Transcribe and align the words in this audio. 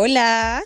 Hola. 0.00 0.62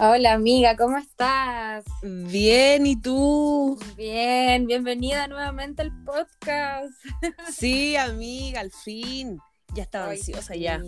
Hola 0.00 0.32
amiga, 0.32 0.76
¿cómo 0.76 0.98
estás? 0.98 1.84
Bien, 2.02 2.84
¿y 2.84 3.00
tú? 3.00 3.78
Bien, 3.96 4.66
bienvenida 4.66 5.28
nuevamente 5.28 5.82
al 5.82 5.92
podcast. 6.02 6.92
Sí, 7.52 7.94
amiga, 7.94 8.58
al 8.58 8.72
fin. 8.72 9.38
Ya 9.72 9.84
estaba 9.84 10.10
ansiosa 10.10 10.56
ya. 10.56 10.82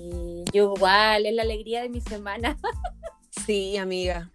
Yo 0.52 0.74
igual, 0.74 1.24
es 1.24 1.34
la 1.34 1.42
alegría 1.42 1.82
de 1.82 1.88
mi 1.88 2.00
semana. 2.00 2.58
Sí, 3.46 3.76
amiga. 3.76 4.32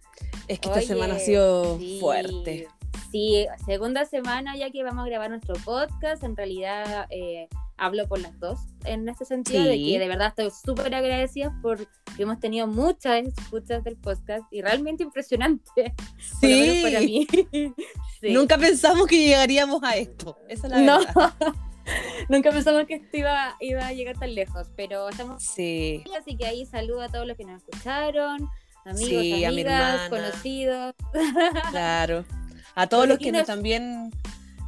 Es 0.48 0.58
que 0.58 0.70
esta 0.70 0.80
semana 0.80 1.16
ha 1.16 1.18
sido 1.18 1.78
fuerte. 2.00 2.66
Sí, 3.12 3.46
segunda 3.66 4.06
semana 4.06 4.56
ya 4.56 4.70
que 4.70 4.82
vamos 4.82 5.04
a 5.04 5.08
grabar 5.08 5.28
nuestro 5.28 5.54
podcast. 5.56 6.24
En 6.24 6.34
realidad 6.34 7.06
eh, 7.10 7.46
hablo 7.80 8.06
por 8.06 8.20
las 8.20 8.38
dos 8.38 8.60
en 8.84 9.08
este 9.08 9.24
sentido, 9.24 9.64
de 9.64 9.76
que 9.76 9.98
de 9.98 10.06
verdad 10.06 10.28
estoy 10.28 10.50
súper 10.50 10.94
agradecida 10.94 11.58
porque 11.62 11.88
hemos 12.18 12.38
tenido 12.38 12.66
muchas 12.66 13.24
escuchas 13.26 13.82
del 13.82 13.96
podcast 13.96 14.44
y 14.52 14.62
realmente 14.62 15.02
impresionante. 15.02 15.94
Sí. 16.40 16.80
para 16.82 17.00
mí. 17.00 17.26
Nunca 18.22 18.56
pensamos 18.58 19.06
que 19.06 19.16
llegaríamos 19.16 19.82
a 19.82 19.96
esto. 19.96 20.38
Esa 20.48 20.66
es 20.66 20.72
la 20.72 20.80
no. 20.80 20.98
verdad. 21.00 21.32
Nunca 22.28 22.50
pensamos 22.50 22.84
que 22.86 22.94
esto 22.94 23.16
iba, 23.16 23.56
iba 23.60 23.86
a 23.86 23.92
llegar 23.92 24.18
tan 24.18 24.34
lejos, 24.34 24.68
pero 24.76 25.08
estamos. 25.08 25.42
Sí. 25.42 26.04
Así 26.18 26.36
que 26.36 26.46
ahí 26.46 26.66
saludo 26.66 27.02
a 27.02 27.08
todos 27.08 27.26
los 27.26 27.36
que 27.36 27.44
nos 27.44 27.62
escucharon, 27.62 28.48
amigos, 28.84 29.48
amigas, 29.48 30.08
conocidos. 30.08 30.94
Claro. 31.70 32.24
A 32.74 32.86
todos 32.86 33.08
los 33.08 33.18
que 33.18 33.32
nos, 33.32 33.46
también 33.46 34.12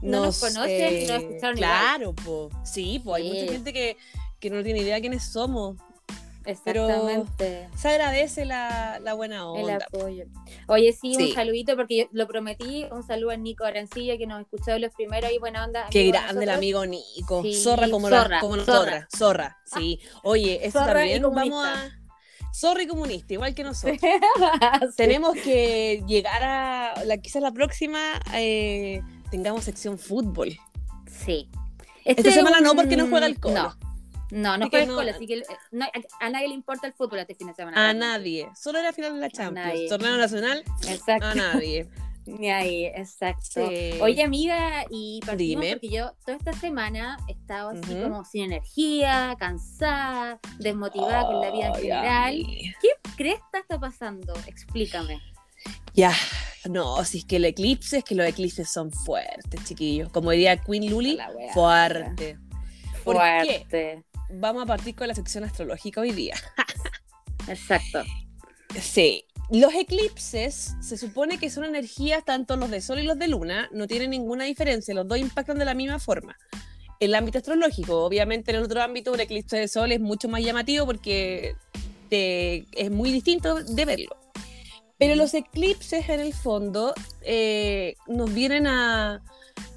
nos, 0.02 0.40
conocen 0.40 1.02
y 1.02 1.06
nos 1.06 1.22
eh, 1.22 1.26
escucharon. 1.26 1.56
Claro, 1.56 2.14
pues. 2.14 2.54
Sí, 2.64 3.00
pues 3.02 3.22
hay 3.22 3.28
mucha 3.28 3.52
gente 3.52 3.72
que, 3.72 3.96
que 4.40 4.50
no 4.50 4.62
tiene 4.62 4.80
idea 4.80 5.00
quiénes 5.00 5.24
somos. 5.24 5.76
Exactamente. 6.44 7.68
se 7.76 7.88
agradece 7.88 8.44
la, 8.44 8.98
la, 9.02 9.14
buena 9.14 9.48
onda. 9.48 9.76
El 9.76 9.82
apoyo. 9.82 10.24
Oye, 10.66 10.92
sí, 10.92 11.16
un 11.16 11.34
saludito 11.34 11.76
porque 11.76 11.98
yo 11.98 12.04
lo 12.12 12.26
prometí. 12.26 12.86
Un 12.90 13.02
saludo 13.02 13.30
a 13.30 13.36
Nico 13.36 13.64
Arancilla 13.64 14.18
que 14.18 14.26
nos 14.26 14.40
escuchó 14.40 14.78
los 14.78 14.92
primeros 14.94 15.30
y 15.32 15.38
buena 15.38 15.64
onda. 15.64 15.86
Qué 15.90 16.08
grande 16.08 16.44
el 16.44 16.50
amigo 16.50 16.84
Nico. 16.86 17.42
zorra 17.54 17.88
como 17.90 18.08
zorra, 18.08 18.40
como 18.40 18.56
nosotras. 18.56 19.06
Zorra. 19.16 19.58
sí. 19.64 20.00
Oye, 20.22 20.60
eso 20.66 20.80
también 20.80 21.22
vamos 21.22 21.64
a. 21.64 21.98
Zorra 22.54 22.82
y 22.82 22.86
comunista, 22.86 23.32
igual 23.32 23.54
que 23.54 23.64
nosotros. 23.64 23.98
Tenemos 24.96 25.34
que 25.36 26.02
llegar 26.06 26.42
a. 26.42 27.04
La, 27.06 27.16
quizás 27.16 27.40
la 27.40 27.52
próxima 27.52 28.20
eh, 28.34 29.00
tengamos 29.32 29.64
sección 29.64 29.98
fútbol. 29.98 30.56
Sí. 31.10 31.48
Esta 32.04 32.20
este 32.20 32.32
semana 32.32 32.60
no, 32.60 32.74
porque 32.74 32.96
no 32.96 33.08
juega 33.08 33.26
el 33.26 33.40
colo. 33.40 33.54
No. 33.54 33.76
No, 34.30 34.58
no 34.58 34.68
juega 34.68 34.84
el 34.84 34.94
colo, 34.94 35.10
así 35.10 35.26
que 35.26 35.42
a 36.20 36.30
nadie 36.30 36.48
le 36.48 36.54
importa 36.54 36.86
el 36.86 36.92
fútbol 36.92 37.18
este 37.18 37.34
fin 37.34 37.48
de 37.48 37.54
semana. 37.54 37.88
A 37.88 37.94
nadie. 37.94 38.48
Solo 38.54 38.82
la 38.82 38.92
final 38.92 39.14
de 39.14 39.20
la 39.20 39.30
Champions. 39.30 39.88
Torneo 39.88 40.16
nacional. 40.16 40.62
Exacto. 40.86 41.26
A 41.26 41.34
nadie. 41.34 41.88
Ni 42.26 42.50
ahí, 42.50 42.84
exacto. 42.84 43.64
Oye, 44.00 44.22
amiga, 44.22 44.84
y 44.90 45.20
partimos 45.26 45.66
porque 45.72 45.88
yo 45.88 46.12
toda 46.24 46.36
esta 46.36 46.52
semana 46.52 47.18
he 47.26 47.32
estado 47.32 47.70
así 47.70 47.94
como 48.00 48.24
sin 48.24 48.44
energía, 48.44 49.34
cansada, 49.40 50.38
desmotivada 50.60 51.26
con 51.26 51.40
la 51.40 51.50
vida 51.50 51.66
en 51.68 51.74
general. 51.74 52.34
¿Qué 52.80 52.88
crees 53.16 53.40
que 53.50 53.58
está 53.58 53.80
pasando? 53.80 54.34
Explícame. 54.46 55.20
Ya, 55.94 56.12
no, 56.70 57.04
si 57.04 57.18
es 57.18 57.24
que 57.24 57.36
el 57.36 57.44
eclipse, 57.44 57.98
es 57.98 58.04
que 58.04 58.14
los 58.14 58.26
eclipses 58.26 58.70
son 58.70 58.92
fuertes, 58.92 59.64
chiquillos. 59.64 60.10
Como 60.10 60.30
diría 60.30 60.56
Queen 60.56 60.90
Luli, 60.90 61.18
fuerte. 61.54 62.38
¿Por 63.04 63.16
fuerte. 63.16 64.04
Vamos 64.30 64.62
a 64.62 64.66
partir 64.66 64.94
con 64.94 65.08
la 65.08 65.14
sección 65.14 65.44
astrológica 65.44 66.00
hoy 66.00 66.12
día. 66.12 66.34
Exacto. 67.48 68.02
Sí, 68.80 69.26
los 69.50 69.74
eclipses 69.74 70.74
se 70.80 70.96
supone 70.96 71.36
que 71.36 71.50
son 71.50 71.64
energías, 71.64 72.24
tanto 72.24 72.56
los 72.56 72.70
de 72.70 72.80
Sol 72.80 73.00
y 73.00 73.02
los 73.02 73.18
de 73.18 73.28
Luna, 73.28 73.68
no 73.72 73.86
tienen 73.86 74.10
ninguna 74.10 74.44
diferencia, 74.44 74.94
los 74.94 75.06
dos 75.06 75.18
impactan 75.18 75.58
de 75.58 75.64
la 75.64 75.74
misma 75.74 75.98
forma. 75.98 76.38
El 77.00 77.14
ámbito 77.14 77.38
astrológico, 77.38 78.04
obviamente 78.04 78.52
en 78.52 78.58
el 78.58 78.62
otro 78.62 78.80
ámbito, 78.80 79.12
un 79.12 79.20
eclipse 79.20 79.58
de 79.58 79.68
Sol 79.68 79.92
es 79.92 80.00
mucho 80.00 80.28
más 80.28 80.42
llamativo 80.42 80.86
porque 80.86 81.56
es 82.08 82.90
muy 82.90 83.10
distinto 83.10 83.62
de 83.62 83.84
verlo. 83.84 84.16
Pero 85.02 85.16
los 85.16 85.34
eclipses 85.34 86.08
en 86.08 86.20
el 86.20 86.32
fondo 86.32 86.94
eh, 87.22 87.96
nos 88.06 88.32
vienen 88.32 88.68
a... 88.68 89.20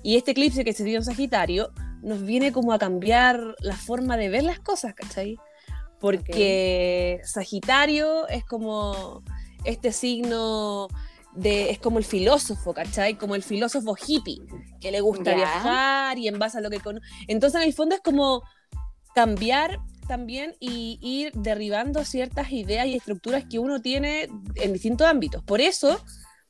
Y 0.03 0.17
este 0.17 0.31
eclipse 0.31 0.63
que 0.63 0.71
se 0.71 0.83
dio 0.83 0.97
en 0.97 1.03
Sagitario 1.03 1.71
nos 2.03 2.21
viene 2.21 2.51
como 2.51 2.73
a 2.73 2.77
cambiar 2.77 3.55
la 3.59 3.75
forma 3.75 4.17
de 4.17 4.29
ver 4.29 4.43
las 4.43 4.59
cosas, 4.59 4.93
¿cachai? 4.93 5.39
Porque 5.99 7.21
Sagitario 7.23 8.27
es 8.27 8.45
como 8.45 9.23
este 9.63 9.91
signo 9.93 10.89
de, 11.33 11.71
es 11.71 11.79
como 11.79 11.97
el 11.97 12.05
filósofo, 12.05 12.75
¿cachai? 12.75 13.15
Como 13.15 13.33
el 13.33 13.41
filósofo 13.41 13.95
hippie, 13.95 14.43
que 14.79 14.91
le 14.91 15.01
gusta 15.01 15.33
viajar 15.33 16.19
y 16.19 16.27
en 16.27 16.37
base 16.37 16.59
a 16.59 16.61
lo 16.61 16.69
que 16.69 16.81
conoce. 16.81 17.03
Entonces, 17.27 17.59
en 17.61 17.67
el 17.67 17.73
fondo 17.73 17.95
es 17.95 18.01
como 18.01 18.43
cambiar 19.15 19.79
también 20.05 20.55
y 20.59 20.99
ir 21.01 21.31
derribando 21.33 22.03
ciertas 22.05 22.51
ideas 22.51 22.87
y 22.87 22.95
estructuras 22.95 23.45
que 23.49 23.59
uno 23.59 23.81
tiene 23.81 24.29
en 24.55 24.73
distintos 24.73 25.07
ámbitos. 25.07 25.43
Por 25.43 25.61
eso, 25.61 26.03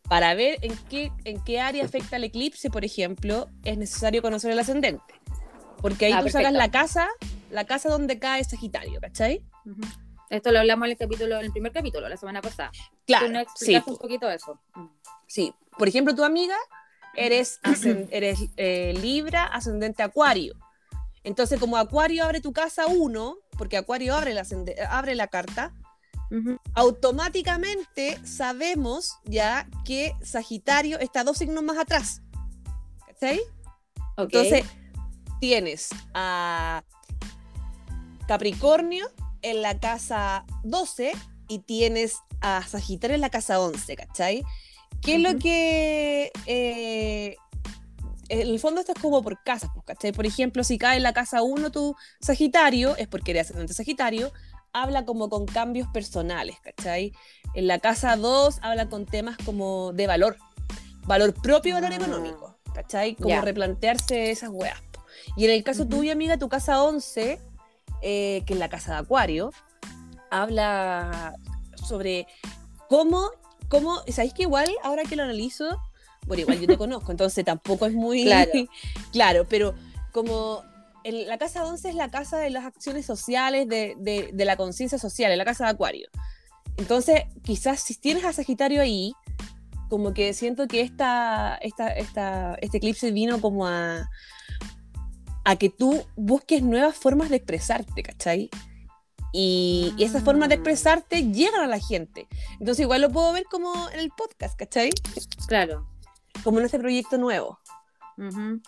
para 0.08 0.34
ver 0.34 0.60
en 0.62 0.76
qué, 0.90 1.12
en 1.24 1.44
qué 1.44 1.60
área 1.60 1.86
afecta 1.86 2.18
el 2.18 2.26
eclipse, 2.26 2.70
por 2.70 2.86
ejemplo, 2.86 3.48
es 3.64 3.78
necesario 3.78 4.22
conocer 4.22 4.52
el 4.52 4.60
ascendente. 4.60 5.14
Porque 5.82 6.08
ahí 6.08 6.14
ah, 6.14 6.22
tú 6.22 6.30
sacas 6.30 6.54
la 6.54 6.72
casa, 6.72 7.08
la 7.50 7.66
casa 7.66 7.90
donde 7.90 8.20
cae 8.20 8.44
Sagitario, 8.44 9.00
¿cachai? 9.00 9.44
Esto 10.30 10.52
lo 10.52 10.60
hablamos 10.60 10.86
en 10.86 10.92
el 10.92 10.98
capítulo, 10.98 11.38
en 11.40 11.46
el 11.46 11.52
primer 11.52 11.72
capítulo, 11.72 12.10
la 12.10 12.18
semana 12.18 12.42
pasada. 12.42 12.72
Claro. 13.06 13.28
Tú 13.28 13.66
sí. 13.66 13.76
un 13.86 13.98
poquito 13.98 14.30
eso. 14.30 14.60
Sí. 15.28 15.54
Por 15.78 15.88
ejemplo, 15.88 16.16
tu 16.16 16.24
amiga 16.24 16.56
eres, 17.16 17.60
eres 18.12 18.40
eh, 18.58 18.94
Libra, 19.02 19.46
ascendente 19.46 20.04
Acuario. 20.04 20.56
Entonces, 21.24 21.60
como 21.60 21.78
Acuario 21.78 22.24
abre 22.24 22.40
tu 22.40 22.54
casa 22.54 22.86
uno, 22.88 23.38
porque 23.58 23.78
Acuario 23.78 24.16
abre 24.16 24.34
la, 24.34 24.46
abre 24.90 25.16
la 25.16 25.28
carta, 25.28 25.74
automáticamente 26.74 28.20
sabemos 28.26 29.20
ya 29.26 29.68
que 29.86 30.14
Sagitario 30.22 31.00
está 31.00 31.24
dos 31.24 31.38
signos 31.38 31.64
más 31.64 31.78
atrás. 31.78 32.22
¿Cachai? 33.08 33.40
Entonces, 34.18 34.66
tienes 35.40 35.90
a 36.14 36.84
Capricornio 38.28 39.08
en 39.42 39.62
la 39.62 39.80
casa 39.80 40.46
12 40.64 41.14
y 41.48 41.60
tienes 41.60 42.18
a 42.42 42.64
Sagitario 42.68 43.16
en 43.16 43.22
la 43.22 43.30
casa 43.30 43.60
11, 43.60 43.96
¿cachai? 43.96 44.44
¿Qué 45.02 45.16
es 45.16 45.22
lo 45.22 45.38
que... 45.38 46.32
Eh, 46.46 47.36
en 48.30 48.42
el 48.48 48.60
fondo 48.60 48.82
esto 48.82 48.94
es 48.94 49.02
como 49.02 49.22
por 49.22 49.42
casas, 49.44 49.70
pues, 49.74 49.86
¿cachai? 49.86 50.12
Por 50.12 50.26
ejemplo, 50.26 50.64
si 50.64 50.78
cae 50.78 50.98
en 50.98 51.04
la 51.04 51.14
casa 51.14 51.42
1 51.44 51.72
tu 51.72 51.96
Sagitario, 52.20 52.96
es 52.98 53.08
porque 53.08 53.32
eres 53.32 53.48
ascendente 53.48 53.74
Sagitario, 53.74 54.32
habla 54.74 55.06
como 55.06 55.30
con 55.30 55.46
cambios 55.46 55.88
personales, 55.90 56.58
¿cachai? 56.62 57.14
En 57.54 57.68
la 57.68 57.80
casa 57.80 58.16
2 58.16 58.60
habla 58.62 58.90
con 58.90 59.06
temas 59.06 59.38
como 59.46 59.94
de 59.94 60.08
valor, 60.08 60.38
valor 61.06 61.34
propio 61.34 61.72
y 61.72 61.74
valor 61.82 61.92
ah. 61.92 61.96
económico, 61.96 62.58
¿cachai? 62.74 63.16
Como 63.16 63.40
replantearse 63.42 64.32
esas 64.32 64.50
weas. 64.52 64.82
Y 65.38 65.46
en 65.46 65.52
el 65.52 65.64
caso 65.64 65.88
tuyo, 65.88 66.12
amiga, 66.12 66.38
tu 66.38 66.50
casa 66.50 66.84
11, 66.84 67.40
eh, 68.02 68.44
que 68.46 68.54
es 68.54 68.60
la 68.60 68.70
casa 68.70 68.94
de 68.94 68.98
Acuario, 69.00 69.52
habla 70.30 71.36
sobre 71.76 72.28
cómo, 72.90 73.32
cómo, 73.70 74.02
¿sabéis 74.10 74.34
que 74.34 74.44
igual, 74.44 74.70
ahora 74.84 75.04
que 75.04 75.16
lo 75.16 75.24
analizo, 75.24 75.80
bueno, 76.26 76.42
igual 76.42 76.60
yo 76.60 76.68
te 76.68 76.78
conozco, 76.78 77.12
entonces 77.12 77.46
tampoco 77.46 77.86
es 77.86 77.94
muy 77.94 78.24
claro, 78.24 78.52
claro 79.12 79.46
pero 79.50 79.76
como 80.12 80.64
en 81.04 81.28
la 81.28 81.38
casa 81.38 81.64
11 81.66 81.90
es 81.90 81.96
la 81.96 82.10
casa 82.10 82.40
de 82.40 82.50
las 82.50 82.66
acciones 82.66 83.06
sociales, 83.06 83.68
de, 83.68 83.96
de, 84.00 84.46
la 84.46 84.58
conciencia 84.58 84.98
social, 84.98 85.32
es 85.32 85.38
la 85.38 85.46
casa 85.46 85.66
de 85.66 85.70
Acuario. 85.70 86.10
Entonces, 86.78 87.26
quizás 87.44 87.80
si 87.80 87.94
tienes 87.94 88.26
a 88.26 88.34
Sagitario 88.34 88.82
ahí, 88.82 89.14
como 89.88 90.16
que 90.16 90.34
siento 90.34 90.68
que 90.68 90.82
esta, 90.82 91.60
esta, 91.62 91.90
esta, 91.90 92.56
este 92.56 92.78
eclipse 92.78 93.12
vino 93.12 93.40
como 93.40 93.68
a, 93.68 94.10
a 95.44 95.56
que 95.58 95.70
tú 95.70 96.04
busques 96.16 96.64
nuevas 96.64 96.96
formas 96.96 97.30
de 97.30 97.36
expresarte, 97.36 98.02
¿cachai? 98.02 98.50
Y, 99.32 99.94
esas 100.00 100.24
formas 100.24 100.50
de 100.50 100.56
ah. 100.56 100.58
expresarte 100.58 101.32
llegan 101.32 101.62
a 101.62 101.68
la 101.68 101.80
gente. 101.80 102.28
Entonces 102.54 102.80
igual 102.80 103.02
lo 103.02 103.12
puedo 103.12 103.32
ver 103.32 103.44
como 103.44 103.90
en 103.90 104.00
el 104.00 104.10
podcast, 104.10 104.58
¿cachai? 104.58 104.90
Claro. 105.48 105.86
Como 106.44 106.60
en 106.60 106.66
este 106.66 106.80
proyecto 106.80 107.18
nuevo. 107.18 107.60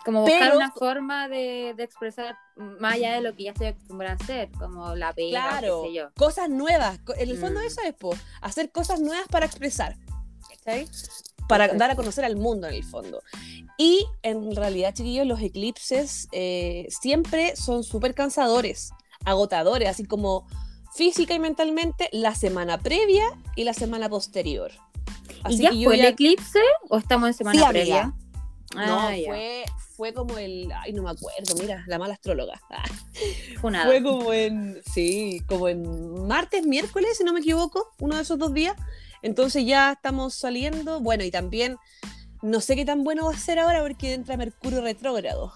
Como 0.04 0.22
buscar 0.22 0.56
una 0.56 0.72
forma 0.72 1.26
de, 1.28 1.70
expresar 1.70 2.36
más 2.56 2.94
allá 2.94 3.14
de 3.14 3.22
lo 3.22 3.34
que 3.34 3.44
ya 3.44 3.52
estoy 3.52 3.68
acostumbrada 3.68 4.12
a 4.12 4.22
hacer, 4.22 4.50
como 4.58 4.94
la 4.94 5.14
pega, 5.14 5.48
claro, 5.48 5.82
qué 5.84 5.88
sé 5.88 5.94
yo. 5.94 6.10
cosas 6.14 6.50
nuevas. 6.50 7.00
En 7.16 7.30
el 7.30 7.38
fondo 7.38 7.60
mm. 7.60 7.64
eso 7.64 7.80
es, 7.82 7.94
po, 7.94 8.14
hacer 8.42 8.70
cosas 8.70 9.00
nuevas 9.00 9.26
para 9.28 9.46
expresar. 9.46 9.96
¿Cachai? 10.48 10.86
Para 11.48 11.68
dar 11.68 11.90
a 11.90 11.96
conocer 11.96 12.26
al 12.26 12.36
mundo 12.36 12.66
en 12.66 12.74
el 12.74 12.84
fondo. 12.84 13.22
Y 13.78 14.06
en 14.22 14.54
realidad, 14.54 14.92
chiquillos, 14.92 15.26
los 15.26 15.40
eclipses 15.40 16.28
eh, 16.32 16.86
siempre 16.90 17.56
son 17.56 17.84
súper 17.84 18.14
cansadores, 18.14 18.90
agotadores, 19.24 19.88
así 19.88 20.04
como 20.04 20.46
física 20.94 21.32
y 21.32 21.38
mentalmente 21.38 22.10
la 22.12 22.34
semana 22.34 22.78
previa 22.78 23.24
y 23.56 23.64
la 23.64 23.72
semana 23.72 24.10
posterior. 24.10 24.72
¿Y 25.48 25.58
ya 25.58 25.70
fue 25.70 25.94
el 25.94 26.04
eclipse 26.04 26.60
o 26.88 26.98
estamos 26.98 27.28
en 27.28 27.34
semana 27.34 27.68
previa? 27.68 28.14
no, 28.74 29.00
ah, 29.00 29.12
fue, 29.26 29.64
fue 29.96 30.12
como 30.12 30.36
el, 30.38 30.70
ay, 30.72 30.92
no 30.92 31.02
me 31.02 31.10
acuerdo, 31.10 31.54
mira, 31.60 31.84
la 31.86 31.98
mala 31.98 32.14
astróloga. 32.14 32.60
Fue 33.60 34.02
como 34.02 34.32
en, 34.32 34.80
sí, 34.92 35.42
como 35.48 35.68
en 35.68 36.28
martes, 36.28 36.66
miércoles, 36.66 37.16
si 37.16 37.24
no 37.24 37.32
me 37.32 37.40
equivoco, 37.40 37.90
uno 37.98 38.16
de 38.16 38.22
esos 38.22 38.38
dos 38.38 38.54
días. 38.54 38.76
Entonces 39.22 39.64
ya 39.66 39.92
estamos 39.92 40.34
saliendo, 40.34 41.00
bueno, 41.00 41.24
y 41.24 41.30
también 41.30 41.76
no 42.42 42.60
sé 42.60 42.76
qué 42.76 42.84
tan 42.84 43.02
bueno 43.02 43.24
va 43.24 43.32
a 43.32 43.38
ser 43.38 43.58
ahora 43.58 43.80
porque 43.82 44.12
entra 44.12 44.36
Mercurio 44.36 44.82
retrógrado. 44.82 45.52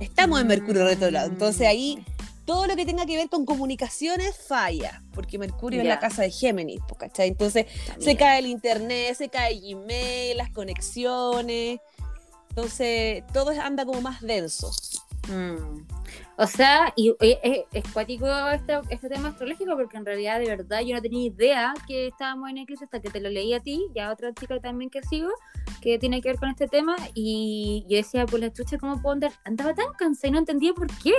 Estamos 0.00 0.40
en 0.40 0.48
Mercurio 0.48 0.84
retrógrado, 0.84 1.28
entonces 1.28 1.66
ahí 1.66 1.98
mm 1.98 2.21
todo 2.44 2.66
lo 2.66 2.76
que 2.76 2.84
tenga 2.84 3.06
que 3.06 3.16
ver 3.16 3.28
con 3.28 3.44
comunicaciones 3.44 4.36
falla, 4.36 5.02
porque 5.14 5.38
Mercurio 5.38 5.80
es 5.80 5.86
la 5.86 5.98
casa 5.98 6.22
de 6.22 6.30
Géminis, 6.30 6.80
¿cachai? 6.98 7.28
Entonces 7.28 7.66
se 7.98 8.16
cae 8.16 8.40
el 8.40 8.46
internet, 8.46 9.14
se 9.14 9.28
cae 9.28 9.60
Gmail, 9.60 10.36
las 10.36 10.50
conexiones, 10.50 11.80
entonces 12.50 13.24
todo 13.32 13.50
anda 13.50 13.84
como 13.84 14.00
más 14.00 14.20
denso. 14.20 14.70
Mm. 15.28 15.86
O 16.36 16.46
sea, 16.46 16.92
y, 16.96 17.14
es, 17.20 17.38
es 17.72 17.84
cuático 17.92 18.26
este, 18.50 18.80
este, 18.90 19.08
tema 19.08 19.28
astrológico 19.28 19.76
porque 19.76 19.96
en 19.96 20.04
realidad 20.04 20.40
de 20.40 20.46
verdad 20.46 20.80
yo 20.80 20.96
no 20.96 21.02
tenía 21.02 21.26
idea 21.26 21.74
que 21.86 22.08
estábamos 22.08 22.50
en 22.50 22.58
eclipse 22.58 22.84
hasta 22.84 23.00
que 23.00 23.10
te 23.10 23.20
lo 23.20 23.28
leí 23.28 23.54
a 23.54 23.60
ti 23.60 23.86
y 23.94 23.98
a 24.00 24.10
otra 24.10 24.32
chica 24.34 24.58
también 24.58 24.90
que 24.90 25.02
sigo 25.02 25.30
que 25.80 25.98
tiene 25.98 26.20
que 26.20 26.30
ver 26.30 26.38
con 26.38 26.48
este 26.48 26.68
tema 26.68 26.96
y 27.14 27.84
yo 27.88 27.96
decía, 27.96 28.26
pues 28.26 28.40
la 28.42 28.52
chucha, 28.52 28.78
¿cómo 28.78 29.00
puedo 29.02 29.14
andar? 29.14 29.32
Andaba 29.44 29.74
tan 29.74 29.92
cansada 29.98 30.28
y 30.28 30.30
no 30.32 30.38
entendía 30.38 30.72
por 30.72 30.86
qué. 31.02 31.12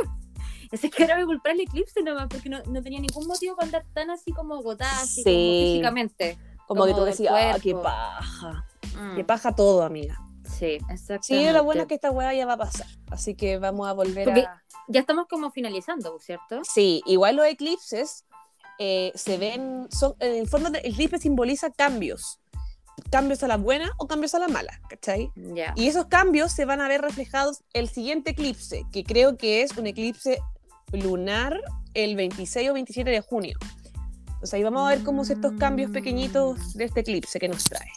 Ese 0.74 0.90
que 0.90 1.04
era 1.04 1.24
culpar 1.24 1.52
el 1.52 1.62
eclipse 1.62 2.02
nomás, 2.02 2.28
porque 2.28 2.50
no, 2.50 2.64
no, 2.64 2.82
tenía 2.82 3.00
ningún 3.00 3.28
motivo 3.28 3.56
para 3.56 3.68
andar 3.68 3.86
tan 3.94 4.10
así 4.10 4.32
como 4.32 4.56
agotada, 4.56 5.02
así 5.02 5.24
como 5.24 5.36
físicamente. 5.36 6.38
Como, 6.66 6.88
que 6.88 6.94
tú 6.96 7.04
decías, 7.04 7.32
ah, 7.32 7.60
qué 7.62 7.76
paja. 7.76 8.66
Mm. 8.98 9.16
Qué 9.16 9.24
paja 9.24 9.54
todo, 9.54 9.84
amiga. 9.84 10.20
Sí, 10.46 10.80
exactamente. 10.90 11.28
Sí, 11.28 11.52
lo 11.52 11.64
bueno 11.64 11.84
es 11.84 11.88
que 11.88 11.94
esta 11.94 12.10
hueá 12.10 12.34
ya 12.34 12.48
va 12.48 12.54
a 12.54 12.58
pasar. 12.58 12.88
Así 13.12 13.36
que 13.36 13.60
vamos 13.60 13.88
a 13.88 13.94
volver 13.94 14.28
a. 14.32 14.64
Ya 14.88 15.00
estamos 15.00 15.28
como 15.30 15.52
finalizando, 15.52 16.20
¿cierto? 16.20 16.62
Sí, 16.64 17.04
igual 17.06 17.36
los 17.36 17.46
eclipses 17.46 18.26
eh, 18.80 19.12
se 19.14 19.38
ven. 19.38 19.88
Son, 19.92 20.16
en 20.18 20.38
el 20.38 20.48
fondo, 20.48 20.70
el 20.70 20.92
eclipse 20.92 21.20
simboliza 21.20 21.70
cambios 21.70 22.40
cambios 23.12 23.44
a 23.44 23.48
la 23.48 23.58
buena 23.58 23.92
o 23.98 24.08
cambios 24.08 24.34
a 24.34 24.40
la 24.40 24.48
mala, 24.48 24.80
¿cachai? 24.90 25.32
Y 25.76 25.88
esos 25.88 26.06
cambios 26.06 26.52
se 26.52 26.66
van 26.66 26.82
a 26.82 26.88
ver 26.88 27.02
reflejados 27.02 27.64
el 27.74 27.90
siguiente 27.90 28.32
eclipse, 28.32 28.86
que 28.92 29.04
creo 29.04 29.38
que 29.38 29.62
es 29.62 29.78
un 29.78 29.88
eclipse 29.88 30.40
lunar 30.94 31.60
el 31.94 32.16
26 32.16 32.70
o 32.70 32.74
27 32.74 33.10
de 33.10 33.22
junio. 33.22 33.58
Entonces 34.26 34.54
ahí 34.54 34.64
vamos 34.64 34.86
a 34.86 34.96
ver 34.96 35.04
cómo 35.04 35.24
estos 35.24 35.54
cambios 35.54 35.92
pequeñitos 35.92 36.74
de 36.74 36.86
este 36.86 37.02
eclipse 37.02 37.40
que 37.40 37.48
nos 37.48 37.64
trae. 37.64 37.90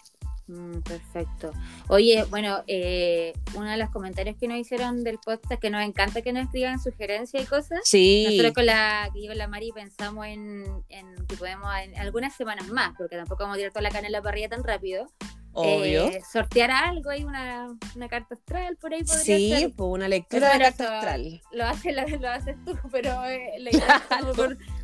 Mm, 0.48 0.78
perfecto. 0.82 1.50
Oye, 1.88 2.24
bueno, 2.30 2.62
eh, 2.68 3.32
uno 3.54 3.68
de 3.68 3.76
los 3.76 3.90
comentarios 3.90 4.36
que 4.38 4.46
nos 4.46 4.58
hicieron 4.58 5.02
del 5.02 5.18
podcast, 5.18 5.60
que 5.60 5.70
nos 5.70 5.82
encanta 5.82 6.22
que 6.22 6.32
nos 6.32 6.44
escriban 6.44 6.78
sugerencias 6.78 7.42
y 7.42 7.46
cosas. 7.46 7.80
Sí. 7.82 8.26
Nosotros 8.28 8.52
con 8.52 8.66
la, 8.66 9.10
que 9.12 9.24
yo 9.24 9.34
la 9.34 9.48
Mari 9.48 9.72
pensamos 9.72 10.24
en, 10.26 10.64
en 10.88 11.26
que 11.26 11.36
podemos 11.36 11.68
en 11.82 11.96
algunas 11.98 12.36
semanas 12.36 12.68
más, 12.68 12.94
porque 12.96 13.16
tampoco 13.16 13.42
vamos 13.42 13.56
a 13.56 13.58
tirar 13.58 13.72
toda 13.72 13.82
la 13.82 13.90
canela 13.90 14.22
para 14.22 14.34
arriba 14.34 14.48
tan 14.48 14.62
rápido. 14.62 15.08
Obvio. 15.56 16.08
Eh, 16.08 16.22
sortear 16.30 16.70
algo, 16.70 17.08
hay 17.08 17.24
una, 17.24 17.74
una, 17.94 18.08
carta 18.08 18.34
astral 18.34 18.76
por 18.76 18.92
ahí 18.92 19.02
podría 19.02 19.24
sí, 19.24 19.50
ser. 19.50 19.72
pues 19.72 19.88
una 19.90 20.06
lectura 20.06 20.52
de 20.52 20.58
carta 20.58 20.98
astral. 20.98 21.42
Lo, 21.50 21.64
hace, 21.64 21.92
lo, 21.92 22.28
haces 22.28 22.56
tú, 22.64 22.76
pero 22.92 23.24
eh, 23.24 23.52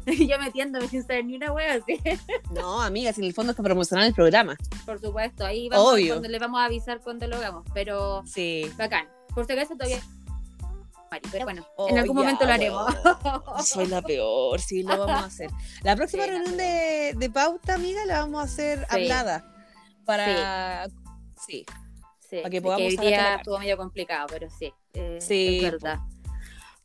yo 0.27 0.39
metiéndome 0.39 0.89
sin 0.89 1.03
saber 1.03 1.27
ni 1.27 1.37
una 1.37 1.53
wea 1.53 1.75
así. 1.75 2.01
No, 2.51 2.81
amiga, 2.81 3.13
si 3.13 3.21
en 3.21 3.27
el 3.27 3.35
fondo 3.35 3.51
está 3.53 3.63
promocionando 3.63 4.09
el 4.09 4.15
programa. 4.15 4.57
Por 4.87 4.99
supuesto, 4.99 5.45
ahí 5.45 5.69
vamos, 5.69 5.93
Obvio. 5.93 6.15
Cuando 6.15 6.29
le 6.29 6.39
vamos 6.39 6.61
a 6.61 6.65
avisar 6.65 7.01
cuando 7.01 7.27
lo 7.27 7.37
hagamos, 7.37 7.65
pero 7.75 8.23
sí. 8.27 8.71
bacán. 8.79 9.07
Por 9.35 9.47
si 9.47 9.53
acaso 9.53 9.75
todavía 9.75 10.01
pero 11.31 11.45
bueno, 11.45 11.67
en 11.91 11.99
algún 11.99 12.17
momento 12.17 12.47
lo 12.47 12.53
haremos. 12.55 12.91
Soy 13.67 13.87
la 13.87 14.01
peor, 14.01 14.59
sí, 14.63 14.83
lo 14.83 14.97
vamos 14.97 15.23
a 15.23 15.27
hacer. 15.27 15.51
La 15.83 15.95
próxima 15.95 16.25
reunión 16.25 16.57
de, 16.57 17.13
de, 17.15 17.29
pauta, 17.29 17.75
amiga, 17.75 18.07
la 18.07 18.21
vamos 18.21 18.41
a 18.41 18.45
hacer 18.45 18.87
hablada 18.89 19.52
para... 20.05 20.89
Sí. 21.47 21.65
sí. 22.19 22.37
Para 22.37 22.51
que 22.51 22.63
podamos... 22.63 22.95
Que 22.97 23.15
estuvo 23.15 23.59
medio 23.59 23.77
complicado, 23.77 24.27
pero 24.31 24.51
sí. 24.51 24.73
Eh, 24.95 25.19
sí. 25.21 25.61
Es 25.65 25.73
verdad. 25.73 26.01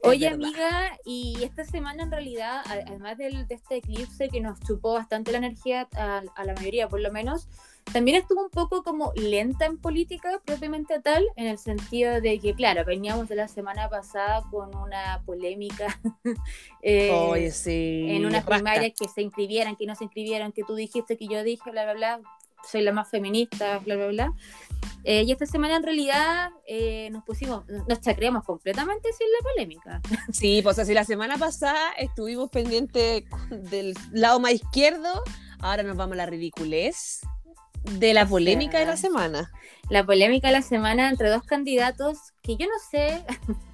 Oye, 0.02 0.28
amiga, 0.28 0.98
y 1.06 1.44
esta 1.44 1.66
semana 1.66 2.04
en 2.04 2.12
realidad, 2.12 2.62
además 2.66 3.18
del, 3.18 3.48
de 3.48 3.56
este 3.56 3.78
eclipse 3.78 4.30
que 4.30 4.40
nos 4.40 4.60
chupó 4.60 4.94
bastante 4.94 5.32
la 5.32 5.40
energía 5.40 5.88
a, 5.96 6.22
la 6.44 6.54
mayoría, 6.54 6.88
por 6.88 7.02
lo 7.02 7.12
menos, 7.12 7.48
también 7.92 8.18
estuvo 8.18 8.44
un 8.44 8.50
poco 8.50 8.84
como 8.84 9.12
lenta 9.16 9.66
en 9.66 9.80
política 9.80 10.40
propiamente 10.46 11.00
tal, 11.00 11.26
en 11.36 11.48
el 11.48 11.58
sentido 11.58 12.22
de 12.22 12.40
que, 12.40 12.54
claro, 12.54 12.86
veníamos 12.86 13.28
de 13.28 13.38
la 13.38 13.48
semana 13.48 13.90
pasada 13.90 14.44
con 14.52 14.76
una 14.76 15.24
polémica 15.26 16.00
eh, 16.82 17.50
sí, 17.52 18.06
en 18.10 18.26
unas 18.26 18.46
primarias 18.46 18.94
que 18.98 19.08
se 19.08 19.24
inscribieran, 19.24 19.76
que 19.76 19.88
no 19.88 19.96
se 19.96 20.04
inscribieran, 20.04 20.52
que 20.52 20.64
tú 20.64 20.76
dijiste, 20.76 21.18
que 21.18 21.28
yo 21.28 21.44
dije, 21.44 21.72
bla, 21.72 21.84
bla, 21.86 21.94
bla, 21.94 22.22
soy 22.64 22.82
la 22.82 22.92
más 22.92 23.10
feminista, 23.10 23.80
bla, 23.80 23.96
bla, 23.96 24.08
bla. 24.08 24.34
Eh, 25.04 25.24
y 25.24 25.32
esta 25.32 25.46
semana 25.46 25.78
en 25.78 25.84
realidad 25.84 26.52
eh, 26.68 27.10
nos 27.12 27.24
pusimos, 27.24 27.64
nos 27.88 28.02
chacreamos 28.02 28.44
completamente 28.44 29.10
sin 29.14 29.28
la 29.32 29.50
polémica. 29.52 30.02
Sí, 30.32 30.62
pues 30.62 30.78
así 30.80 30.94
la 30.94 31.06
semana 31.06 31.38
pasada 31.38 31.92
estuvimos 31.98 32.50
pendientes 32.50 33.24
del 33.50 33.94
lado 34.12 34.40
más 34.40 34.54
izquierdo, 34.54 35.24
ahora 35.60 35.84
nos 35.84 35.96
vamos 35.98 36.14
a 36.14 36.18
la 36.18 36.26
ridiculez 36.26 37.22
de 37.84 38.14
la 38.14 38.26
polémica 38.26 38.80
de 38.80 38.86
la 38.86 38.98
semana. 38.98 39.52
La 39.90 40.06
polémica 40.06 40.48
de 40.48 40.54
la 40.54 40.62
semana 40.62 41.10
entre 41.10 41.30
dos 41.30 41.44
candidatos 41.44 42.18
que 42.42 42.58
yo 42.58 42.66
no 42.66 42.74
sé 42.92 43.24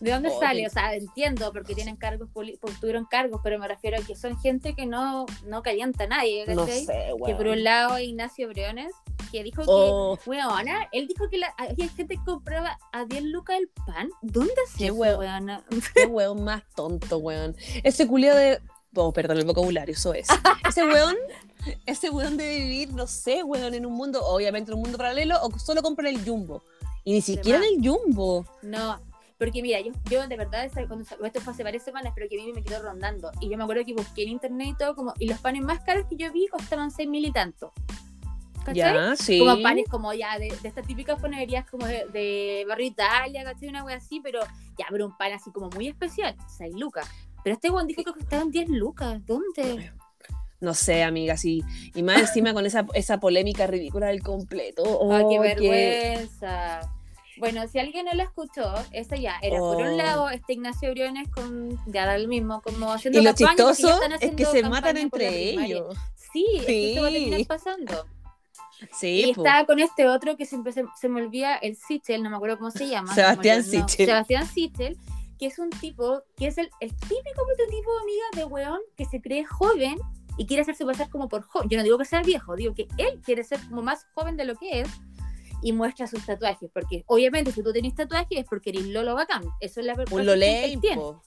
¿De 0.00 0.10
dónde 0.10 0.30
sale? 0.30 0.66
O 0.66 0.70
sea, 0.70 0.94
entiendo 0.94 1.52
porque 1.52 1.74
tienen 1.74 1.96
cargos, 1.96 2.28
porque 2.32 2.58
tuvieron 2.80 3.04
cargos, 3.04 3.40
pero 3.42 3.58
me 3.58 3.68
refiero 3.68 3.98
a 4.00 4.04
que 4.04 4.16
son 4.16 4.38
gente 4.38 4.74
que 4.74 4.86
no, 4.86 5.26
no 5.46 5.62
calienta 5.62 6.04
a 6.04 6.06
nadie. 6.08 6.44
No 6.46 6.66
sé, 6.66 6.86
Que 7.24 7.34
por 7.34 7.46
un 7.46 7.62
lado 7.64 7.98
Ignacio 7.98 8.48
Briones, 8.48 8.92
que 9.30 9.42
dijo 9.42 9.62
que, 9.62 10.30
weona, 10.30 10.80
oh. 10.82 10.88
él 10.92 11.06
dijo 11.06 11.28
que 11.28 11.38
la, 11.38 11.54
hay 11.56 11.74
gente 11.88 12.16
que 12.16 12.24
compraba 12.24 12.78
a 12.92 13.04
10 13.04 13.22
lucas 13.24 13.56
el 13.58 13.68
pan. 13.86 14.08
¿Dónde 14.22 14.54
se 14.76 14.90
weona? 14.90 15.64
Qué 15.94 16.06
weón 16.06 16.44
más 16.44 16.62
tonto, 16.74 17.18
weón. 17.18 17.56
Ese 17.82 18.06
culio 18.06 18.34
de... 18.34 18.60
Oh, 18.96 19.12
perdón, 19.12 19.38
el 19.38 19.44
vocabulario, 19.44 19.92
eso 19.92 20.14
es. 20.14 20.28
Ese 20.68 20.84
weón, 20.84 21.16
ese 21.86 22.10
weón 22.10 22.36
debe 22.36 22.58
vivir, 22.58 22.92
no 22.92 23.08
sé, 23.08 23.42
weón, 23.42 23.74
en 23.74 23.86
un 23.86 23.92
mundo, 23.92 24.24
obviamente 24.24 24.70
en 24.70 24.76
un 24.76 24.82
mundo 24.82 24.98
paralelo, 24.98 25.36
o 25.42 25.58
solo 25.58 25.82
compra 25.82 26.08
el 26.08 26.24
jumbo. 26.24 26.62
Y 27.02 27.12
ni 27.12 27.20
siquiera 27.20 27.58
en 27.58 27.64
el 27.64 27.88
jumbo. 27.88 28.46
No, 28.62 29.00
porque 29.44 29.60
mira, 29.60 29.78
yo, 29.80 29.92
yo 30.10 30.26
de 30.26 30.36
verdad, 30.36 30.70
cuando 30.88 31.02
esto 31.02 31.40
fue 31.40 31.52
hace 31.52 31.62
varias 31.62 31.82
semanas, 31.82 32.12
pero 32.14 32.28
que 32.28 32.40
a 32.40 32.44
mí 32.44 32.52
me 32.52 32.62
quedó 32.62 32.82
rondando. 32.82 33.30
Y 33.40 33.50
yo 33.50 33.58
me 33.58 33.64
acuerdo 33.64 33.84
que 33.84 33.92
busqué 33.92 34.22
en 34.22 34.30
internet 34.30 34.68
y 34.70 34.74
todo, 34.76 34.94
como, 34.94 35.12
y 35.18 35.28
los 35.28 35.38
panes 35.38 35.62
más 35.62 35.80
caros 35.80 36.06
que 36.08 36.16
yo 36.16 36.32
vi 36.32 36.46
costaban 36.48 36.90
6 36.90 37.08
mil 37.08 37.26
y 37.26 37.30
tanto. 37.32 37.72
¿Cachai? 38.64 38.76
Ya, 38.76 39.16
sí. 39.16 39.38
Como 39.38 39.60
panes 39.60 39.84
como 39.90 40.14
ya 40.14 40.38
de, 40.38 40.48
estas 40.48 40.86
típicas 40.86 41.20
panaderías 41.20 41.68
como 41.70 41.86
de, 41.86 42.06
de, 42.06 42.64
barrio 42.66 42.86
Italia, 42.86 43.44
¿cachai? 43.44 43.68
Una 43.68 43.84
wea 43.84 43.96
así, 43.96 44.20
pero 44.20 44.40
ya, 44.78 44.86
pero 44.88 45.04
un 45.04 45.16
pan 45.16 45.32
así 45.32 45.50
como 45.52 45.68
muy 45.70 45.88
especial, 45.88 46.34
6 46.56 46.74
lucas. 46.78 47.06
Pero 47.42 47.54
este 47.54 47.68
guan 47.68 47.86
dijo 47.86 48.02
que 48.02 48.12
costaban 48.12 48.50
10 48.50 48.70
lucas. 48.70 49.20
¿Dónde? 49.26 49.92
no 50.60 50.72
sé, 50.72 51.02
amiga, 51.02 51.36
sí. 51.36 51.62
Y 51.94 52.02
más 52.02 52.20
encima 52.20 52.54
con 52.54 52.64
esa, 52.64 52.86
esa 52.94 53.20
polémica 53.20 53.66
ridícula 53.66 54.06
del 54.06 54.22
completo. 54.22 54.82
Oh, 55.04 55.28
qué 55.28 55.38
vergüenza! 55.38 56.80
Bueno, 57.36 57.66
si 57.68 57.78
alguien 57.78 58.06
no 58.06 58.14
lo 58.14 58.22
escuchó, 58.22 58.72
esa 58.92 59.16
ya 59.16 59.38
era 59.42 59.58
por 59.58 59.76
un 59.76 59.88
oh. 59.88 59.96
lado 59.96 60.30
este 60.30 60.52
Ignacio 60.52 60.90
Briones 60.92 61.28
con 61.28 61.78
ya 61.86 62.06
da 62.06 62.16
el 62.16 62.28
mismo, 62.28 62.62
como 62.62 62.92
haciendo 62.92 63.20
Y 63.20 63.22
lo 63.22 63.32
chistoso 63.32 64.00
es 64.20 64.34
que 64.34 64.44
se 64.44 64.62
matan 64.62 64.96
entre 64.96 65.50
ellos. 65.50 65.96
Sí, 66.32 66.46
sí. 66.66 66.92
Es 66.92 66.94
que 66.94 67.00
va 67.00 67.08
a 67.08 67.10
terminar 67.10 67.46
pasando. 67.46 68.06
Sí, 68.92 69.24
y 69.26 69.30
estaba 69.30 69.64
con 69.66 69.78
este 69.78 70.08
otro 70.08 70.36
que 70.36 70.46
siempre 70.46 70.72
se, 70.72 70.84
se, 71.00 71.08
me 71.08 71.22
olvida, 71.22 71.56
el 71.56 71.76
Sichel, 71.76 72.22
no 72.22 72.30
me 72.30 72.36
acuerdo 72.36 72.58
cómo 72.58 72.70
se 72.70 72.88
llama. 72.88 73.14
Sebastián 73.14 73.62
Sichel. 73.62 74.06
Sebastián 74.06 74.46
Sichel, 74.46 74.98
que 75.38 75.46
es 75.46 75.58
un 75.58 75.70
tipo, 75.70 76.22
que 76.36 76.48
es 76.48 76.58
el, 76.58 76.68
el 76.80 76.90
típico 76.90 77.46
prototipo, 77.46 77.90
amiga, 78.02 78.24
de 78.34 78.44
weón, 78.44 78.80
que 78.96 79.04
se 79.04 79.20
cree 79.20 79.44
joven 79.44 79.96
y 80.36 80.46
quiere 80.46 80.62
hacerse 80.62 80.84
pasar 80.84 81.08
como 81.08 81.28
por 81.28 81.42
joven. 81.42 81.68
Yo 81.68 81.78
no 81.78 81.84
digo 81.84 81.98
que 81.98 82.04
sea 82.04 82.22
viejo, 82.22 82.56
digo 82.56 82.74
que 82.74 82.88
él 82.98 83.20
quiere 83.24 83.44
ser 83.44 83.60
como 83.68 83.82
más 83.82 84.06
joven 84.14 84.36
de 84.36 84.44
lo 84.44 84.56
que 84.56 84.80
es 84.80 84.88
y 85.64 85.72
muestra 85.72 86.06
sus 86.06 86.24
tatuajes, 86.24 86.70
porque 86.72 87.04
obviamente 87.06 87.50
si 87.50 87.62
tú 87.62 87.72
tenés 87.72 87.94
tatuajes 87.94 88.38
es 88.38 88.44
porque 88.44 88.68
eres 88.68 88.84
Lolo 88.84 89.14
bacán, 89.14 89.44
eso 89.60 89.80
es 89.80 89.86
la 89.86 89.94
verdad. 89.94 90.12
Un 90.12 90.26
Lolé. 90.26 90.78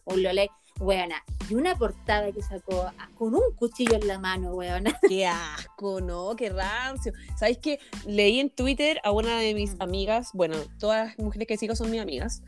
Un 0.05 0.23
Lolé, 0.23 0.51
weona. 0.79 1.23
Y 1.49 1.55
una 1.55 1.75
portada 1.75 2.31
que 2.31 2.43
sacó 2.43 2.91
con 3.15 3.33
un 3.33 3.55
cuchillo 3.55 3.95
en 3.95 4.07
la 4.07 4.19
mano, 4.19 4.53
weona. 4.53 4.95
Qué 5.09 5.25
asco, 5.25 6.01
¿no? 6.01 6.35
Qué 6.35 6.49
rancio. 6.49 7.13
¿Sabéis 7.35 7.57
que 7.57 7.79
leí 8.05 8.39
en 8.39 8.51
Twitter 8.51 8.99
a 9.03 9.11
una 9.11 9.39
de 9.39 9.55
mis 9.55 9.73
mm. 9.73 9.81
amigas, 9.81 10.29
bueno, 10.35 10.55
todas 10.77 11.07
las 11.07 11.17
mujeres 11.17 11.47
que 11.47 11.57
sigo 11.57 11.75
son 11.75 11.89
mis 11.89 11.99
amigas, 11.99 12.43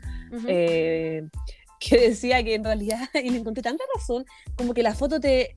eh, 0.46 1.28
que 1.80 1.98
decía 1.98 2.44
que 2.44 2.54
en 2.54 2.62
realidad, 2.62 3.00
y 3.14 3.30
le 3.30 3.38
encontré 3.38 3.64
tanta 3.64 3.82
razón, 3.96 4.24
como 4.56 4.74
que 4.74 4.84
la 4.84 4.94
foto 4.94 5.18
te, 5.18 5.56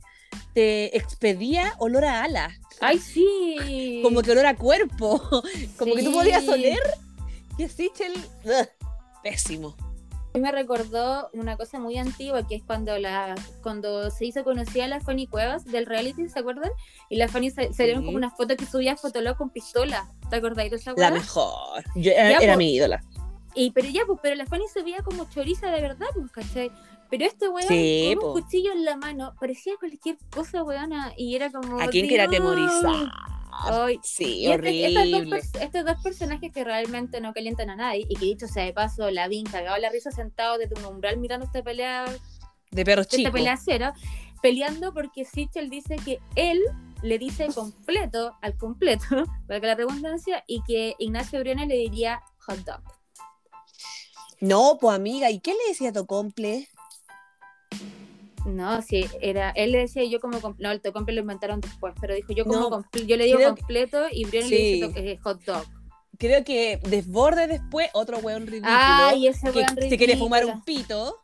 te 0.53 0.95
expedía 0.97 1.73
olor 1.79 2.05
a 2.05 2.23
ala. 2.23 2.57
¡Ay, 2.79 2.99
sí! 2.99 3.99
Como 4.03 4.21
que 4.21 4.31
olor 4.31 4.45
a 4.45 4.55
cuerpo. 4.55 5.21
Como 5.77 5.95
que 5.95 6.03
tú 6.03 6.11
podías 6.11 6.47
oler 6.47 6.79
que 7.57 7.69
Sichel. 7.69 8.13
Pésimo 9.23 9.75
me 10.39 10.51
recordó 10.51 11.29
una 11.33 11.57
cosa 11.57 11.79
muy 11.79 11.97
antigua, 11.97 12.47
que 12.47 12.55
es 12.55 12.63
cuando 12.63 12.97
la 12.97 13.35
cuando 13.61 14.09
se 14.09 14.25
hizo 14.25 14.43
conocida 14.43 14.87
la 14.87 14.99
Fanny 14.99 15.27
Cuevas 15.27 15.65
del 15.65 15.85
reality, 15.85 16.27
¿se 16.27 16.39
acuerdan? 16.39 16.71
Y 17.09 17.17
la 17.17 17.27
Fanny 17.27 17.51
salieron 17.51 18.05
como 18.05 18.17
una 18.17 18.31
foto 18.31 18.55
que 18.55 18.65
subía 18.65 18.97
Fotolog 18.97 19.37
con 19.37 19.49
pistola. 19.49 20.09
¿Te 20.29 20.37
acordáis 20.37 20.71
de 20.71 20.77
esa 20.77 20.93
La 20.97 21.11
mejor. 21.11 21.83
Yo, 21.95 22.11
era, 22.11 22.39
pues, 22.39 22.57
mi 22.57 22.73
ídola. 22.73 23.03
Y, 23.55 23.71
pero 23.71 23.87
ya, 23.89 24.05
pues, 24.07 24.19
pero 24.23 24.35
la 24.35 24.47
Fanny 24.47 24.65
subía 24.73 25.03
como 25.03 25.29
choriza 25.29 25.69
de 25.69 25.81
verdad, 25.81 26.07
pues, 26.15 26.31
¿cachai? 26.31 26.71
Pero 27.13 27.25
este 27.27 27.47
weón 27.47 27.67
con 28.17 28.29
un 28.29 28.41
cuchillo 28.41 28.71
en 28.71 28.85
la 28.85 28.97
mano 28.97 29.35
parecía 29.39 29.73
cualquier 29.79 30.17
cosa, 30.33 30.63
weona, 30.63 31.13
y 31.15 31.35
era 31.35 31.51
como. 31.51 31.79
¿A 31.79 31.85
quién 31.85 32.07
quería 32.07 32.27
temorizar? 32.27 33.11
sí, 34.01 34.47
horrible. 34.47 35.37
estos, 35.61 35.85
dos, 35.85 36.01
personajes 36.01 36.51
que 36.51 36.63
realmente 36.63 37.21
no 37.21 37.31
calientan 37.31 37.69
a 37.69 37.75
nadie 37.75 38.07
y 38.09 38.15
que 38.15 38.25
dicho 38.25 38.47
sea 38.47 38.65
de 38.65 38.73
paso, 38.73 39.11
la 39.11 39.27
vin 39.27 39.45
cagado 39.45 39.77
la 39.77 39.91
risa 39.91 40.09
sentado 40.09 40.57
desde 40.57 40.73
un 40.79 40.85
umbral 40.85 41.17
mirando 41.17 41.45
esta 41.45 41.61
pelea 41.61 42.05
de 42.71 42.83
perros 42.83 43.07
chicos. 43.07 43.25
Esta 43.25 43.31
pelea 43.31 43.57
cero, 43.63 43.93
peleando 44.41 44.91
porque 44.91 45.23
Sichel 45.23 45.69
dice 45.69 45.97
que 45.97 46.19
él 46.35 46.63
le 47.03 47.19
dice 47.19 47.45
completo 47.53 48.35
al 48.41 48.57
completo, 48.57 49.05
para 49.47 49.61
que 49.61 49.67
la 49.67 49.75
redundancia, 49.75 50.43
y 50.47 50.63
que 50.63 50.95
Ignacio 50.97 51.39
Briones 51.41 51.67
le 51.67 51.75
diría 51.75 52.23
hot 52.39 52.57
dog. 52.65 52.81
No, 54.39 54.79
pues 54.81 54.95
amiga, 54.95 55.29
¿y 55.29 55.41
qué 55.41 55.51
le 55.51 55.69
decía 55.69 55.89
a 55.89 55.93
tu 55.93 56.07
comple? 56.07 56.69
No, 58.45 58.81
sí, 58.81 59.07
era, 59.21 59.51
él 59.51 59.71
le 59.71 59.79
decía 59.79 60.03
yo 60.03 60.19
como, 60.19 60.55
no, 60.57 60.71
el 60.71 60.81
tocomple 60.81 61.15
lo 61.15 61.21
inventaron 61.21 61.61
después, 61.61 61.93
pero 61.99 62.13
dijo 62.13 62.33
yo 62.33 62.45
como, 62.45 62.83
yo 63.05 63.17
le 63.17 63.25
digo 63.25 63.39
completo 63.43 64.05
y 64.11 64.25
Brian 64.25 64.49
le 64.49 64.57
dice 64.57 65.19
hot 65.23 65.43
dog. 65.43 65.65
Creo 66.17 66.43
que 66.43 66.79
desborde 66.83 67.47
después 67.47 67.89
otro 67.93 68.19
weón 68.19 68.45
ridículo 68.45 68.71
Ay, 68.73 69.27
ese 69.27 69.49
weón 69.49 69.75
que 69.75 69.89
se 69.89 69.97
quiere 69.97 70.17
fumar 70.17 70.45
un 70.45 70.61
pito. 70.61 71.17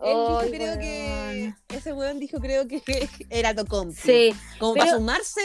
Él 0.00 0.14
dijo, 0.14 0.40
creo 0.50 0.78
que. 0.78 1.54
Ese 1.68 1.92
weón 1.92 2.18
dijo, 2.20 2.38
creo 2.38 2.68
que 2.68 2.82
era 3.30 3.54
tocomple. 3.54 4.00
Sí. 4.00 4.38
Como 4.58 4.74
para 4.74 4.92
sumarse 4.92 5.40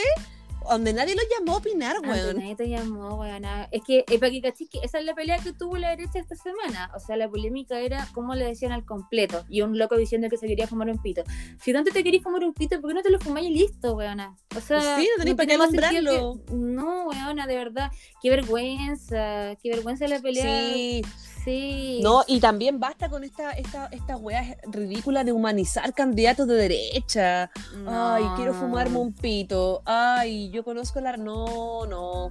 donde 0.69 0.93
nadie 0.93 1.15
lo 1.15 1.21
llamó 1.37 1.53
a 1.53 1.57
opinar, 1.57 1.95
weón. 2.01 2.37
nadie 2.37 2.55
te 2.55 2.69
llamó, 2.69 3.15
weón. 3.15 3.43
Es 3.71 3.81
que, 3.85 4.03
es 4.07 4.19
para 4.19 4.31
que 4.31 4.41
cachis 4.41 4.69
esa 4.83 4.99
es 4.99 5.05
la 5.05 5.13
pelea 5.13 5.37
que 5.39 5.53
tuvo 5.53 5.77
la 5.77 5.89
derecha 5.89 6.19
esta 6.19 6.35
semana. 6.35 6.91
O 6.95 6.99
sea, 6.99 7.17
la 7.17 7.29
polémica 7.29 7.79
era 7.79 8.07
cómo 8.13 8.35
le 8.35 8.45
decían 8.45 8.71
al 8.71 8.85
completo. 8.85 9.45
Y 9.49 9.61
un 9.61 9.77
loco 9.77 9.97
diciendo 9.97 10.29
que 10.29 10.37
se 10.37 10.47
quería 10.47 10.67
fumar 10.67 10.89
un 10.89 11.01
pito. 11.01 11.23
Si 11.61 11.73
tanto 11.73 11.91
te 11.91 12.03
querías 12.03 12.23
fumar 12.23 12.43
un 12.43 12.53
pito, 12.53 12.79
¿por 12.81 12.91
qué 12.91 12.95
no 12.95 13.01
te 13.01 13.09
lo 13.09 13.19
fumáis 13.19 13.49
y 13.49 13.53
listo, 13.53 13.95
weona? 13.95 14.37
O 14.55 14.61
sea, 14.61 14.97
sí, 14.97 15.07
no 15.09 15.23
tenéis 15.23 15.37
para 15.37 15.47
qué 15.47 15.57
nombrarlo. 15.57 16.41
No, 16.51 17.07
weona, 17.07 17.47
de 17.47 17.55
verdad. 17.55 17.91
Qué 18.21 18.29
vergüenza. 18.29 19.55
Qué 19.61 19.69
vergüenza 19.69 20.07
la 20.07 20.19
pelea. 20.19 20.73
Sí. 20.73 21.01
Sí. 21.43 21.99
No, 22.03 22.23
y 22.27 22.39
también 22.39 22.79
basta 22.79 23.09
con 23.09 23.23
esta, 23.23 23.51
esta, 23.51 23.87
esta 23.87 24.17
wea 24.17 24.57
ridícula 24.67 25.23
de 25.23 25.31
humanizar 25.31 25.93
candidatos 25.93 26.47
de 26.47 26.55
derecha. 26.55 27.51
Ay, 27.87 28.23
quiero 28.35 28.53
fumarme 28.53 28.97
un 28.97 29.13
pito. 29.13 29.81
Ay, 29.85 30.51
yo 30.51 30.63
conozco 30.63 31.01
la. 31.01 31.17
No, 31.17 31.85
no. 31.87 32.29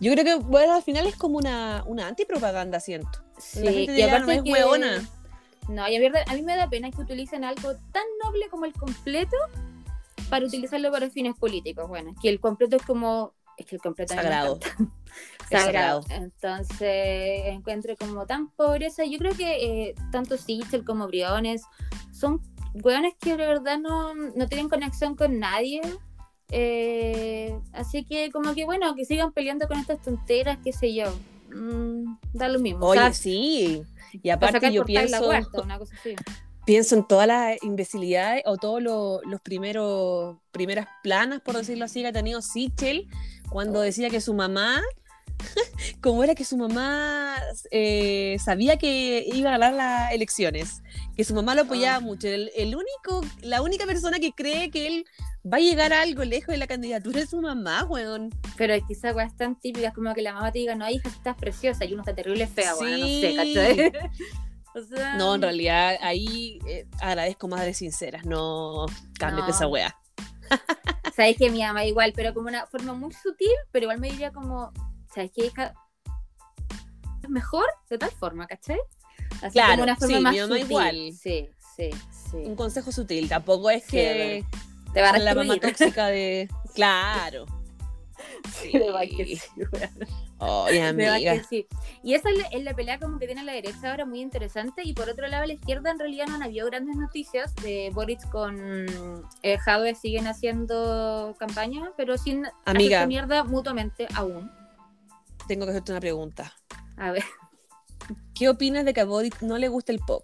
Yo 0.00 0.12
creo 0.12 0.24
que, 0.24 0.34
bueno, 0.36 0.74
al 0.74 0.82
final 0.82 1.06
es 1.06 1.16
como 1.16 1.38
una, 1.38 1.82
una 1.86 2.06
antipropaganda, 2.06 2.78
siento. 2.78 3.24
Sí, 3.38 3.86
y 3.88 4.02
aparte 4.02 4.26
no 4.26 4.32
es 4.32 4.42
que... 4.42 5.08
No, 5.68 5.86
y 5.86 5.96
a, 5.96 6.00
verdad, 6.00 6.22
a 6.26 6.34
mí 6.34 6.42
me 6.42 6.56
da 6.56 6.70
pena 6.70 6.90
que 6.90 7.00
utilicen 7.00 7.44
algo 7.44 7.74
tan 7.92 8.04
noble 8.24 8.48
como 8.48 8.64
el 8.64 8.72
completo 8.72 9.36
para 10.30 10.46
utilizarlo 10.46 10.90
para 10.90 11.10
fines 11.10 11.34
políticos. 11.36 11.88
Bueno, 11.88 12.14
que 12.22 12.28
el 12.28 12.40
completo 12.40 12.76
es 12.76 12.82
como 12.82 13.34
es 13.58 13.66
que 13.66 13.76
el 13.76 13.82
completo 13.82 14.14
sagrado. 14.14 14.58
Sagrado. 15.50 16.04
Entonces 16.10 17.46
encuentro 17.46 17.96
como 17.96 18.26
tan 18.26 18.50
pobreza. 18.50 19.04
Yo 19.04 19.18
creo 19.18 19.34
que 19.34 19.88
eh, 19.88 19.94
tanto 20.12 20.36
Sichel 20.36 20.84
como 20.84 21.06
Briones 21.06 21.62
son 22.12 22.40
hueones 22.74 23.14
que 23.18 23.36
de 23.36 23.46
verdad 23.46 23.78
no, 23.78 24.14
tienen 24.48 24.68
conexión 24.68 25.14
con 25.14 25.38
nadie. 25.38 25.80
Eh, 26.50 27.58
así 27.72 28.04
que 28.04 28.30
como 28.30 28.54
que 28.54 28.64
bueno, 28.64 28.94
que 28.94 29.04
sigan 29.04 29.32
peleando 29.32 29.68
con 29.68 29.78
estas 29.78 30.00
tonteras, 30.00 30.58
qué 30.62 30.72
sé 30.72 30.94
yo. 30.94 31.12
Mm, 31.54 32.16
da 32.32 32.48
lo 32.48 32.58
mismo. 32.58 32.86
Oye, 32.86 33.12
sí. 33.12 33.82
Y 34.22 34.30
aparte 34.30 34.72
yo 34.72 34.84
pienso... 34.84 35.30
pienso 36.68 36.96
en 36.96 37.08
todas 37.08 37.26
las 37.26 37.62
imbecilidades 37.62 38.42
o 38.44 38.58
todos 38.58 38.82
los 38.82 39.40
primeros 39.42 40.36
primeras 40.50 40.86
planas, 41.02 41.40
por 41.40 41.56
decirlo 41.56 41.86
así, 41.86 42.02
que 42.02 42.08
ha 42.08 42.12
tenido 42.12 42.42
Sichel 42.42 43.08
cuando 43.48 43.80
decía 43.80 44.10
que 44.10 44.20
su 44.20 44.34
mamá, 44.34 44.82
como 46.00 46.24
era 46.24 46.34
que 46.34 46.44
su 46.44 46.56
mamá 46.56 47.36
eh, 47.70 48.36
sabía 48.42 48.76
que 48.76 49.24
iba 49.32 49.50
a 49.50 49.58
ganar 49.58 49.74
las 49.74 50.12
elecciones, 50.12 50.82
que 51.16 51.24
su 51.24 51.34
mamá 51.34 51.54
lo 51.54 51.62
apoyaba 51.62 51.96
ah. 51.96 52.00
mucho. 52.00 52.28
El, 52.28 52.74
único, 52.74 53.20
la 53.42 53.62
única 53.62 53.86
persona 53.86 54.18
que 54.18 54.32
cree 54.32 54.70
que 54.70 54.86
él 54.86 55.04
va 55.50 55.58
a 55.58 55.60
llegar 55.60 55.92
a 55.92 56.02
algo 56.02 56.24
lejos 56.24 56.48
de 56.48 56.58
la 56.58 56.66
candidatura 56.66 57.20
es 57.20 57.30
su 57.30 57.40
mamá, 57.40 57.84
weón. 57.84 58.30
Pero 58.56 58.74
es 58.74 58.82
que 58.86 58.92
esa 58.92 59.12
weá 59.12 59.26
es 59.26 59.36
tan 59.36 59.58
típica, 59.58 59.92
como 59.92 60.12
que 60.14 60.22
la 60.22 60.32
mamá 60.32 60.52
te 60.52 60.58
diga, 60.58 60.74
no, 60.74 60.88
hija, 60.88 61.08
estás 61.08 61.36
preciosa 61.36 61.84
y 61.84 61.92
uno 61.92 62.02
está 62.02 62.14
terrible 62.14 62.46
fea, 62.46 62.74
sí. 62.74 62.84
no 62.84 63.06
sé, 63.06 63.34
¿cachai? 63.36 63.92
No, 65.16 65.34
en 65.34 65.42
realidad 65.42 65.96
ahí 66.02 66.60
eh, 66.68 66.86
agradezco 67.00 67.48
de 67.48 67.74
sinceras, 67.74 68.24
no 68.24 68.86
cambies 69.18 69.48
esa 69.48 69.66
weá. 69.66 69.96
Sabes 71.16 71.36
que 71.36 71.50
mi 71.50 71.62
ama 71.62 71.84
igual, 71.84 72.12
pero 72.14 72.32
como 72.32 72.48
una 72.48 72.66
forma 72.66 72.94
muy 72.94 73.12
sutil, 73.12 73.50
pero 73.72 73.84
igual 73.84 73.98
me 73.98 74.10
diría 74.10 74.30
como, 74.30 74.72
¿sabes 75.12 75.30
qué, 75.34 75.50
mejor 77.28 77.66
de 77.90 77.98
tal 77.98 78.10
forma, 78.10 78.46
¿cachai? 78.46 78.78
Así 79.42 79.52
claro, 79.52 79.72
como 79.72 79.82
una 79.84 79.96
forma 79.96 80.16
sí, 80.16 80.22
más 80.22 80.32
mi 80.32 80.40
mamá 80.40 80.58
igual. 80.58 81.12
Sí, 81.12 81.48
sí, 81.76 81.90
sí. 82.30 82.36
Un 82.36 82.56
consejo 82.56 82.90
sutil, 82.92 83.28
tampoco 83.28 83.70
es 83.70 83.84
que 83.86 84.44
te 84.92 85.02
va 85.02 85.10
a 85.10 85.18
la 85.18 85.34
mamá 85.34 85.58
tóxica 85.58 86.06
de... 86.06 86.48
Claro. 86.74 87.46
Sí, 88.52 88.70
de 88.72 89.38
que 91.24 91.42
sí. 91.48 91.66
Y 92.02 92.14
esa 92.14 92.28
es 92.52 92.62
la, 92.62 92.74
pelea 92.74 93.00
como 93.00 93.18
que 93.18 93.26
tiene 93.26 93.42
la 93.42 93.52
derecha 93.52 93.90
ahora 93.90 94.04
muy 94.04 94.20
interesante. 94.20 94.82
Y 94.84 94.92
por 94.92 95.08
otro 95.08 95.26
lado, 95.26 95.42
a 95.42 95.46
la 95.46 95.54
izquierda 95.54 95.90
en 95.90 95.98
realidad 95.98 96.26
no 96.26 96.42
había 96.44 96.64
grandes 96.64 96.96
noticias. 96.96 97.54
De 97.56 97.90
Boris 97.92 98.24
con 98.26 98.86
eh, 99.42 99.58
Jadwe 99.58 99.96
siguen 99.96 100.28
haciendo 100.28 101.34
campaña, 101.38 101.90
pero 101.96 102.16
sin 102.16 102.46
Amiga, 102.64 103.06
mierda 103.06 103.42
mutuamente 103.42 104.06
aún. 104.14 104.50
Tengo 105.48 105.64
que 105.64 105.70
hacerte 105.70 105.92
una 105.92 106.00
pregunta. 106.00 106.52
A 106.96 107.10
ver. 107.10 107.24
¿Qué 108.34 108.48
opinas 108.48 108.84
de 108.84 108.94
que 108.94 109.00
a 109.00 109.04
Boris 109.04 109.42
no 109.42 109.58
le 109.58 109.68
gusta 109.68 109.92
el 109.92 109.98
pop? 109.98 110.22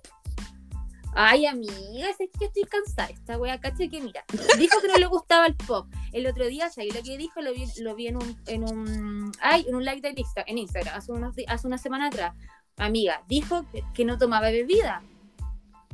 Ay, 1.16 1.46
amiga, 1.46 2.10
es 2.10 2.16
que 2.16 2.44
estoy 2.44 2.64
cansada. 2.64 3.08
Esta 3.08 3.38
wea, 3.38 3.60
caché 3.60 3.88
que 3.88 4.00
mira, 4.00 4.24
dijo 4.58 4.80
que 4.80 4.88
no 4.88 4.96
le 4.96 5.06
gustaba 5.06 5.46
el 5.46 5.54
pop. 5.54 5.86
El 6.12 6.26
otro 6.26 6.46
día, 6.46 6.68
¿sabes 6.70 6.94
lo 6.94 7.02
que 7.02 7.16
dijo? 7.16 7.40
Lo 7.40 7.54
vi, 7.54 7.66
lo 7.80 7.94
vi 7.94 8.08
en 8.08 8.16
un, 8.16 8.36
en 8.46 8.64
un, 8.64 9.32
ay, 9.40 9.64
en 9.68 9.76
un 9.76 9.84
live 9.84 10.00
de 10.00 10.12
Insta, 10.16 10.44
en 10.46 10.58
Instagram, 10.58 10.96
hace, 10.96 11.12
unos, 11.12 11.34
hace 11.46 11.66
una 11.66 11.78
semana 11.78 12.08
atrás. 12.08 12.34
Amiga, 12.76 13.22
dijo 13.28 13.64
que, 13.94 14.04
no 14.04 14.18
tomaba 14.18 14.50
bebida. 14.50 15.02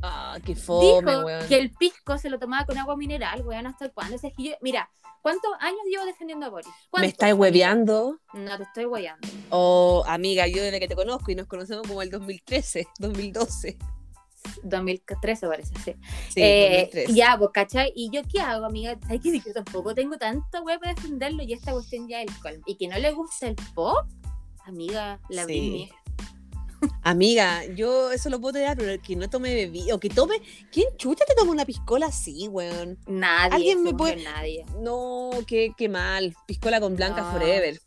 Ah, 0.01 0.39
qué 0.43 0.55
fome, 0.55 1.11
Dijo 1.11 1.47
que 1.47 1.59
el 1.59 1.69
pisco 1.69 2.17
se 2.17 2.31
lo 2.31 2.39
tomaba 2.39 2.65
con 2.65 2.77
agua 2.79 2.97
mineral, 2.97 3.45
weón, 3.45 3.67
¿hasta 3.67 3.89
cuándo? 3.89 4.15
Es 4.15 4.21
que 4.21 4.33
yo, 4.37 4.53
mira, 4.61 4.89
¿cuántos 5.21 5.51
años 5.59 5.79
llevo 5.89 6.05
defendiendo 6.05 6.45
a 6.45 6.49
Boris? 6.49 6.71
¿Me 6.97 7.07
estáis 7.07 7.33
hueveando? 7.33 8.19
No, 8.33 8.57
te 8.57 8.63
estoy 8.63 8.85
hueveando. 8.85 9.27
Oh, 9.49 10.03
amiga, 10.07 10.47
yo 10.47 10.61
desde 10.61 10.79
que 10.79 10.87
te 10.87 10.95
conozco 10.95 11.31
y 11.31 11.35
nos 11.35 11.47
conocemos 11.47 11.87
como 11.87 12.01
el 12.01 12.09
2013, 12.09 12.87
2012. 12.99 13.77
2013 14.63 15.47
parece, 15.47 15.73
sí. 15.83 15.95
sí 16.29 16.41
eh, 16.41 17.05
ya, 17.09 17.37
pues, 17.37 17.51
¿cachai? 17.53 17.91
¿Y 17.95 18.09
yo 18.11 18.21
qué 18.31 18.39
hago, 18.39 18.65
amiga? 18.65 18.97
¿Sabes 19.03 19.21
que 19.21 19.39
yo 19.39 19.53
tampoco 19.53 19.93
tengo 19.93 20.17
tanta 20.17 20.61
web 20.61 20.79
para 20.79 20.93
defenderlo 20.93 21.43
y 21.43 21.53
esta 21.53 21.71
cuestión 21.71 22.07
ya 22.07 22.21
el 22.21 22.29
colmo? 22.39 22.63
¿Y 22.65 22.75
que 22.75 22.87
no 22.87 22.97
le 22.97 23.11
gusta 23.11 23.47
el 23.47 23.55
pop? 23.75 24.05
Amiga, 24.65 25.19
la 25.29 25.45
sí. 25.45 25.91
Amiga, 27.03 27.65
yo 27.75 28.11
eso 28.11 28.29
lo 28.29 28.39
puedo 28.39 28.53
tener, 28.53 28.77
pero 28.77 29.01
que 29.01 29.15
no 29.15 29.29
tome 29.29 29.53
bebida, 29.53 29.95
o 29.95 29.99
que 29.99 30.09
tome. 30.09 30.41
¿Quién 30.71 30.87
chucha 30.97 31.25
te 31.25 31.35
toma 31.35 31.51
una 31.51 31.65
piscola 31.65 32.07
así, 32.07 32.47
weón? 32.47 32.97
Nadie. 33.07 33.55
¿Alguien 33.55 33.83
me 33.83 33.93
puede.? 33.93 34.23
Nadie. 34.23 34.65
No, 34.79 35.31
qué, 35.47 35.73
qué 35.77 35.89
mal. 35.89 36.35
Piscola 36.47 36.79
con 36.79 36.95
Blanca 36.95 37.31
Forever. 37.31 37.79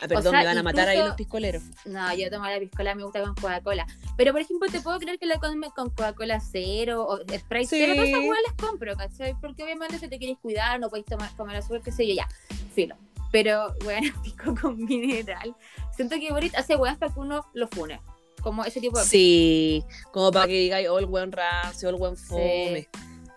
Ah, 0.00 0.08
perdón, 0.08 0.34
me 0.36 0.44
van 0.44 0.58
a 0.58 0.62
matar 0.62 0.88
ahí 0.88 0.98
los 0.98 1.14
piscoleros. 1.14 1.62
No, 1.86 2.14
yo 2.14 2.28
tomo 2.30 2.44
la 2.44 2.58
piscola, 2.58 2.94
me 2.94 3.04
gusta 3.04 3.22
con 3.22 3.34
Coca-Cola. 3.34 3.86
Pero, 4.16 4.32
por 4.32 4.42
ejemplo, 4.42 4.68
te 4.70 4.80
puedo 4.80 4.98
creer 4.98 5.18
que 5.18 5.24
la 5.26 5.38
come 5.38 5.70
con 5.74 5.88
Coca-Cola 5.88 6.40
cero 6.40 7.06
o 7.08 7.18
Sprite 7.20 7.66
sí. 7.66 7.76
cero, 7.78 7.92
pero 7.96 8.04
esas 8.04 8.22
igual 8.22 8.38
las 8.46 8.54
compro, 8.54 8.96
¿cachai? 8.96 9.34
Porque 9.40 9.62
obviamente 9.62 9.98
si 9.98 10.08
te 10.08 10.18
quieres 10.18 10.36
cuidar, 10.38 10.78
no 10.78 10.90
podéis 10.90 11.06
tomar, 11.06 11.34
comer 11.36 11.56
azúcar, 11.56 11.80
qué 11.82 11.92
sé 11.92 12.06
yo, 12.06 12.14
ya, 12.14 12.28
filo. 12.74 12.96
Pero, 13.32 13.74
bueno, 13.84 14.12
pico 14.22 14.54
con 14.60 14.84
mineral. 14.84 15.56
Siento 15.96 16.16
que 16.16 16.30
Boris 16.30 16.54
hace 16.54 16.76
huevas 16.76 16.98
para 16.98 17.12
que 17.12 17.20
uno 17.20 17.46
lo 17.54 17.66
fune. 17.68 18.00
Como 18.42 18.64
ese 18.64 18.80
tipo 18.80 18.98
de... 18.98 19.04
Sí, 19.04 19.84
como 20.12 20.30
para 20.30 20.46
que 20.46 20.54
digáis, 20.54 20.88
oh, 20.88 20.98
el 20.98 21.06
buen 21.06 21.32
rancio, 21.32 21.88
el 21.88 21.96
buen 21.96 22.16
fome. 22.16 22.88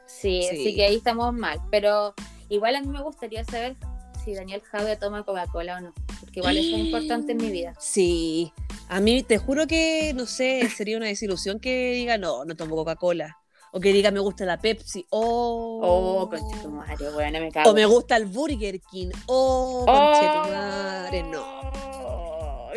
Sí. 0.05 0.41
sí, 0.41 0.47
así 0.47 0.75
que 0.75 0.85
ahí 0.85 0.95
estamos 0.95 1.33
mal. 1.33 1.59
Pero 1.71 2.13
igual 2.49 2.75
a 2.75 2.81
mí 2.81 2.87
me 2.87 3.01
gustaría 3.01 3.43
saber 3.43 3.75
si 4.23 4.33
Daniel 4.33 4.61
Jaude 4.61 4.97
toma 4.97 5.23
Coca-Cola 5.23 5.77
o 5.77 5.79
no, 5.79 5.93
porque 6.19 6.41
igual 6.41 6.57
eso 6.57 6.75
es 6.75 6.85
importante 6.85 7.31
en 7.31 7.37
mi 7.37 7.49
vida. 7.49 7.73
Sí, 7.79 8.51
a 8.89 8.99
mí 8.99 9.23
te 9.23 9.37
juro 9.37 9.67
que, 9.67 10.13
no 10.13 10.25
sé, 10.25 10.69
sería 10.69 10.97
una 10.97 11.07
desilusión 11.07 11.59
que 11.59 11.91
diga, 11.93 12.17
no, 12.17 12.43
no 12.43 12.55
tomo 12.55 12.75
Coca-Cola. 12.75 13.37
O 13.71 13.79
que 13.79 13.93
diga, 13.93 14.11
me 14.11 14.19
gusta 14.19 14.45
la 14.45 14.57
Pepsi. 14.59 15.05
Oh, 15.09 15.79
oh 15.83 16.29
conchetumare, 16.29 17.09
bueno, 17.11 17.39
me 17.39 17.51
cago. 17.51 17.69
O 17.69 17.73
me 17.73 17.85
gusta 17.85 18.15
el 18.15 18.25
Burger 18.25 18.79
King. 18.81 19.09
Oh, 19.27 19.83
conchetumare, 19.85 21.23
no. 21.23 21.96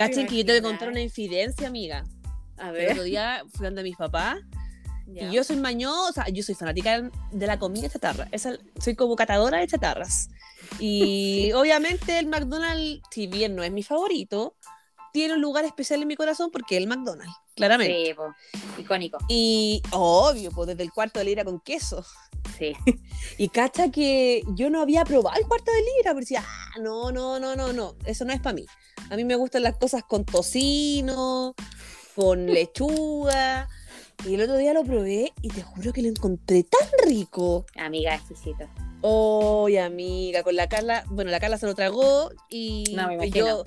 Cachen 0.00 0.26
que 0.26 0.38
yo 0.38 0.46
te 0.46 0.52
voy 0.52 0.60
a 0.60 0.62
contar 0.62 0.88
una 0.88 1.02
infidencia, 1.02 1.68
amiga. 1.68 2.04
A 2.56 2.70
ver. 2.70 2.84
El 2.84 2.90
otro 2.92 3.02
día 3.02 3.42
fui 3.52 3.66
donde 3.66 3.82
mis 3.82 3.98
papás. 3.98 4.38
Y 5.06 5.30
yo 5.30 5.44
soy 5.44 5.56
mañosa, 5.56 6.26
yo 6.30 6.42
soy 6.42 6.54
fanática 6.54 7.10
de 7.30 7.46
la 7.46 7.58
comida 7.58 7.86
chatarra. 7.90 8.26
Esa, 8.32 8.56
soy 8.82 8.94
como 8.94 9.14
catadora 9.14 9.58
de 9.58 9.66
chatarras. 9.66 10.30
Y 10.78 11.52
obviamente 11.54 12.18
el 12.18 12.28
McDonald's, 12.28 13.02
si 13.10 13.26
bien 13.26 13.54
no 13.54 13.62
es 13.62 13.72
mi 13.72 13.82
favorito, 13.82 14.56
tiene 15.12 15.34
un 15.34 15.42
lugar 15.42 15.66
especial 15.66 16.00
en 16.00 16.08
mi 16.08 16.16
corazón 16.16 16.50
porque 16.50 16.78
es 16.78 16.82
el 16.82 16.88
McDonald's, 16.88 17.36
claramente. 17.54 18.06
Sí, 18.06 18.14
pues, 18.14 18.32
icónico. 18.78 19.18
Y 19.28 19.82
obvio, 19.90 20.50
pues 20.50 20.68
desde 20.68 20.82
el 20.82 20.92
cuarto 20.92 21.18
de 21.18 21.26
libra 21.26 21.44
con 21.44 21.60
queso. 21.60 22.06
Sí. 22.60 22.76
Y 23.38 23.48
cacha 23.48 23.90
que 23.90 24.42
yo 24.54 24.68
no 24.68 24.82
había 24.82 25.04
probado 25.04 25.40
el 25.40 25.46
cuarto 25.46 25.72
de 25.72 25.80
libra, 25.80 26.10
pero 26.10 26.20
decía, 26.20 26.44
ah, 26.46 26.78
no, 26.80 27.10
no, 27.10 27.40
no, 27.40 27.56
no, 27.56 27.72
no, 27.72 27.94
eso 28.04 28.24
no 28.26 28.32
es 28.32 28.40
para 28.40 28.54
mí. 28.54 28.66
A 29.08 29.16
mí 29.16 29.24
me 29.24 29.34
gustan 29.34 29.62
las 29.62 29.76
cosas 29.76 30.04
con 30.04 30.24
tocino, 30.26 31.54
con 32.14 32.46
lechuga. 32.46 33.68
Y 34.26 34.34
el 34.34 34.42
otro 34.42 34.58
día 34.58 34.74
lo 34.74 34.84
probé 34.84 35.32
y 35.40 35.48
te 35.48 35.62
juro 35.62 35.92
que 35.94 36.02
lo 36.02 36.08
encontré 36.08 36.62
tan 36.64 36.86
rico. 37.08 37.64
Amiga, 37.76 38.14
exquisito. 38.14 38.68
Oye, 39.00 39.80
amiga, 39.80 40.42
con 40.42 40.54
la 40.54 40.68
Carla, 40.68 41.04
bueno, 41.08 41.30
la 41.30 41.40
Carla 41.40 41.56
se 41.56 41.66
lo 41.66 41.74
tragó 41.74 42.30
y 42.50 42.84
no, 42.94 43.08
me 43.08 43.30
yo, 43.30 43.64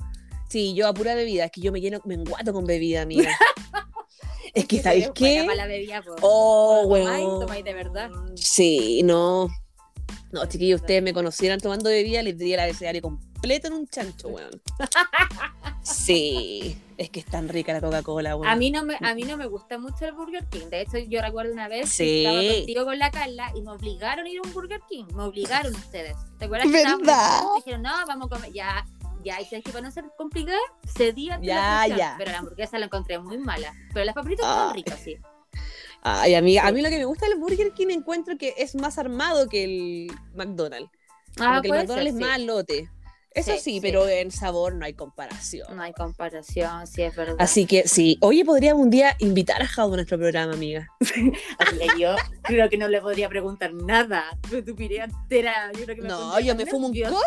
sí, 0.48 0.76
yo 0.76 0.88
a 0.88 0.94
pura 0.94 1.16
bebida, 1.16 1.46
es 1.46 1.52
que 1.52 1.62
yo 1.62 1.72
me 1.72 1.82
lleno, 1.82 2.00
me 2.06 2.14
enguato 2.14 2.54
con 2.54 2.66
bebida, 2.66 3.02
amiga. 3.02 3.32
es 4.54 4.66
que, 4.68 4.82
¿sabéis 4.82 5.10
qué? 5.16 5.44
Para 5.46 5.56
la 5.56 5.68
bebida, 5.68 6.04
oh, 6.22 6.86
bueno. 6.88 7.40
Tomáis, 7.40 7.64
de 7.64 7.74
verdad. 7.74 8.12
Sí, 8.36 9.02
no. 9.04 9.50
No, 10.32 10.46
chiquillos, 10.48 10.82
ustedes 10.82 11.04
me 11.04 11.14
conocieran 11.14 11.60
tomando 11.60 11.90
bebida, 11.90 12.24
les 12.24 12.38
diría 12.38 12.58
la 12.58 12.64
abecedario 12.64 13.02
completo 13.02 13.68
en 13.68 13.74
un 13.74 13.88
chancho, 13.88 14.30
weón. 14.30 14.62
Sí, 15.84 16.78
es 16.98 17.10
que 17.10 17.20
es 17.20 17.26
tan 17.26 17.50
rica 17.50 17.74
la 17.74 17.82
Coca-Cola, 17.82 18.38
A 18.46 18.56
mí, 18.56 18.72
no 18.72 18.86
me, 18.86 18.98
a 19.02 19.14
mí 19.14 19.24
no 19.24 19.36
me 19.36 19.48
gusta 19.48 19.78
mucho 19.78 20.06
el 20.06 20.14
Burger 20.14 20.46
King. 20.46 20.68
De 20.70 20.82
hecho, 20.82 20.98
yo 20.98 21.22
recuerdo 21.22 21.52
una 21.52 21.68
vez 21.68 21.98
que 21.98 22.24
estaba 22.24 22.42
contigo 22.42 22.86
con 22.86 23.00
la 23.00 23.12
Carla 23.12 23.52
y 23.54 23.62
me 23.62 23.72
obligaron 23.72 24.26
a 24.26 24.30
ir 24.30 24.40
a 24.40 24.48
un 24.48 24.54
Burger 24.54 24.80
King. 24.90 25.06
Me 25.14 25.24
obligaron 25.24 25.76
ustedes. 25.76 26.16
¿Te 26.40 26.46
acuerdas 26.46 26.68
que 26.68 26.72
¿Verdad? 26.72 27.42
dijeron, 27.58 27.82
no, 27.82 27.92
vamos 28.08 28.28
a 28.32 28.36
comer. 28.36 28.54
Ya, 28.54 28.86
ya, 29.24 29.42
y 29.42 29.46
sabes 29.46 29.64
que 29.64 29.72
para 29.72 29.86
no 29.86 29.92
ser 29.92 30.06
complicado, 30.18 30.60
cedía 30.86 31.40
ya, 31.42 31.88
la 31.88 31.98
ya. 31.98 32.16
Pero 32.18 32.32
la 32.32 32.40
hamburguesa 32.40 32.80
la 32.80 32.86
encontré 32.86 33.20
muy 33.20 33.38
mala. 33.38 33.74
Pero 33.94 34.06
las 34.06 34.16
papitas 34.16 34.46
están 34.46 34.74
ricas, 34.74 35.00
sí. 35.00 35.18
Ay, 36.02 36.36
amiga, 36.36 36.68
a 36.68 36.72
mí 36.72 36.82
lo 36.82 36.90
que 36.90 36.98
me 36.98 37.06
gusta 37.06 37.28
del 37.28 37.40
Burger 37.40 37.72
King 37.72 37.88
encuentro 37.90 38.38
que 38.38 38.54
es 38.58 38.76
más 38.76 38.98
armado 38.98 39.48
que 39.48 39.64
el 39.64 40.12
McDonald's. 40.36 40.92
Ah, 41.40 41.56
Porque 41.56 41.70
el 41.70 41.74
McDonald's 41.76 42.14
es 42.14 42.20
más 42.20 42.40
lote. 42.42 42.90
Eso 43.34 43.58
sí, 43.58 43.80
pero 43.82 44.08
en 44.08 44.32
sabor 44.32 44.76
no 44.76 44.86
hay 44.86 44.94
comparación. 44.94 45.76
No 45.76 45.82
hay 45.82 45.94
comparación, 45.94 46.86
sí, 46.86 47.02
es 47.02 47.16
verdad. 47.16 47.36
Así 47.40 47.66
que 47.66 47.88
sí, 47.88 48.18
oye, 48.22 48.46
podríamos 48.46 48.84
un 48.84 48.92
día 48.92 49.16
invitar 49.20 49.62
a 49.62 49.68
Jaudo 49.68 49.94
a 49.94 49.98
nuestro 49.98 50.20
programa, 50.20 50.54
amiga. 50.54 50.88
Yo 51.98 52.16
creo 52.44 52.70
que 52.70 52.78
no 52.78 52.88
le 52.88 53.02
podría 53.02 53.30
preguntar 53.30 53.74
nada. 53.74 54.38
Me 54.52 54.60
entera. 54.60 55.72
Yo 55.74 55.84
creo 55.86 55.96
que 55.96 56.02
me 56.04 56.08
no, 56.08 56.40
yo 56.40 56.56
me 56.56 56.66
fumo 56.66 56.88
un 56.88 56.94
cof, 56.94 57.22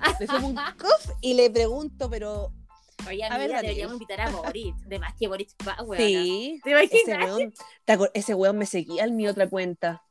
me 0.20 0.26
fumo 0.26 0.48
un 0.48 0.58
y 1.20 1.34
le 1.34 1.50
pregunto, 1.50 2.08
pero 2.10 2.52
Oye, 3.08 3.24
amiga, 3.24 3.34
a 3.34 3.38
ver, 3.38 3.50
deberíamos 3.62 3.94
invitar 3.94 4.20
a 4.20 4.30
Boris. 4.30 4.74
De 4.86 4.98
más 4.98 5.14
que 5.14 5.28
Boris 5.28 5.54
va, 5.66 5.80
weón. 5.82 6.02
Sí. 6.02 6.60
¿Te 6.64 6.70
imaginas? 6.70 7.02
Ese 7.04 7.96
weón, 7.96 8.10
ese 8.14 8.34
weón 8.34 8.58
me 8.58 8.66
seguía 8.66 9.04
en 9.04 9.14
mi 9.16 9.28
otra 9.28 9.48
cuenta. 9.48 10.02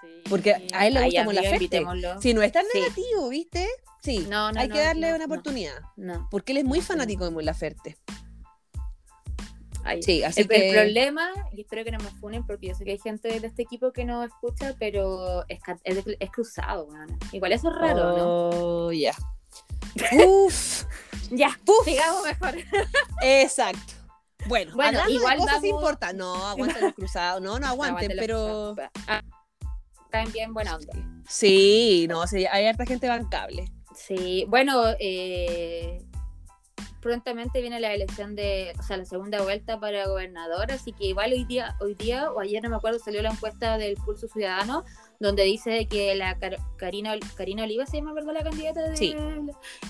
Sí. 0.00 0.08
Porque 0.28 0.66
a 0.72 0.86
él 0.86 0.94
le 0.94 1.04
gusta 1.04 1.24
como 1.24 1.32
la 1.32 1.42
feste. 1.42 1.84
Si 2.20 2.34
no 2.34 2.42
es 2.42 2.52
tan 2.52 2.64
negativo, 2.74 3.28
¿viste? 3.28 3.68
Sí, 4.02 4.26
no, 4.28 4.50
no, 4.50 4.60
hay 4.60 4.68
que 4.68 4.78
darle 4.78 5.14
una 5.14 5.26
oportunidad. 5.26 5.78
No. 5.96 6.26
Porque 6.30 6.52
él 6.52 6.58
es 6.58 6.64
muy 6.64 6.80
fanático 6.80 7.24
de 7.24 7.30
Mon 7.30 7.44
Laferte. 7.44 7.98
Sí, 10.02 10.22
así 10.22 10.42
el, 10.42 10.48
que... 10.48 10.68
el, 10.68 10.74
problema, 10.74 11.30
y 11.52 11.62
espero 11.62 11.84
que 11.84 11.90
no 11.90 11.98
me 11.98 12.10
funen 12.10 12.46
porque 12.46 12.68
yo 12.68 12.74
sé 12.74 12.84
que 12.84 12.92
hay 12.92 12.98
gente 12.98 13.40
de 13.40 13.46
este 13.46 13.62
equipo 13.62 13.92
que 13.92 14.04
no 14.04 14.24
escucha, 14.24 14.74
pero 14.78 15.44
es, 15.48 15.60
es, 15.84 16.30
cruzado, 16.30 16.86
bueno. 16.86 17.18
Igual 17.32 17.52
eso 17.52 17.70
es 17.70 17.76
raro, 17.76 18.50
oh, 18.52 18.92
ya. 18.92 19.14
Uf. 20.26 20.84
ya, 21.30 21.58
sigamos 21.84 22.24
mejor. 22.24 22.54
Exacto. 23.22 23.94
Bueno, 24.46 24.74
bueno 24.74 25.08
igual 25.08 25.38
de 25.38 25.44
cosas 25.44 25.64
importa. 25.64 26.12
No, 26.12 26.46
aguanten 26.46 26.82
los 26.82 26.94
cruzados. 26.94 27.42
No, 27.42 27.58
no 27.58 27.66
aguanten, 27.66 28.12
pero. 28.16 28.74
Ah, 29.06 29.22
están 30.04 30.32
bien 30.32 30.54
buena 30.54 30.76
onda. 30.76 30.92
Sí, 31.28 32.06
no, 32.08 32.26
sí, 32.26 32.46
hay 32.46 32.66
harta 32.66 32.86
gente 32.86 33.08
bancable. 33.08 33.70
Sí, 33.94 34.44
bueno, 34.48 34.82
eh, 34.98 36.02
prontamente 37.00 37.60
viene 37.60 37.80
la 37.80 37.92
elección 37.92 38.34
de, 38.34 38.72
o 38.78 38.82
sea, 38.82 38.96
la 38.96 39.04
segunda 39.04 39.42
vuelta 39.42 39.80
para 39.80 40.06
gobernador, 40.06 40.70
así 40.70 40.92
que 40.92 41.06
igual 41.06 41.32
hoy 41.32 41.44
día, 41.44 41.76
hoy 41.80 41.94
día 41.94 42.30
o 42.30 42.40
ayer 42.40 42.62
no 42.62 42.70
me 42.70 42.76
acuerdo, 42.76 42.98
salió 42.98 43.22
la 43.22 43.30
encuesta 43.30 43.78
del 43.78 43.96
Pulso 43.96 44.28
Ciudadano, 44.28 44.84
donde 45.18 45.44
dice 45.44 45.86
que 45.86 46.14
la 46.14 46.38
Karina, 46.76 47.14
Karina 47.36 47.64
Oliva 47.64 47.84
se 47.84 47.98
llama, 47.98 48.14
¿verdad? 48.14 48.32
La 48.34 48.42
candidata 48.42 48.88
de... 48.88 48.96
Sí. 48.96 49.14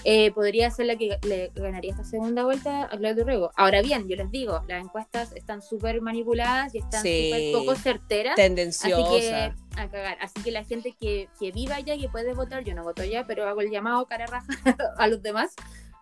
Eh, 0.04 0.32
podría 0.32 0.70
ser 0.70 0.86
la 0.86 0.96
que 0.96 1.18
le 1.22 1.52
ganaría 1.54 1.92
esta 1.92 2.04
segunda 2.04 2.44
vuelta 2.44 2.84
a 2.84 2.98
Claudio 2.98 3.24
Rego. 3.24 3.52
Ahora 3.56 3.80
bien, 3.80 4.08
yo 4.08 4.16
les 4.16 4.30
digo, 4.30 4.62
las 4.66 4.84
encuestas 4.84 5.32
están 5.36 5.62
súper 5.62 6.00
manipuladas 6.00 6.74
y 6.74 6.78
están 6.78 7.00
súper 7.00 7.52
poco 7.52 7.76
certeras. 7.76 8.34
Tendenciosas. 8.34 9.04
Así 9.04 9.20
que, 9.20 9.80
a 9.80 9.88
cagar. 9.88 10.18
Así 10.20 10.42
que 10.42 10.50
la 10.50 10.64
gente 10.64 10.96
que, 10.98 11.28
que 11.38 11.52
viva 11.52 11.76
allá, 11.76 11.96
que 11.96 12.08
puede 12.08 12.34
votar, 12.34 12.64
yo 12.64 12.74
no 12.74 12.82
voto 12.82 13.04
ya, 13.04 13.24
pero 13.24 13.46
hago 13.48 13.60
el 13.60 13.70
llamado 13.70 14.06
cara 14.06 14.26
raja 14.26 14.48
a 14.98 15.06
los 15.06 15.22
demás 15.22 15.54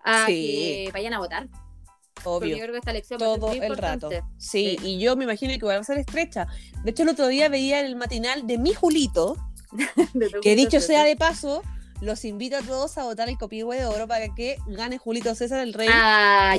a 0.08 0.26
que 0.26 0.90
vayan 0.92 1.14
a 1.14 1.18
votar. 1.18 1.48
Obvio. 2.24 2.56
yo 2.56 2.62
creo 2.62 2.72
que 2.72 2.78
esta 2.78 2.90
elección 2.90 3.18
todo 3.18 3.52
el 3.52 3.76
rato. 3.76 4.10
Sí, 4.38 4.76
y 4.82 4.98
yo 4.98 5.16
me 5.16 5.24
imagino 5.24 5.56
que 5.58 5.64
va 5.64 5.76
a 5.76 5.84
ser 5.84 5.98
estrecha. 5.98 6.46
De 6.82 6.90
hecho, 6.90 7.04
el 7.04 7.10
otro 7.10 7.28
día 7.28 7.48
veía 7.48 7.80
el 7.80 7.96
matinal 7.96 8.46
de 8.46 8.58
mi 8.58 8.74
Julito, 8.74 9.36
que 10.42 10.56
dicho 10.56 10.80
sea 10.80 11.04
de 11.04 11.16
paso, 11.16 11.62
los 12.00 12.24
invito 12.24 12.56
a 12.56 12.62
todos 12.62 12.96
a 12.98 13.04
votar 13.04 13.28
el 13.28 13.36
copihue 13.36 13.76
de 13.76 13.84
oro 13.84 14.06
para 14.06 14.34
que 14.34 14.58
gane 14.66 14.98
Julito 14.98 15.34
César 15.34 15.60
el 15.60 15.72
rey 15.72 15.88
ah, 15.90 16.56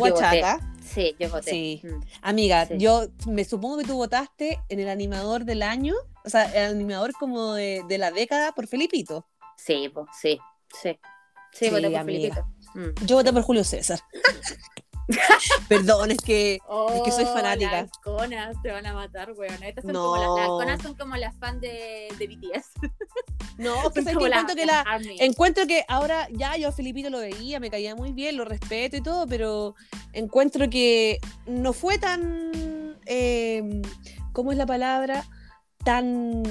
Sí, 0.84 1.16
yo 1.20 1.30
voté. 1.30 1.52
Sí. 1.52 1.82
Mm. 1.84 2.02
Amiga, 2.22 2.68
yo 2.76 3.08
me 3.28 3.46
supongo 3.46 3.78
que 3.78 3.86
tú 3.86 3.96
votaste 3.96 4.60
en 4.70 4.80
el 4.80 4.90
animador 4.90 5.46
del 5.46 5.62
año, 5.62 5.94
o 6.26 6.30
sea, 6.30 6.46
el 6.46 6.76
animador 6.76 7.14
como 7.14 7.54
de, 7.54 7.84
la 7.98 8.12
década 8.12 8.54
por 8.54 8.68
Felipito. 8.68 9.28
Sí, 9.56 9.90
pues, 9.94 10.08
sí, 10.20 10.40
sí. 10.82 10.98
Sí, 11.52 11.70
voté 11.70 11.90
por 11.90 12.06
Felipito. 12.06 12.48
Mm. 12.76 13.06
Yo 13.06 13.18
voté 13.18 13.34
por 13.34 13.44
Julio 13.44 13.64
César. 13.64 14.00
Perdón, 15.68 16.12
es 16.12 16.20
que, 16.20 16.56
es 16.56 17.02
que 17.04 17.12
soy 17.12 17.24
oh, 17.24 17.34
fanática. 17.34 17.82
Las 17.82 17.92
conas 18.04 18.56
te 18.62 18.72
van 18.72 18.86
a 18.86 18.94
matar, 18.94 19.32
weón. 19.32 19.64
Estas 19.64 19.84
son 19.84 19.94
como 19.94 20.38
las, 20.38 20.48
conas 20.48 20.82
son 20.84 20.96
como 20.96 21.16
las 21.16 21.36
fans 21.38 21.62
de, 21.62 22.08
de 22.18 22.28
BTS. 22.28 22.70
No, 23.58 23.74
pero 23.94 24.10
encuentro 24.12 24.56
que 24.56 24.66
la, 24.66 24.86
encuentro 25.20 25.68
que 25.68 25.84
ahora 25.88 26.28
ya 26.32 26.58
yo 26.58 26.70
a 26.70 26.72
Filipito 26.72 27.10
lo 27.10 27.20
veía, 27.20 27.60
me 27.60 27.72
caía 27.72 27.96
muy 27.96 28.14
bien, 28.14 28.38
lo 28.38 28.46
respeto 28.46 28.98
y 28.98 29.02
todo, 29.02 29.26
pero 29.26 29.74
encuentro 30.14 30.70
que 30.70 31.20
no 31.48 31.74
fue 31.74 31.98
tan 31.98 33.00
eh, 33.08 33.82
¿cómo 34.32 34.52
es 34.52 34.58
la 34.58 34.68
palabra? 34.68 35.26
tan 35.84 36.44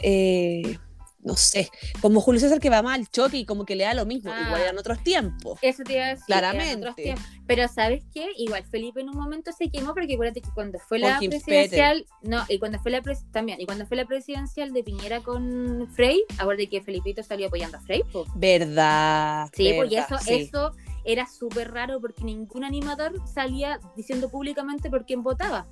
eh, 0.00 0.78
no 1.20 1.36
sé, 1.36 1.70
como 2.00 2.20
Julio 2.20 2.40
César 2.40 2.60
que 2.60 2.70
va 2.70 2.80
mal 2.80 3.08
choque 3.08 3.38
y 3.38 3.44
como 3.44 3.64
que 3.64 3.74
le 3.74 3.84
da 3.84 3.94
lo 3.94 4.06
mismo, 4.06 4.30
igual 4.30 4.62
en 4.62 4.76
ah. 4.76 4.80
otros 4.80 5.02
tiempos. 5.02 5.58
Eso 5.62 5.82
te 5.82 5.94
iba 5.94 6.04
a 6.04 6.08
decir, 6.08 6.24
Claramente. 6.26 7.14
Pero 7.46 7.66
¿sabes 7.66 8.04
qué? 8.12 8.28
Igual 8.36 8.64
Felipe 8.64 9.00
en 9.00 9.08
un 9.08 9.16
momento 9.16 9.50
se 9.52 9.70
quemó 9.70 9.94
porque 9.94 10.14
acuérdate 10.14 10.40
que 10.42 10.50
cuando 10.54 10.78
fue 10.78 10.98
la 10.98 11.18
presidencial, 11.18 12.06
no, 12.22 12.44
y 12.48 12.58
cuando 12.58 12.78
fue 12.78 12.92
la 12.92 13.02
también, 13.32 13.60
y 13.60 13.66
cuando 13.66 13.86
fue 13.86 13.96
la 13.96 14.04
presidencial 14.06 14.72
de 14.72 14.84
Piñera 14.84 15.20
con 15.20 15.88
Frey, 15.94 16.22
acuérdate 16.38 16.68
que 16.68 16.82
Felipito 16.82 17.22
salió 17.22 17.48
apoyando 17.48 17.78
a 17.78 17.80
Frey, 17.80 18.02
Verdad. 18.36 19.50
Sí, 19.54 19.72
porque 19.76 19.98
eso, 19.98 20.16
eso 20.28 20.72
era 21.04 21.26
súper 21.26 21.72
raro 21.72 22.00
porque 22.00 22.22
ningún 22.22 22.64
animador 22.64 23.14
salía 23.26 23.80
diciendo 23.96 24.30
públicamente 24.30 24.88
por 24.90 25.04
quién 25.04 25.22
votaba. 25.22 25.66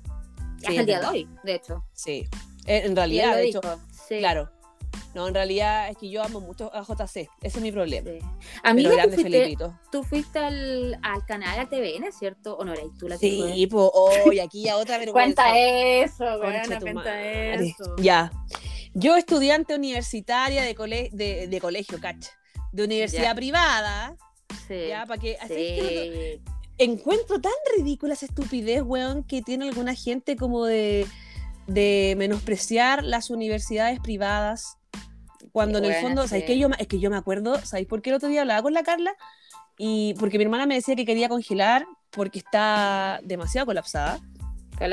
hasta 0.57 0.81
el 0.81 0.85
día 0.85 0.99
de 0.99 1.05
hoy, 1.05 1.29
de 1.43 1.55
hecho. 1.55 1.85
Sí. 1.93 2.27
En 2.65 2.95
realidad, 2.97 3.35
de 3.35 3.47
hecho, 3.47 3.61
claro 4.09 4.56
No, 5.13 5.27
en 5.27 5.33
realidad 5.33 5.89
es 5.89 5.97
que 5.97 6.09
yo 6.09 6.23
amo 6.23 6.39
mucho 6.39 6.73
a 6.73 6.81
JC, 6.81 7.15
ese 7.15 7.29
es 7.41 7.61
mi 7.61 7.71
problema. 7.71 8.09
Sí. 8.11 8.19
Amiga, 8.63 8.91
grande 8.91 9.15
tú 9.15 9.21
fuiste, 9.21 9.57
tú 9.91 10.03
fuiste 10.03 10.39
al, 10.39 10.99
al 11.01 11.25
canal 11.25 11.59
a 11.59 11.67
TVN, 11.67 12.11
¿cierto? 12.11 12.55
¿O 12.57 12.65
no 12.65 12.73
eras 12.73 12.85
tú 12.99 13.07
la 13.07 13.17
Sí, 13.17 13.67
pues, 13.69 13.89
hoy 13.93 14.39
aquí 14.39 14.63
ya 14.63 14.77
otra 14.77 14.97
vergüenza. 14.99 15.43
cuenta 15.43 15.59
eso, 15.59 16.37
bueno, 16.39 16.79
cuenta 16.79 17.21
eso. 17.53 17.95
Ya. 17.97 18.31
Yo, 18.93 19.15
estudiante 19.15 19.75
universitaria 19.75 20.63
de, 20.63 21.09
de, 21.11 21.47
de 21.47 21.61
colegio, 21.61 21.99
cacha, 21.99 22.31
de 22.71 22.83
universidad 22.83 23.35
privada, 23.35 24.15
sí, 24.67 24.87
ya, 24.89 25.05
para 25.05 25.19
que, 25.21 25.37
así 25.37 25.53
que 25.53 26.41
encuentro 26.77 27.39
tan 27.39 27.53
ridícula 27.75 28.13
esa 28.13 28.25
estupidez, 28.25 28.81
weón, 28.83 29.23
que 29.23 29.41
tiene 29.41 29.67
alguna 29.67 29.95
gente 29.95 30.35
como 30.35 30.65
de, 30.65 31.07
de 31.67 32.15
menospreciar 32.17 33.03
las 33.03 33.29
universidades 33.29 33.99
privadas 33.99 34.77
cuando 35.51 35.79
en 35.79 35.85
el 35.85 35.95
fondo, 35.95 36.27
¿sabéis 36.27 36.45
que 36.45 36.57
yo, 36.57 36.69
es 36.77 36.87
que 36.87 36.99
yo 36.99 37.09
me 37.09 37.17
acuerdo, 37.17 37.59
¿sabéis 37.65 37.87
por 37.87 38.01
qué 38.01 38.09
el 38.09 38.15
otro 38.15 38.29
día 38.29 38.41
hablaba 38.41 38.61
con 38.61 38.73
la 38.73 38.83
Carla? 38.83 39.15
Y 39.77 40.15
porque 40.15 40.37
mi 40.37 40.43
hermana 40.43 40.65
me 40.65 40.75
decía 40.75 40.95
que 40.95 41.05
quería 41.05 41.29
congelar 41.29 41.85
porque 42.11 42.39
está 42.39 43.19
demasiado 43.23 43.65
colapsada. 43.67 44.19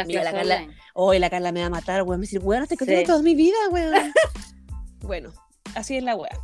Mira, 0.07 0.25
la 0.25 0.33
Carla, 0.33 0.67
hoy 0.95 1.19
la 1.19 1.31
Carla 1.31 1.53
me 1.53 1.61
va 1.61 1.67
a 1.67 1.71
matar, 1.71 2.03
weón. 2.03 2.21
Me 2.21 2.27
dice, 2.27 2.39
weón, 2.39 2.67
te 2.67 2.77
conté 2.77 3.05
toda 3.05 3.23
mi 3.23 3.35
vida, 3.35 3.57
weón. 3.71 4.13
bueno, 5.01 5.33
así 5.75 5.97
es 5.97 6.03
la 6.03 6.17
weá. 6.17 6.39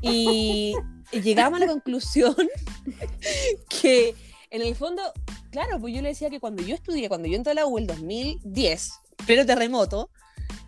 Y, 0.00 0.74
llegamos 1.12 1.60
a 1.60 1.66
la 1.66 1.72
conclusión 1.72 2.34
que 3.68 4.14
en 4.50 4.62
el 4.62 4.74
fondo, 4.74 5.02
claro, 5.50 5.78
pues 5.80 5.94
yo 5.94 6.02
le 6.02 6.08
decía 6.08 6.30
que 6.30 6.40
cuando 6.40 6.62
yo 6.62 6.74
estudié, 6.74 7.08
cuando 7.08 7.28
yo 7.28 7.36
entré 7.36 7.52
a 7.52 7.54
la 7.54 7.66
U 7.66 7.78
el 7.78 7.86
2010, 7.86 8.92
pero 9.26 9.46
terremoto, 9.46 10.10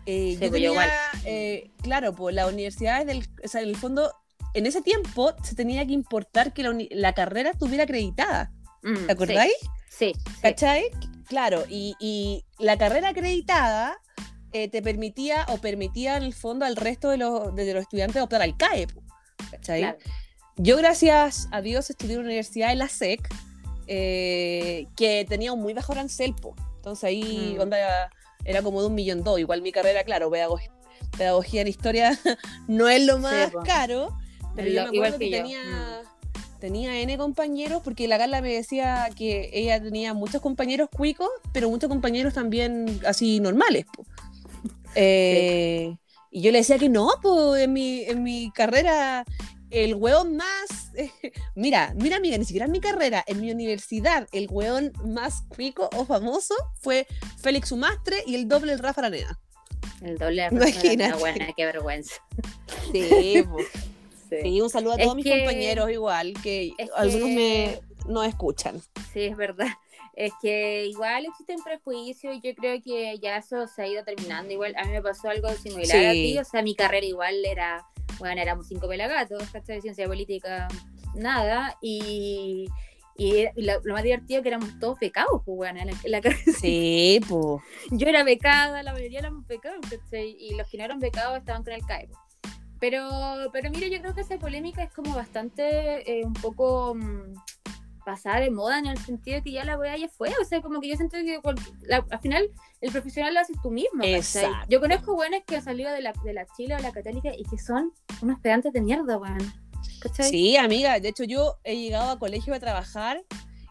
eh, 0.09 0.37
yo 0.39 0.49
tenía, 0.49 0.89
eh, 1.25 1.69
claro, 1.83 2.15
pues 2.15 2.33
las 2.33 2.49
universidades 2.49 3.05
del, 3.05 3.27
o 3.43 3.47
sea, 3.49 3.61
en 3.61 3.67
el 3.67 3.75
fondo, 3.75 4.13
en 4.53 4.65
ese 4.65 4.81
tiempo 4.81 5.33
se 5.43 5.53
tenía 5.53 5.85
que 5.85 5.91
importar 5.91 6.53
que 6.53 6.63
la, 6.91 7.13
carrera 7.13 7.49
estuviera 7.49 7.83
acreditada. 7.83 8.53
Mm, 8.83 9.05
¿Te 9.05 9.11
acordáis? 9.11 9.53
Sí. 9.89 10.13
¿Cachai? 10.41 10.85
Claro, 11.27 11.65
y, 11.69 12.45
la 12.57 12.77
carrera 12.77 13.09
acreditada 13.09 13.99
eh, 14.53 14.69
te 14.69 14.81
permitía 14.81 15.45
o 15.49 15.57
permitía 15.57 16.15
en 16.15 16.23
el 16.23 16.33
fondo 16.33 16.63
al 16.63 16.77
resto 16.77 17.09
de 17.09 17.17
los, 17.17 17.53
de 17.53 17.73
los 17.73 17.81
estudiantes 17.81 18.21
optar 18.21 18.41
al 18.41 18.55
CAE. 18.55 18.87
¿Cachai? 19.51 19.93
Yo, 20.55 20.77
gracias 20.77 21.49
a 21.51 21.61
Dios, 21.61 21.89
estudié 21.89 22.13
en 22.13 22.21
la 22.21 22.27
universidad 22.27 22.71
en 22.71 22.79
la 22.79 22.87
SEC, 22.87 23.27
que 23.85 25.25
tenía 25.27 25.51
un 25.51 25.61
muy 25.61 25.73
bajo 25.73 25.91
arancel. 25.91 26.33
Entonces 26.77 27.03
ahí, 27.03 27.55
mm. 27.57 27.61
onda 27.61 28.09
era 28.47 28.63
como 28.63 28.81
de 28.81 28.87
un 28.87 28.95
millón 28.95 29.23
dos. 29.23 29.39
Igual 29.39 29.61
mi 29.61 29.71
carrera, 29.71 30.03
claro, 30.03 30.31
pedagogía, 30.31 30.71
pedagogía 31.15 31.61
en 31.61 31.67
historia 31.67 32.17
no 32.67 32.87
es 32.87 33.05
lo 33.05 33.19
más 33.19 33.51
caro, 33.63 34.17
pero 34.55 34.69
yo 34.69 34.83
me 34.83 34.97
acuerdo 34.97 35.19
que, 35.19 35.29
tenía, 35.29 35.59
mm. 35.59 36.59
tenía 36.59 36.99
N 37.01 37.17
compañeros, 37.17 37.81
porque 37.83 38.07
la 38.07 38.17
Carla 38.17 38.41
me 38.41 38.53
decía 38.53 39.09
que 39.15 39.51
ella 39.53 39.81
tenía 39.81 40.13
muchos 40.13 40.41
compañeros 40.41 40.89
cuicos, 40.89 41.29
pero 41.51 41.69
muchos 41.69 41.89
compañeros 41.89 42.33
también 42.33 42.99
así 43.05 43.39
normales. 43.39 43.85
Eh, 44.99 45.95
y 46.31 46.41
yo 46.41 46.51
le 46.51 46.57
decía 46.57 46.79
que 46.79 46.89
no, 46.89 47.11
pues 47.21 47.61
en 47.61 47.71
mi, 47.71 48.01
en 48.05 48.23
mi 48.23 48.49
carrera 48.49 49.25
el 49.71 49.95
hueón 49.95 50.37
más. 50.37 50.91
mira, 51.55 51.93
mira, 51.95 52.17
amiga, 52.17 52.37
ni 52.37 52.45
siquiera 52.45 52.65
en 52.65 52.71
mi 52.71 52.79
carrera, 52.79 53.23
en 53.27 53.41
mi 53.41 53.51
universidad, 53.51 54.27
el 54.31 54.47
hueón 54.49 54.93
más 55.05 55.43
rico 55.57 55.89
o 55.95 56.05
famoso 56.05 56.55
fue 56.79 57.07
Félix 57.41 57.69
Sumastre 57.69 58.23
y 58.25 58.35
el 58.35 58.47
doble 58.47 58.73
el 58.73 58.79
Rafa 58.79 59.01
Araneda. 59.01 59.39
El 60.01 60.17
doble 60.17 60.49
de 60.49 60.97
Rafa 61.09 61.17
buena, 61.17 61.47
qué 61.55 61.65
vergüenza. 61.65 62.15
Sí, 62.91 63.43
sí. 64.29 64.61
un 64.61 64.69
saludo 64.69 64.93
a 64.93 64.97
todos 64.97 65.15
mis 65.15 65.25
compañeros, 65.25 65.89
igual, 65.89 66.33
que 66.41 66.73
algunos 66.95 67.29
me 67.29 67.81
no 68.07 68.23
escuchan. 68.23 68.81
Sí, 69.13 69.23
es 69.23 69.35
verdad. 69.35 69.67
Es 70.17 70.33
que 70.41 70.87
igual 70.87 71.25
existen 71.25 71.59
prejuicios 71.63 72.35
y 72.35 72.41
yo 72.41 72.55
creo 72.55 72.81
que 72.81 73.19
ya 73.19 73.37
eso 73.37 73.67
se 73.67 73.83
ha 73.83 73.87
ido 73.87 74.03
terminando. 74.03 74.51
Igual 74.51 74.75
a 74.75 74.83
mí 74.83 74.91
me 74.91 75.01
pasó 75.01 75.29
algo 75.29 75.47
similar 75.49 76.07
a 76.07 76.11
ti, 76.11 76.39
o 76.39 76.43
sea, 76.43 76.63
mi 76.63 76.75
carrera 76.75 77.05
igual 77.05 77.45
era 77.45 77.85
bueno, 78.19 78.41
éramos 78.41 78.67
cinco 78.67 78.87
pelagatos, 78.87 79.47
¿cachai? 79.51 79.81
Ciencia 79.81 80.07
política, 80.07 80.67
nada, 81.15 81.77
y, 81.81 82.67
y 83.15 83.45
lo, 83.55 83.93
más 83.93 84.03
divertido 84.03 84.41
que 84.41 84.49
éramos 84.49 84.79
todos 84.79 84.99
becados, 84.99 85.41
pues, 85.45 85.55
bueno, 85.55 85.79
en 85.81 86.11
la, 86.11 86.21
Sí, 86.59 87.19
pues. 87.27 87.61
Yo 87.91 88.07
era 88.07 88.23
becada, 88.23 88.83
la 88.83 88.93
mayoría 88.93 89.19
éramos 89.19 89.45
becados, 89.47 89.81
¿cachai? 89.89 90.35
Y 90.39 90.55
los 90.55 90.67
que 90.67 90.77
no 90.77 90.85
eran 90.85 90.99
becados 90.99 91.37
estaban 91.37 91.63
con 91.63 91.73
el 91.73 91.85
CAE. 91.85 92.09
Pero, 92.79 93.49
pero 93.51 93.71
mira, 93.71 93.87
yo 93.87 93.99
creo 94.01 94.13
que 94.13 94.21
esa 94.21 94.37
polémica 94.37 94.83
es 94.83 94.93
como 94.93 95.15
bastante, 95.15 96.19
eh, 96.19 96.25
un 96.25 96.33
poco... 96.33 96.95
Mm, 96.95 97.33
pasada 98.07 98.39
de 98.39 98.49
moda 98.49 98.79
en 98.79 98.85
el 98.85 98.97
sentido 98.97 99.35
de 99.35 99.43
que 99.43 99.51
ya 99.51 99.65
la 99.65 99.77
wea 99.77 99.97
ya 99.97 100.07
fue. 100.07 100.29
O 100.41 100.45
sea, 100.45 100.61
como 100.61 100.79
que 100.79 100.87
yo 100.87 100.95
siento 100.95 101.17
que 101.17 101.41
al 101.43 102.19
final 102.21 102.49
el 102.79 102.91
profesional 102.93 103.33
lo 103.33 103.41
haces 103.41 103.57
tú 103.61 103.69
mismo. 103.69 104.01
Yo 104.69 104.79
conozco 104.79 105.13
buenas 105.13 105.41
que 105.45 105.57
han 105.57 105.63
salido 105.63 105.91
de 105.91 106.01
la, 106.01 106.13
de 106.23 106.33
la 106.33 106.47
Chile 106.55 106.75
o 106.75 106.79
la 106.79 106.93
Católica 106.93 107.31
y 107.37 107.43
que 107.43 107.57
son 107.57 107.91
unos 108.21 108.39
pedantes 108.39 108.71
de 108.71 108.79
mierda, 108.79 109.17
weón. 109.17 109.53
Sí, 110.21 110.55
amiga. 110.55 110.97
De 111.01 111.09
hecho, 111.09 111.25
yo 111.25 111.57
he 111.65 111.75
llegado 111.75 112.11
a 112.11 112.17
colegio 112.17 112.53
a 112.53 112.59
trabajar 112.61 113.21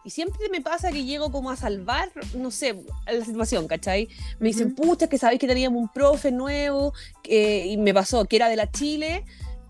y 0.05 0.11
siempre 0.11 0.49
me 0.51 0.61
pasa 0.61 0.91
que 0.91 1.03
llego 1.03 1.31
como 1.31 1.49
a 1.49 1.55
salvar, 1.55 2.11
no 2.35 2.51
sé, 2.51 2.85
la 3.11 3.25
situación, 3.25 3.67
¿cachai? 3.67 4.07
Me 4.39 4.49
dicen, 4.49 4.75
pucha, 4.75 5.09
que 5.09 5.17
sabéis 5.17 5.41
que 5.41 5.47
teníamos 5.47 5.81
un 5.81 5.89
profe 5.89 6.31
nuevo, 6.31 6.93
y 7.23 7.75
me 7.77 7.91
pasó 7.91 8.23
que 8.25 8.35
era 8.35 8.49
de 8.49 8.55
la 8.55 8.71
Chile, 8.71 9.25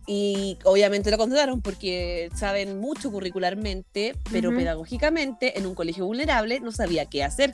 y 0.09 0.57
obviamente 0.63 1.11
lo 1.11 1.17
contrataron 1.17 1.61
porque 1.61 2.31
saben 2.33 2.79
mucho 2.79 3.11
curricularmente, 3.11 4.15
pero 4.31 4.51
pedagógicamente 4.51 5.59
en 5.59 5.67
un 5.67 5.75
colegio 5.75 6.05
vulnerable 6.05 6.61
no 6.61 6.71
sabía 6.71 7.05
qué 7.05 7.25
hacer. 7.25 7.53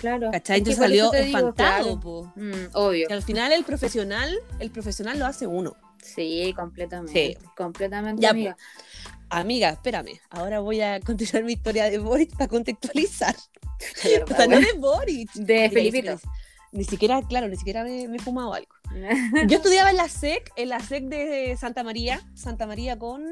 Claro. 0.00 0.30
¿Cachai? 0.30 0.58
Entonces 0.58 0.78
salió 0.78 1.12
espantado, 1.12 1.96
mm, 2.36 2.52
obvio. 2.74 3.08
Que 3.08 3.14
al 3.14 3.22
final 3.22 3.52
el 3.52 3.64
profesional, 3.64 4.32
el 4.60 4.70
profesional 4.70 5.18
lo 5.18 5.26
hace 5.26 5.48
uno. 5.48 5.76
Sí, 6.00 6.54
completamente. 6.56 7.36
Sí. 7.36 7.46
Completamente, 7.56 8.26
amiga. 8.28 8.56
amiga, 9.28 9.70
espérame. 9.70 10.20
Ahora 10.30 10.60
voy 10.60 10.80
a 10.80 11.00
continuar 11.00 11.42
mi 11.42 11.54
historia 11.54 11.90
de 11.90 11.98
Boris 11.98 12.28
para 12.28 12.46
contextualizar. 12.46 13.34
o 14.30 14.36
sea, 14.36 14.46
no 14.46 14.60
de 14.60 14.72
Boris. 14.78 15.30
De 15.34 15.68
Felipito 15.68 16.20
ni 16.72 16.84
siquiera, 16.84 17.22
claro, 17.22 17.48
ni 17.48 17.56
siquiera 17.56 17.84
me, 17.84 18.04
he 18.04 18.18
fumado 18.18 18.54
algo. 18.54 18.74
Yo 19.48 19.58
estudiaba 19.58 19.90
en 19.90 19.96
la 19.96 20.08
SEC, 20.08 20.52
en 20.56 20.70
la 20.70 20.80
SEC 20.80 21.04
de 21.04 21.56
Santa 21.58 21.84
María, 21.84 22.20
Santa 22.34 22.66
María 22.66 22.98
con 22.98 23.22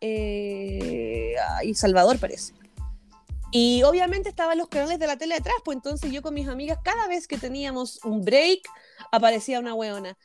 eh, 0.00 1.34
Salvador 1.74 2.18
parece. 2.18 2.54
Y 3.52 3.82
obviamente 3.82 4.30
estaban 4.30 4.56
los 4.56 4.68
canales 4.68 4.98
de 4.98 5.06
la 5.06 5.16
tele 5.16 5.34
atrás, 5.34 5.54
pues 5.64 5.76
entonces 5.76 6.10
yo 6.10 6.22
con 6.22 6.32
mis 6.34 6.48
amigas, 6.48 6.78
cada 6.82 7.06
vez 7.06 7.28
que 7.28 7.36
teníamos 7.36 8.00
un 8.02 8.24
break, 8.24 8.60
aparecía 9.10 9.60
una 9.60 9.74
weona. 9.74 10.16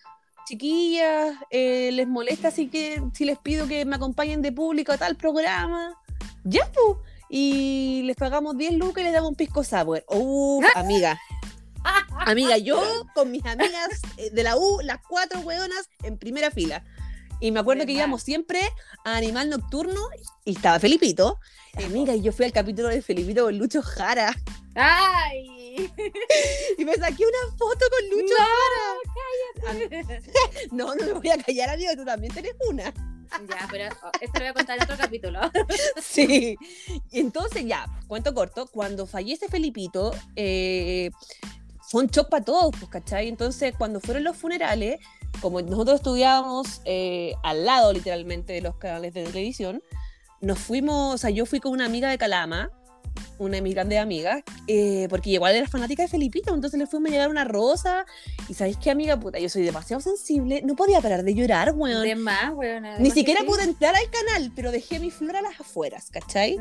Chiquillas, 0.47 1.35
eh, 1.49 1.91
¿les 1.91 2.07
molesta 2.07 2.47
así 2.47 2.69
que 2.69 3.01
si 3.13 3.25
les 3.25 3.37
pido 3.37 3.67
que 3.67 3.83
me 3.83 3.97
acompañen 3.97 4.41
de 4.41 4.53
público 4.53 4.93
a 4.93 4.97
tal 4.97 5.17
programa? 5.17 5.93
Ya, 6.45 6.71
pues. 6.71 6.97
Y 7.29 8.03
les 8.05 8.15
pagamos 8.15 8.57
10 8.57 8.75
lucas 8.75 9.01
y 9.01 9.03
les 9.03 9.13
damos 9.13 9.31
un 9.31 9.35
pisco 9.35 9.61
sour. 9.61 10.05
Uf, 10.07 10.63
amiga. 10.75 11.19
Amiga, 12.25 12.57
yo 12.57 12.81
con 13.13 13.31
mis 13.31 13.45
amigas 13.45 14.01
eh, 14.17 14.29
de 14.31 14.43
la 14.43 14.57
U, 14.57 14.79
las 14.83 14.99
cuatro 15.07 15.39
hueonas 15.39 15.89
en 16.03 16.17
primera 16.17 16.51
fila. 16.51 16.83
Y 17.39 17.51
me 17.51 17.59
acuerdo 17.59 17.85
que 17.85 17.91
íbamos 17.91 18.23
siempre 18.23 18.59
a 19.05 19.15
Animal 19.15 19.49
Nocturno 19.49 20.01
y 20.43 20.55
estaba 20.55 20.79
Felipito. 20.79 21.39
Amiga, 21.85 22.15
y 22.15 22.21
yo 22.21 22.31
fui 22.31 22.45
al 22.45 22.51
capítulo 22.51 22.87
de 22.87 23.01
Felipito 23.01 23.43
con 23.43 23.57
Lucho 23.57 23.81
Jara. 23.81 24.35
¡Ay! 24.75 25.45
Y 26.77 26.85
me 26.85 26.95
saqué 26.95 27.23
una 27.23 27.55
foto 27.55 27.85
con 27.89 28.09
Lucho 28.09 28.33
no, 28.37 28.45
Jara. 29.63 29.89
Cállate. 29.89 30.31
No, 30.71 30.95
no 30.95 31.05
me 31.05 31.13
voy 31.13 31.29
a 31.29 31.37
callar, 31.37 31.69
amigo, 31.69 31.91
tú 31.95 32.03
también 32.03 32.33
tenés 32.33 32.53
una. 32.67 32.93
Ya, 33.49 33.67
pero 33.69 33.85
esto 33.85 34.33
lo 34.33 34.39
voy 34.39 34.47
a 34.47 34.53
contar 34.53 34.77
en 34.77 34.83
otro 34.83 34.97
capítulo. 34.97 35.39
Sí. 36.01 36.57
Y 37.11 37.19
entonces, 37.19 37.65
ya, 37.65 37.85
cuento 38.07 38.33
corto, 38.33 38.67
cuando 38.67 39.05
fallece 39.05 39.47
Felipito, 39.47 40.13
eh, 40.35 41.11
fue 41.87 42.03
un 42.03 42.09
shock 42.09 42.29
para 42.29 42.43
todos, 42.43 42.75
pues, 42.77 42.91
¿cachai? 42.91 43.29
Entonces, 43.29 43.73
cuando 43.77 44.01
fueron 44.01 44.23
los 44.25 44.35
funerales, 44.35 44.99
como 45.41 45.61
nosotros 45.61 45.95
estudiábamos 45.95 46.81
eh, 46.83 47.33
al 47.43 47.65
lado, 47.65 47.93
literalmente, 47.93 48.53
de 48.53 48.61
los 48.61 48.75
canales 48.75 49.13
de 49.13 49.23
televisión, 49.23 49.81
nos 50.41 50.59
fuimos, 50.59 51.15
o 51.15 51.17
sea, 51.17 51.29
yo 51.29 51.45
fui 51.45 51.59
con 51.61 51.71
una 51.71 51.85
amiga 51.85 52.09
de 52.09 52.17
Calama, 52.17 52.71
una 53.39 53.55
de 53.55 53.61
mis 53.61 53.73
grandes 53.73 53.99
amigas, 53.99 54.43
eh, 54.67 55.07
porque 55.09 55.29
igual 55.29 55.55
era 55.55 55.65
fanática 55.67 56.03
de 56.03 56.09
Felipito, 56.09 56.53
entonces 56.53 56.77
le 56.77 56.87
fuimos 56.87 57.09
a 57.09 57.13
llevar 57.13 57.29
una 57.29 57.45
rosa, 57.45 58.05
y 58.49 58.53
¿sabéis 58.53 58.77
qué, 58.77 58.91
amiga? 58.91 59.17
Puta, 59.17 59.39
yo 59.39 59.47
soy 59.47 59.63
demasiado 59.63 60.01
sensible, 60.01 60.61
no 60.63 60.75
podía 60.75 60.99
parar 60.99 61.23
de 61.23 61.33
llorar, 61.33 61.71
weón. 61.73 62.03
De 62.03 62.15
más, 62.15 62.53
weón. 62.53 62.83
Ni 62.99 63.11
siquiera 63.11 63.45
pude 63.45 63.63
entrar 63.63 63.95
al 63.95 64.09
canal, 64.11 64.51
pero 64.53 64.71
dejé 64.71 64.99
mi 64.99 65.09
flor 65.09 65.37
a 65.37 65.41
las 65.41 65.59
afueras, 65.59 66.09
¿cachai? 66.11 66.57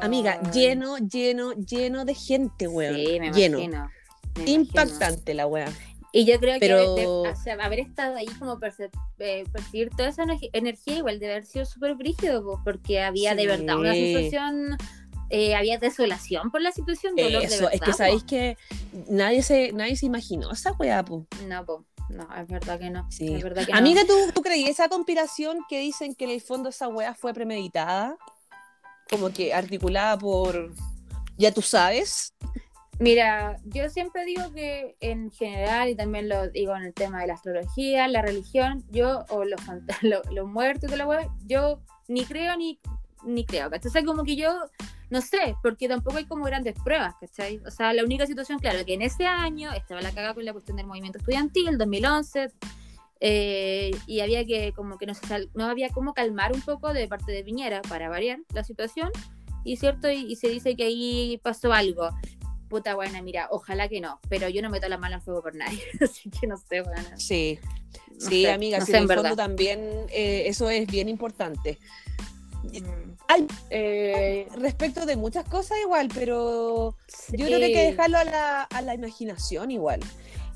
Amiga, 0.00 0.40
lleno, 0.50 0.96
lleno, 0.96 1.52
lleno 1.52 2.06
de 2.06 2.14
gente, 2.14 2.66
weón. 2.66 2.96
Sí, 2.96 3.20
me 3.20 3.30
lleno. 3.30 3.58
imagino 3.58 3.99
Impactante 4.46 5.34
la 5.34 5.46
wea. 5.46 5.72
Y 6.12 6.24
yo 6.24 6.40
creo 6.40 6.58
que 6.58 7.52
haber 7.62 7.80
estado 7.80 8.16
ahí 8.16 8.26
como 8.38 8.58
eh, 9.18 9.44
percibir 9.52 9.90
toda 9.90 10.08
esa 10.08 10.24
energía 10.52 10.96
igual 10.96 11.20
de 11.20 11.30
haber 11.30 11.46
sido 11.46 11.64
súper 11.64 11.94
brígido, 11.94 12.60
porque 12.64 13.00
había 13.00 13.34
de 13.34 13.46
verdad 13.46 13.78
una 13.78 13.92
sensación 13.92 14.76
eh, 15.32 15.54
había 15.54 15.78
desolación 15.78 16.50
por 16.50 16.60
la 16.60 16.72
situación. 16.72 17.14
Dolor 17.14 17.44
Eso, 17.44 17.70
es 17.70 17.80
que 17.80 17.92
sabéis 17.92 18.24
que 18.24 18.58
nadie 19.08 19.42
se, 19.42 19.70
nadie 19.72 19.94
se 19.94 20.06
imaginó 20.06 20.50
esa 20.50 20.72
weá, 20.72 21.04
po. 21.04 21.24
No, 21.46 21.64
po. 21.64 21.84
No, 22.08 22.28
es 22.34 22.48
verdad 22.48 22.80
que 22.80 22.90
no. 22.90 23.06
Sí. 23.12 23.34
Es 23.34 23.42
verdad 23.44 23.64
que 23.64 23.72
Amiga, 23.72 24.02
¿tú, 24.04 24.14
¿tú 24.34 24.42
creí 24.42 24.64
esa 24.64 24.88
conspiración 24.88 25.58
que 25.68 25.78
dicen 25.78 26.16
que 26.16 26.24
en 26.24 26.30
el 26.30 26.40
fondo 26.40 26.70
esa 26.70 26.88
weá 26.88 27.14
fue 27.14 27.32
premeditada? 27.32 28.16
Como 29.08 29.30
que 29.30 29.54
articulada 29.54 30.18
por. 30.18 30.72
Ya 31.38 31.52
tú 31.52 31.62
sabes. 31.62 32.34
Mira, 33.00 33.56
yo 33.64 33.88
siempre 33.88 34.26
digo 34.26 34.52
que 34.52 34.94
en 35.00 35.30
general, 35.30 35.88
y 35.88 35.94
también 35.94 36.28
lo 36.28 36.50
digo 36.50 36.76
en 36.76 36.82
el 36.82 36.92
tema 36.92 37.22
de 37.22 37.28
la 37.28 37.32
astrología, 37.32 38.06
la 38.08 38.20
religión, 38.20 38.84
yo, 38.90 39.24
o 39.30 39.44
los, 39.44 39.58
los, 40.30 40.46
muertos 40.46 40.90
de 40.90 40.98
la 40.98 41.06
web, 41.06 41.26
yo 41.46 41.80
ni 42.08 42.26
creo 42.26 42.58
ni, 42.58 42.78
ni 43.24 43.46
creo. 43.46 43.70
O 43.70 43.88
sea, 43.88 44.04
como 44.04 44.22
que 44.22 44.36
yo 44.36 44.52
no 45.08 45.22
sé, 45.22 45.56
porque 45.62 45.88
tampoco 45.88 46.18
hay 46.18 46.26
como 46.26 46.44
grandes 46.44 46.74
pruebas, 46.84 47.14
¿cachai? 47.18 47.58
O 47.66 47.70
sea, 47.70 47.94
la 47.94 48.04
única 48.04 48.26
situación, 48.26 48.58
claro, 48.58 48.84
que 48.84 48.92
en 48.92 49.00
ese 49.00 49.24
año 49.24 49.72
estaba 49.72 50.02
la 50.02 50.12
cagada 50.12 50.34
con 50.34 50.44
la 50.44 50.52
cuestión 50.52 50.76
del 50.76 50.86
movimiento 50.86 51.18
estudiantil, 51.18 51.68
el 51.68 51.78
2011, 51.78 52.50
eh, 53.20 53.92
y 54.06 54.20
había 54.20 54.44
que, 54.44 54.74
como 54.74 54.98
que 54.98 55.06
no, 55.06 55.14
no 55.54 55.64
había 55.64 55.88
como 55.88 56.12
calmar 56.12 56.52
un 56.52 56.60
poco 56.60 56.92
de 56.92 57.08
parte 57.08 57.32
de 57.32 57.42
Piñera 57.44 57.80
para 57.80 58.10
variar 58.10 58.40
la 58.52 58.62
situación, 58.62 59.10
y 59.64 59.76
cierto, 59.76 60.10
y, 60.10 60.36
se 60.36 60.48
dice 60.48 60.74
que 60.76 60.84
ahí 60.84 61.40
pasó 61.42 61.72
algo. 61.72 62.10
Puta 62.70 62.94
buena, 62.94 63.20
mira, 63.20 63.48
ojalá 63.50 63.88
que 63.88 64.00
no, 64.00 64.20
pero 64.28 64.48
yo 64.48 64.62
no 64.62 64.70
meto 64.70 64.88
la 64.88 64.96
mano 64.96 65.16
al 65.16 65.22
fuego 65.22 65.42
por 65.42 65.56
nadie, 65.56 65.82
así 66.00 66.30
que 66.30 66.46
no 66.46 66.56
sé, 66.56 66.82
bueno. 66.82 67.02
Sí, 67.16 67.58
sí, 68.16 68.46
amiga, 68.46 68.80
sí, 68.80 68.92
en, 68.94 69.08
fondo 69.08 69.34
también 69.34 69.80
eh, 70.08 70.44
eso 70.46 70.70
es 70.70 70.86
bien 70.86 71.08
importante. 71.08 71.78
Mm. 72.62 73.10
Eh, 73.70 74.48
respecto 74.56 75.06
de 75.06 75.16
muchas 75.16 75.48
cosas 75.48 75.78
igual, 75.82 76.08
pero 76.12 76.96
yo 77.32 77.46
creo 77.46 77.58
que 77.58 77.64
hay 77.64 77.72
que 77.72 77.84
dejarlo 77.86 78.18
a 78.18 78.24
la, 78.24 78.62
a 78.62 78.82
la 78.82 78.94
imaginación 78.94 79.70
igual. 79.70 80.00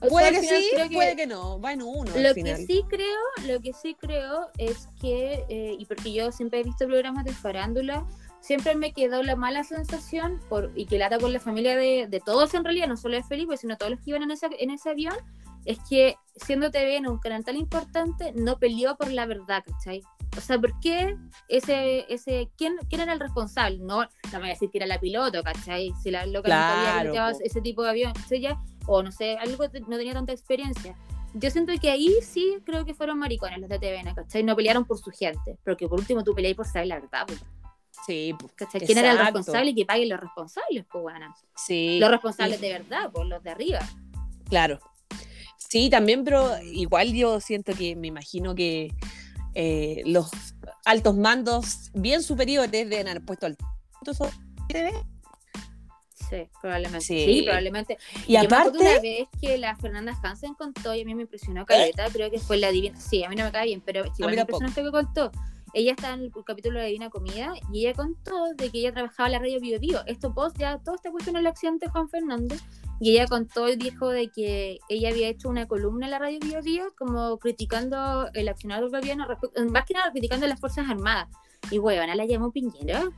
puede 0.08 0.32
que 0.32 0.42
sí, 0.42 0.70
puede 0.92 1.16
que 1.16 1.26
no, 1.26 1.60
va 1.60 1.72
en 1.72 1.82
uno. 1.82 2.10
Lo 2.16 2.34
que 2.34 2.56
sí 2.56 2.84
creo, 2.88 3.20
lo 3.46 3.60
que 3.60 3.72
sí 3.72 3.96
creo 3.98 4.50
es 4.58 4.88
que, 5.00 5.44
eh, 5.48 5.76
y 5.78 5.84
porque 5.86 6.12
yo 6.12 6.30
siempre 6.30 6.60
he 6.60 6.62
visto 6.62 6.86
programas 6.86 7.24
de 7.24 7.32
farándula, 7.32 8.06
siempre 8.44 8.74
me 8.74 8.92
quedó 8.92 9.22
la 9.22 9.36
mala 9.36 9.64
sensación, 9.64 10.38
por, 10.50 10.70
y 10.74 10.84
que 10.84 10.98
lata 10.98 11.18
con 11.18 11.32
la 11.32 11.40
familia 11.40 11.76
de, 11.78 12.06
de, 12.10 12.20
todos 12.20 12.52
en 12.52 12.62
realidad, 12.62 12.88
no 12.88 12.98
solo 12.98 13.16
de 13.16 13.22
Felipe, 13.22 13.56
sino 13.56 13.78
todos 13.78 13.92
los 13.92 14.00
que 14.00 14.10
iban 14.10 14.22
en, 14.22 14.32
esa, 14.32 14.48
en 14.58 14.68
ese 14.68 14.90
avión, 14.90 15.14
es 15.64 15.78
que 15.88 16.16
siendo 16.36 16.70
TV 16.70 16.98
en 16.98 17.06
un 17.06 17.18
canal 17.18 17.42
tan 17.42 17.56
importante, 17.56 18.32
no 18.34 18.58
peleó 18.58 18.96
por 18.96 19.10
la 19.10 19.24
verdad, 19.24 19.64
¿cachai? 19.66 20.02
O 20.36 20.40
sea, 20.42 20.58
¿por 20.58 20.78
qué 20.80 21.16
ese, 21.48 22.04
ese, 22.12 22.50
quién, 22.58 22.76
quién 22.90 23.00
era 23.00 23.14
el 23.14 23.20
responsable? 23.20 23.78
No, 23.78 24.02
no 24.02 24.08
me 24.32 24.38
voy 24.38 24.48
a 24.48 24.52
decir 24.52 24.68
que 24.68 24.76
era 24.76 24.86
la 24.86 25.00
piloto, 25.00 25.42
¿cachai? 25.42 25.94
Si 26.02 26.10
la 26.10 26.26
loca 26.26 26.48
claro, 26.48 27.14
no 27.14 27.22
había 27.22 27.38
ese 27.42 27.62
tipo 27.62 27.82
de 27.82 27.90
avión, 27.90 28.12
ella, 28.30 28.58
o 28.86 29.02
no 29.02 29.10
sé, 29.10 29.38
algo 29.38 29.64
no 29.88 29.96
tenía 29.96 30.12
tanta 30.12 30.32
experiencia. 30.32 30.94
Yo 31.32 31.50
siento 31.50 31.72
que 31.80 31.90
ahí 31.90 32.14
sí 32.20 32.58
creo 32.66 32.84
que 32.84 32.92
fueron 32.92 33.18
maricones 33.18 33.58
los 33.58 33.70
de 33.70 33.78
TVN, 33.78 34.14
¿cachai? 34.14 34.42
No 34.42 34.54
pelearon 34.54 34.84
por 34.84 34.98
su 34.98 35.10
gente, 35.10 35.56
porque 35.64 35.88
por 35.88 35.98
último 35.98 36.22
tú 36.22 36.34
peleáis 36.34 36.56
por 36.56 36.66
saber 36.66 36.88
la 36.88 37.00
verdad, 37.00 37.24
pues. 37.26 37.42
Sí, 38.06 38.34
¿cachai? 38.56 38.80
¿Quién 38.80 38.98
era 38.98 39.12
el 39.12 39.18
responsable 39.18 39.70
y 39.70 39.74
que 39.74 39.86
paguen 39.86 40.08
los 40.08 40.20
responsables, 40.20 40.84
pues, 40.90 41.02
bueno? 41.02 41.34
Sí. 41.56 41.98
Los 41.98 42.10
responsables 42.10 42.60
de 42.60 42.72
verdad, 42.72 43.10
pues 43.12 43.28
los 43.28 43.42
de 43.42 43.50
arriba. 43.50 43.80
Claro. 44.48 44.80
Sí, 45.56 45.90
también, 45.90 46.24
pero 46.24 46.60
igual 46.62 47.12
yo 47.12 47.40
siento 47.40 47.72
que 47.72 47.96
me 47.96 48.08
imagino 48.08 48.54
que 48.54 48.92
eh, 49.54 50.02
los 50.06 50.30
altos 50.84 51.16
mandos 51.16 51.90
bien 51.94 52.22
superiores 52.22 52.70
deben 52.70 53.08
haber 53.08 53.24
puesto 53.24 53.46
al 53.46 53.56
Sí, 56.30 56.48
probablemente. 56.60 57.04
Sí, 57.04 57.42
probablemente. 57.42 57.98
Y 58.26 58.36
aparte. 58.36 58.78
una 58.78 59.00
vez 59.00 59.28
que 59.40 59.58
la 59.58 59.76
Fernanda 59.76 60.18
Hansen 60.22 60.54
contó, 60.54 60.94
y 60.94 61.02
a 61.02 61.04
mí 61.04 61.14
me 61.14 61.22
impresionó 61.22 61.66
Caleta, 61.66 62.06
creo 62.12 62.30
que 62.30 62.38
fue 62.38 62.56
la 62.56 62.70
divina. 62.70 62.98
Sí, 62.98 63.24
a 63.24 63.28
mí 63.28 63.36
no 63.36 63.44
me 63.44 63.52
cae 63.52 63.66
bien, 63.66 63.82
pero 63.84 64.04
igual 64.06 64.34
me 64.34 64.40
impresionó 64.40 64.68
esto 64.68 64.82
que 64.82 64.90
contó. 64.90 65.30
Ella 65.74 65.92
está 65.92 66.14
en 66.14 66.20
el 66.20 66.32
capítulo 66.46 66.78
de 66.78 66.86
Divina 66.86 67.10
Comida 67.10 67.52
y 67.72 67.80
ella 67.80 67.94
contó 67.94 68.54
de 68.56 68.70
que 68.70 68.78
ella 68.78 68.92
trabajaba 68.92 69.26
en 69.26 69.32
la 69.32 69.38
radio 69.40 69.60
Bio 69.60 69.80
Bio. 69.80 70.06
Esto 70.06 70.32
post 70.32 70.56
ya, 70.56 70.78
todo 70.78 70.94
está 70.94 71.10
puesto 71.10 71.30
en 71.30 71.36
el 71.36 71.46
accidente 71.48 71.86
de 71.86 71.92
Juan 71.92 72.08
Fernández 72.08 72.62
y 73.00 73.10
ella 73.10 73.26
contó 73.26 73.68
y 73.68 73.74
dijo 73.74 74.08
de 74.08 74.28
que 74.28 74.78
ella 74.88 75.08
había 75.10 75.28
hecho 75.28 75.48
una 75.48 75.66
columna 75.66 76.06
en 76.06 76.12
la 76.12 76.20
radio 76.20 76.38
Bio 76.40 76.62
Bio 76.62 76.94
como 76.96 77.38
criticando 77.38 78.28
el 78.34 78.48
accionar 78.48 78.82
del 78.82 78.90
gobierno, 78.90 79.26
más 79.70 79.84
que 79.84 79.94
nada 79.94 80.12
criticando 80.12 80.46
a 80.46 80.48
las 80.48 80.60
Fuerzas 80.60 80.88
Armadas. 80.88 81.28
Y 81.70 81.78
huevona, 81.78 82.14
la 82.14 82.24
llamó 82.24 82.52
Piñera. 82.52 83.10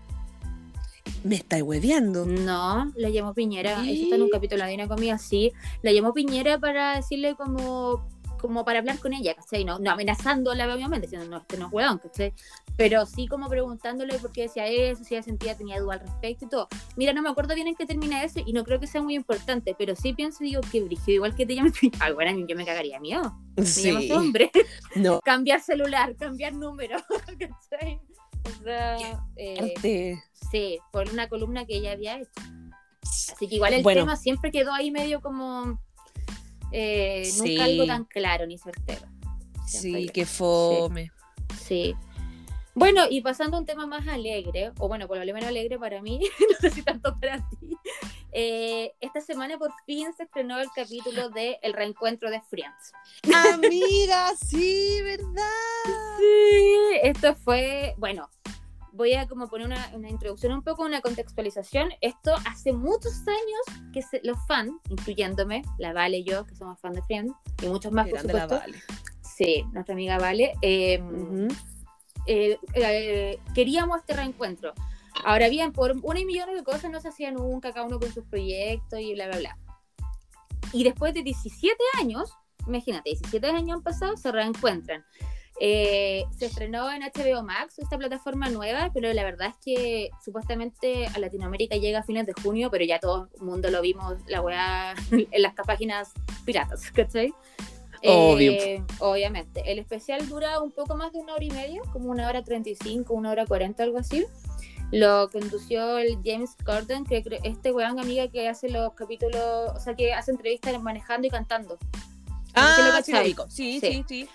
¿Me 1.25 1.37
estáis 1.37 1.63
hueveando? 1.63 2.25
No, 2.25 2.93
la 2.95 3.11
llamó 3.11 3.35
Piñera. 3.35 3.83
Eso 3.83 4.05
está 4.05 4.17
en 4.17 4.23
un 4.23 4.31
capítulo 4.31 4.63
de 4.63 4.71
Divina 4.71 4.89
Comida, 4.89 5.19
sí. 5.19 5.53
La 5.83 5.93
llamó 5.93 6.13
Piñera 6.13 6.59
para 6.59 6.97
decirle 6.97 7.35
como 7.35 8.07
como 8.37 8.65
para 8.65 8.79
hablar 8.79 8.99
con 8.99 9.13
ella, 9.13 9.35
¿cachai? 9.35 9.65
No, 9.65 9.79
no 9.79 9.91
amenazándola, 9.91 10.73
obviamente, 10.75 11.07
diciendo, 11.07 11.29
no, 11.29 11.39
este 11.39 11.57
no 11.57 11.67
es 11.67 11.73
hueón, 11.73 11.99
¿cachai? 11.99 12.33
Pero 12.77 13.07
sí 13.07 13.27
como 13.27 13.49
preguntándole 13.49 14.19
por 14.19 14.33
qué 14.33 14.43
decía 14.43 14.67
eso, 14.67 15.03
si 15.05 15.15
ella 15.15 15.23
sentía, 15.23 15.57
tenía 15.57 15.81
duda 15.81 15.95
al 15.95 16.01
respecto 16.01 16.45
y 16.45 16.49
todo. 16.49 16.69
Mira, 16.97 17.13
no 17.13 17.23
me 17.23 17.31
acuerdo 17.31 17.55
bien 17.55 17.69
en 17.69 17.75
qué 17.75 17.87
termina 17.87 18.23
eso 18.23 18.41
y 18.45 18.53
no 18.53 18.65
creo 18.65 18.79
que 18.81 18.87
sea 18.87 19.03
muy 19.03 19.15
importante, 19.15 19.75
pero 19.79 19.97
sí 19.97 20.13
pienso, 20.13 20.45
digo, 20.45 20.61
que 20.71 20.83
brígido, 20.83 21.17
igual 21.17 21.35
que 21.35 21.47
te 21.47 21.55
llames 21.55 21.73
Ay, 22.01 22.13
bueno, 22.13 22.47
yo 22.47 22.57
me 22.57 22.65
cagaría 22.65 23.01
miedo. 23.01 23.35
Me 23.57 23.67
sí. 23.67 24.11
hombre. 24.13 24.51
No. 24.95 25.21
cambiar 25.21 25.61
celular, 25.61 26.17
cambiar 26.17 26.55
número, 26.55 26.97
¿cachai? 27.39 28.01
O 28.45 28.63
sea, 28.63 28.97
eh, 29.37 30.17
sí, 30.51 30.79
por 30.91 31.11
una 31.11 31.29
columna 31.29 31.67
que 31.67 31.77
ella 31.77 31.93
había 31.93 32.19
hecho. 32.19 32.31
Así 33.03 33.49
que 33.49 33.57
igual 33.57 33.75
el 33.75 33.85
tema 33.85 34.17
siempre 34.17 34.51
quedó 34.51 34.73
ahí 34.73 34.91
medio 34.91 35.21
como 35.21 35.81
eh, 36.73 37.29
nunca 37.39 37.65
algo 37.65 37.87
tan 37.87 38.05
claro 38.05 38.47
ni 38.47 38.59
certero. 38.59 39.07
sí, 39.67 40.09
que 40.09 40.27
fome. 40.27 41.11
Sí. 41.61 41.95
Bueno, 42.75 43.05
y 43.09 43.23
pasando 43.23 43.57
a 43.57 43.61
un 43.61 43.67
tema 43.67 43.87
más 43.87 44.07
alegre, 44.07 44.71
o 44.79 44.87
bueno, 44.87 45.09
por 45.09 45.17
lo 45.17 45.25
menos 45.25 45.49
alegre 45.49 45.79
para 45.79 46.03
mí, 46.03 46.21
no 46.51 46.57
sé 46.61 46.71
si 46.71 46.83
tanto 46.83 47.19
para 47.19 47.39
ti. 47.49 47.75
Eh, 48.33 48.93
esta 49.01 49.23
semana 49.23 49.57
por 49.57 49.73
fin 49.87 50.13
se 50.15 50.25
estrenó 50.25 50.61
el 50.61 50.69
capítulo 50.77 51.31
de 51.31 51.59
El 51.63 51.73
reencuentro 51.73 52.31
de 52.31 52.43
Friends. 52.43 52.93
Amiga, 53.55 54.33
sí, 54.37 55.01
¿verdad? 55.03 55.49
Sí, 56.19 56.99
esto 57.03 57.35
fue, 57.35 57.95
bueno, 57.97 58.29
voy 58.97 59.13
a 59.15 59.29
como 59.29 59.47
poner 59.47 59.67
una, 59.67 60.09
introducción, 60.09 60.53
un 60.53 60.63
poco 60.63 60.85
una 60.85 61.01
contextualización. 61.01 61.91
Esto 62.01 62.35
hace 62.47 62.73
muchos 62.73 63.21
años 63.29 63.93
que 63.93 64.01
los 64.23 64.39
fans, 64.47 64.73
incluyéndome, 64.89 65.63
la 65.79 65.93
Vale 65.93 66.19
y 66.19 66.25
yo, 66.25 66.47
que 66.47 66.57
somos 66.57 66.81
fans 66.81 66.97
de 66.97 67.03
Friends, 67.03 67.35
y 67.63 67.69
muchos 67.69 67.93
más, 67.93 68.09
por 68.09 68.21
supuesto. 68.21 68.59
Vale. 68.59 68.79
Sí, 69.21 69.65
nuestra 69.73 69.93
amiga 69.93 70.19
Vale. 70.19 70.55
Em, 70.63 71.49
eh, 72.27 72.59
eh, 72.75 73.39
queríamos 73.55 73.99
este 73.99 74.15
reencuentro. 74.15 74.73
Ahora 75.25 75.49
bien, 75.49 75.73
por 75.73 75.95
una 76.03 76.21
y 76.21 76.25
millones 76.25 76.57
de 76.57 76.65
cosas 76.65 76.91
no 76.91 77.01
se 77.01 77.09
hacía 77.09 77.31
nunca, 77.31 77.73
cada 77.73 77.87
uno 77.87 77.99
con 77.99 78.13
sus 78.13 78.25
proyectos 78.25 78.99
y 79.01 79.15
bla, 79.15 79.29
bla, 79.29 79.39
bla. 79.39 79.59
Y 80.73 80.85
después 80.85 81.15
de 81.15 81.23
17 81.23 81.77
años, 82.01 82.33
imagínate, 82.67 83.11
17 83.11 83.47
años 83.47 83.77
han 83.77 83.83
pasado, 83.83 84.17
se 84.17 84.33
reencuentran. 84.33 85.05
Eh, 85.59 86.25
se 86.37 86.47
estrenó 86.47 86.91
en 86.93 87.03
HBO 87.03 87.43
Max, 87.43 87.79
esta 87.79 87.97
plataforma 87.97 88.51
nueva, 88.51 88.91
pero 88.93 89.11
la 89.13 89.25
verdad 89.25 89.49
es 89.49 89.57
que 89.65 90.11
supuestamente 90.23 91.07
a 91.07 91.19
Latinoamérica 91.19 91.77
llega 91.77 92.01
a 92.01 92.03
fines 92.03 92.27
de 92.27 92.35
junio, 92.35 92.71
pero 92.71 92.85
ya 92.85 92.99
todo 93.01 93.31
el 93.35 93.43
mundo 93.43 93.71
lo 93.71 93.81
vimos, 93.81 94.17
la 94.27 94.43
weá, 94.43 94.95
en 95.11 95.43
las 95.43 95.55
páginas 95.55 96.13
piratas, 96.45 96.91
¿cachai? 96.95 97.33
Obvio. 98.05 98.53
Eh, 98.53 98.83
obviamente. 98.99 99.63
El 99.65 99.79
especial 99.79 100.29
dura 100.29 100.61
un 100.61 100.71
poco 100.71 100.97
más 100.97 101.13
de 101.13 101.19
una 101.19 101.35
hora 101.35 101.45
y 101.45 101.51
media, 101.51 101.81
como 101.93 102.11
una 102.11 102.29
hora 102.29 102.45
treinta 102.45 102.69
y 102.69 102.75
cinco, 102.75 103.15
una 103.15 103.31
hora 103.31 103.47
cuarenta, 103.47 103.83
algo 103.83 103.99
así. 103.99 104.27
Lo 104.93 105.29
condució 105.31 105.99
el 105.99 106.19
James 106.25 106.51
Corden, 106.65 107.05
que 107.05 107.25
este 107.43 107.73
weón 107.73 107.99
amiga 107.99 108.29
que 108.29 108.49
hace 108.49 108.69
los 108.69 108.93
capítulos, 108.93 109.73
o 109.75 109.81
sea, 109.81 109.97
que 109.97 110.13
hace 110.13 110.31
entrevistas 110.31 110.81
manejando 110.81 111.27
y 111.27 111.31
cantando. 111.31 111.79
Ah, 112.55 113.01
sí, 113.03 113.35
sí, 113.49 113.81
sí, 113.81 114.05
sí. 114.07 114.29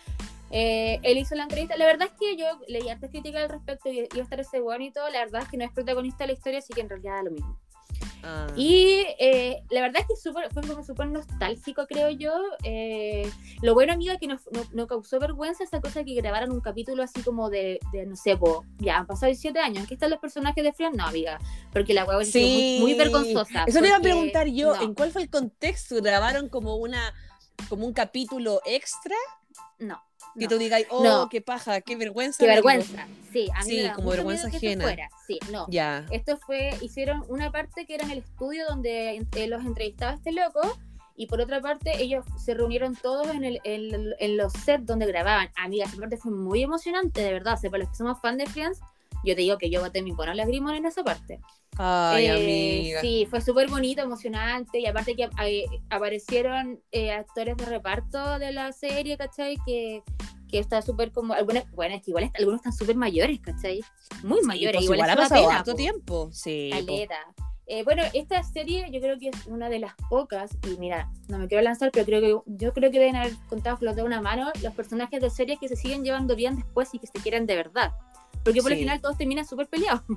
Eh, 0.52 1.00
él 1.04 1.18
hizo 1.18 1.36
la 1.36 1.44
entrevista. 1.44 1.78
La 1.78 1.86
verdad 1.86 2.10
es 2.12 2.20
que 2.20 2.36
yo 2.36 2.46
leí 2.68 2.90
antes 2.90 3.10
críticas 3.10 3.44
al 3.44 3.50
respecto 3.50 3.90
y 3.90 4.00
iba 4.00 4.08
a 4.20 4.24
estar 4.24 4.40
ese 4.40 4.60
bueno 4.60 4.84
y 4.84 4.92
todo. 4.92 5.10
La 5.10 5.20
verdad 5.20 5.44
es 5.44 5.50
que 5.50 5.58
no 5.58 5.66
es 5.66 5.72
protagonista 5.72 6.24
de 6.24 6.28
la 6.28 6.34
historia, 6.34 6.60
así 6.60 6.74
que 6.74 6.82
en 6.82 6.90
realidad 6.90 7.16
da 7.16 7.24
lo 7.24 7.32
mismo. 7.32 7.60
Ah. 8.24 8.48
Y 8.56 9.04
eh, 9.20 9.64
la 9.72 9.82
verdad 9.82 10.02
es 10.02 10.08
que 10.08 10.16
super, 10.16 10.52
fue 10.54 10.62
como 10.62 10.84
súper 10.84 11.08
nostálgico, 11.08 11.88
creo 11.88 12.10
yo. 12.10 12.34
Eh, 12.64 13.30
lo 13.62 13.74
bueno, 13.74 13.94
amiga, 13.94 14.18
que 14.18 14.28
nos, 14.28 14.42
no, 14.74 14.88
causó 14.88 15.20
vergüenza 15.20 15.64
esa 15.64 15.82
cosa 15.82 16.04
que 16.04 16.14
grabaran 16.14 16.52
un 16.52 16.62
capítulo 16.62 17.02
así 17.02 17.22
como 17.24 17.50
de, 17.50 17.80
de 17.92 18.06
no 18.06 18.16
sé, 18.16 18.38
ya 18.78 18.98
han 18.98 19.08
pasado 19.08 19.28
17 19.28 19.60
años. 19.60 19.86
¿Aquí 19.86 19.96
están 19.96 20.12
los 20.12 20.20
personajes 20.20 20.64
de 20.64 20.74
Friends? 20.74 20.98
No, 20.98 21.06
amiga, 21.06 21.40
porque 21.74 21.94
la 21.94 22.06
hueá 22.06 22.24
sí. 22.24 22.80
muy, 22.80 22.92
muy, 22.92 22.98
vergonzosa. 22.98 23.64
Eso 23.66 23.82
le 23.82 23.88
iba 23.88 23.98
a 23.98 24.02
preguntar 24.02 24.48
yo, 24.48 24.80
¿en 24.80 24.94
cuál 24.94 25.12
fue 25.12 25.24
el 25.24 25.30
contexto? 25.30 25.96
¿Grabaron 26.02 26.50
como 26.50 26.76
una 26.76 27.14
como 27.70 27.86
un 27.86 27.94
capítulo 27.94 28.62
extra. 28.66 29.16
No. 29.80 30.02
Que 30.38 30.48
tú 30.48 30.58
digas, 30.58 30.84
oh, 30.90 31.28
qué 31.30 31.42
paja, 31.42 31.82
qué 31.82 31.96
vergüenza. 31.96 32.44
Qué 32.44 32.48
vergüenza. 32.48 33.08
Sí, 33.32 33.50
a 33.56 33.64
mí 33.64 33.72
sí 33.72 33.90
como 33.96 34.12
vergüenza 34.12 34.48
ajena. 34.48 34.96
Sí, 35.28 35.40
no. 35.52 35.66
Ya. 35.70 36.06
Esto 36.12 36.38
fue, 36.38 36.72
hicieron 36.82 37.24
una 37.28 37.52
parte 37.52 37.86
que 37.86 37.96
era 37.96 38.06
en 38.06 38.12
el 38.12 38.18
estudio 38.20 38.66
donde 38.68 39.26
eh, 39.36 39.48
los 39.48 39.66
entrevistaba 39.66 40.14
este 40.14 40.32
loco. 40.32 40.62
Y 41.16 41.28
por 41.28 41.42
otra 41.42 41.62
parte, 41.62 42.02
ellos 42.02 42.26
se 42.44 42.54
reunieron 42.54 42.96
todos 42.96 43.28
en, 43.28 43.44
el, 43.44 43.60
en, 43.64 44.38
los 44.38 44.54
sets 44.54 44.86
donde 44.86 45.06
grababan. 45.06 45.50
Amiga, 45.56 45.86
esa 45.86 45.98
parte 45.98 46.18
fue 46.18 46.32
muy 46.32 46.64
emocionante, 46.64 47.22
de 47.22 47.34
verdad. 47.34 47.56
O 47.56 47.58
sea, 47.58 47.70
para 47.70 47.84
los 47.84 47.92
que 47.92 47.98
somos 47.98 48.20
fans 48.22 48.38
de 48.38 48.48
Friends, 48.48 48.80
yo 49.24 49.36
te 49.36 49.42
digo 49.42 49.58
que 49.58 49.70
yo 49.70 49.82
boté 49.82 50.02
mi 50.02 50.12
buenos 50.12 50.36
lagrimón 50.36 50.76
en 50.76 50.86
esa 50.86 51.04
parte. 51.04 51.40
Ay, 51.78 52.26
eh, 52.26 52.32
amiga. 52.32 53.02
Sí, 53.02 53.28
fue 53.30 53.42
súper 53.42 53.70
bonito, 53.70 54.02
emocionante. 54.02 54.80
Y 54.80 54.86
aparte 54.86 55.16
que 55.16 55.30
eh, 55.46 55.66
aparecieron 55.90 56.82
eh, 56.92 57.12
actores 57.12 57.58
de 57.58 57.66
reparto 57.66 58.40
de 58.40 58.52
la 58.52 58.72
serie, 58.72 59.18
¿cachai? 59.18 59.58
Que, 59.66 60.04
que 60.50 60.60
está 60.60 60.82
súper 60.82 61.12
como. 61.12 61.34
Algunas, 61.34 61.70
bueno, 61.72 61.96
es 61.96 62.02
que 62.02 62.12
igual 62.12 62.30
algunos 62.34 62.60
están 62.60 62.74
súper 62.74 62.96
mayores, 62.96 63.40
¿cachai? 63.40 63.82
Muy 64.24 64.42
mayores. 64.42 64.86
Pues 64.86 64.92
igual, 64.92 65.10
ha 65.10 65.16
pasado 65.16 65.50
harto 65.50 65.74
tiempo. 65.74 66.30
Sí. 66.32 66.70
Caleta. 66.72 67.18
bueno, 67.86 68.04
esta 68.14 68.44
serie 68.44 68.90
yo 68.92 69.00
creo 69.00 69.18
que 69.18 69.30
es 69.30 69.48
una 69.48 69.70
de 69.70 69.80
las 69.80 69.94
pocas, 70.10 70.52
y 70.68 70.78
mira, 70.78 71.10
no 71.30 71.40
me 71.40 71.48
quiero 71.48 71.64
lanzar, 71.64 71.90
pero 71.92 72.06
creo 72.06 72.22
que 72.22 72.52
yo 72.58 72.74
creo 72.74 72.92
que 72.92 73.00
deben 73.00 73.16
haber 73.16 73.34
contado 73.48 73.78
con 73.78 73.96
de 73.96 74.04
una 74.04 74.22
mano 74.22 74.52
los 74.62 74.74
personajes 74.74 75.22
de 75.22 75.30
series 75.30 75.58
que 75.58 75.70
se 75.70 75.78
siguen 75.78 76.04
llevando 76.04 76.36
bien 76.36 76.58
después 76.58 76.94
y 76.94 77.00
que 77.00 77.08
se 77.08 77.20
quieren 77.24 77.46
de 77.46 77.56
verdad. 77.56 77.94
Porque 78.44 78.62
por 78.62 78.72
el 78.72 78.80
final 78.80 79.02
todos 79.02 79.18
terminan 79.18 79.46
súper 79.46 79.68
peleados. 79.68 80.02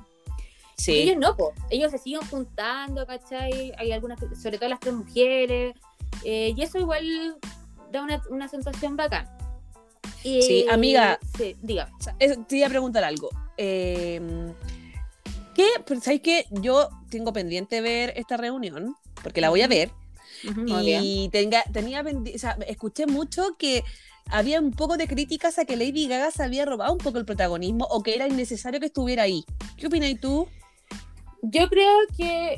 Sí. 0.77 0.91
Ellos 0.91 1.15
no, 1.17 1.37
po. 1.37 1.53
ellos 1.69 1.89
se 1.89 1.97
siguen 1.97 2.19
juntando, 2.29 3.07
¿cachai? 3.07 3.71
Hay 3.77 3.93
algunas, 3.93 4.19
sobre 4.37 4.57
todo 4.57 4.67
las 4.67 4.81
tres 4.81 4.93
mujeres, 4.93 5.73
eh, 6.25 6.53
y 6.53 6.61
eso 6.61 6.77
igual 6.77 7.37
da 7.93 8.03
una, 8.03 8.21
una 8.29 8.49
sensación 8.49 8.97
bacán. 8.97 9.25
sí, 10.21 10.65
amiga. 10.69 11.17
Sí, 11.37 11.55
diga. 11.61 11.89
Te 12.19 12.57
iba 12.57 12.67
a 12.67 12.69
preguntar 12.69 13.05
algo. 13.05 13.29
Eh, 13.55 14.19
¿Qué? 15.55 15.67
Pues, 15.87 16.03
¿Sabes 16.03 16.21
qué? 16.21 16.45
Yo 16.51 16.89
tengo 17.09 17.31
pendiente 17.31 17.79
ver 17.81 18.13
esta 18.17 18.35
reunión, 18.35 18.95
porque 19.23 19.41
la 19.41 19.49
voy 19.49 19.61
a 19.61 19.67
ver. 19.67 19.91
y 20.67 21.29
tenga, 21.31 21.63
tenía, 21.71 22.03
o 22.03 22.37
sea, 22.37 22.57
escuché 22.67 23.07
mucho 23.07 23.55
que 23.57 23.83
había 24.31 24.59
un 24.59 24.71
poco 24.71 24.97
de 24.97 25.07
críticas 25.07 25.59
a 25.59 25.65
que 25.65 25.75
Lady 25.75 26.07
Gaga 26.07 26.31
se 26.31 26.43
había 26.43 26.65
robado 26.65 26.93
un 26.93 26.99
poco 26.99 27.17
el 27.17 27.25
protagonismo 27.25 27.85
o 27.89 28.03
que 28.03 28.15
era 28.15 28.27
innecesario 28.27 28.79
que 28.79 28.87
estuviera 28.87 29.23
ahí. 29.23 29.45
¿Qué 29.77 29.87
opinas 29.87 30.19
tú? 30.19 30.47
Yo 31.41 31.69
creo 31.69 31.95
que 32.17 32.57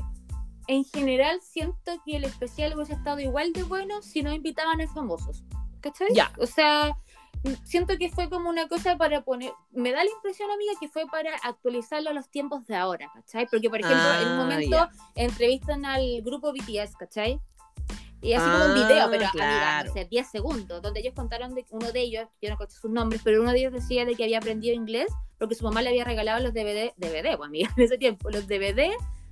en 0.68 0.86
general 0.86 1.40
siento 1.42 2.02
que 2.06 2.18
el 2.18 2.24
especial 2.24 2.76
hubiese 2.76 2.94
estado 2.94 3.20
igual 3.20 3.54
de 3.54 3.64
bueno 3.64 4.02
si 4.02 4.22
no 4.22 4.34
invitaban 4.34 4.82
a 4.82 4.88
famosos. 4.88 5.44
¿Cachai? 5.82 6.08
Ya. 6.14 6.32
O 6.40 6.46
sea, 6.46 6.98
siento 7.64 7.98
que 7.98 8.10
fue 8.10 8.30
como 8.30 8.50
una 8.50 8.68
cosa 8.68 8.98
para 8.98 9.22
poner. 9.22 9.52
Me 9.72 9.92
da 9.92 10.04
la 10.04 10.10
impresión, 10.10 10.50
amiga, 10.52 10.74
que 10.80 10.88
fue 10.88 11.06
para 11.08 11.36
actualizarlo 11.44 12.10
a 12.10 12.14
los 12.14 12.30
tiempos 12.30 12.66
de 12.66 12.76
ahora, 12.76 13.10
¿cachai? 13.14 13.48
Porque, 13.48 13.70
por 13.70 13.80
ejemplo, 13.80 14.14
en 14.22 14.28
un 14.28 14.34
ah, 14.34 14.38
momento 14.38 14.90
entrevistan 15.16 15.86
al 15.86 16.22
grupo 16.22 16.52
BTS, 16.52 16.96
¿cachai? 16.98 17.40
Y 18.22 18.34
así 18.34 18.50
como 18.50 18.66
un 18.66 18.74
video, 18.74 19.06
ah, 19.06 19.10
pero 19.12 19.30
claro. 19.32 19.92
amiga, 19.92 20.08
10 20.10 20.28
segundos, 20.28 20.82
donde 20.82 21.02
ellos 21.02 21.14
contaron 21.14 21.54
de 21.54 21.66
uno 21.70 21.92
de 21.92 22.00
ellos, 22.02 22.28
yo 22.42 22.50
no 22.50 22.58
conozco 22.58 22.82
sus 22.82 22.92
nombres, 22.92 23.22
pero 23.24 23.42
uno 23.42 23.52
de 23.52 23.60
ellos 23.60 23.74
decía 23.74 24.06
de 24.06 24.16
que 24.16 24.24
había 24.24 24.40
aprendido 24.40 24.74
inglés 24.74 25.08
porque 25.38 25.56
su 25.56 25.64
mamá 25.64 25.82
le 25.82 25.90
había 25.90 26.04
regalado 26.04 26.42
los 26.42 26.54
DVD, 26.54 26.94
DVD, 26.98 27.38
pues 27.38 27.48
amiga, 27.48 27.70
en 27.78 27.84
ese 27.84 27.98
tiempo, 27.98 28.30
los 28.30 28.48
DVD 28.48 28.92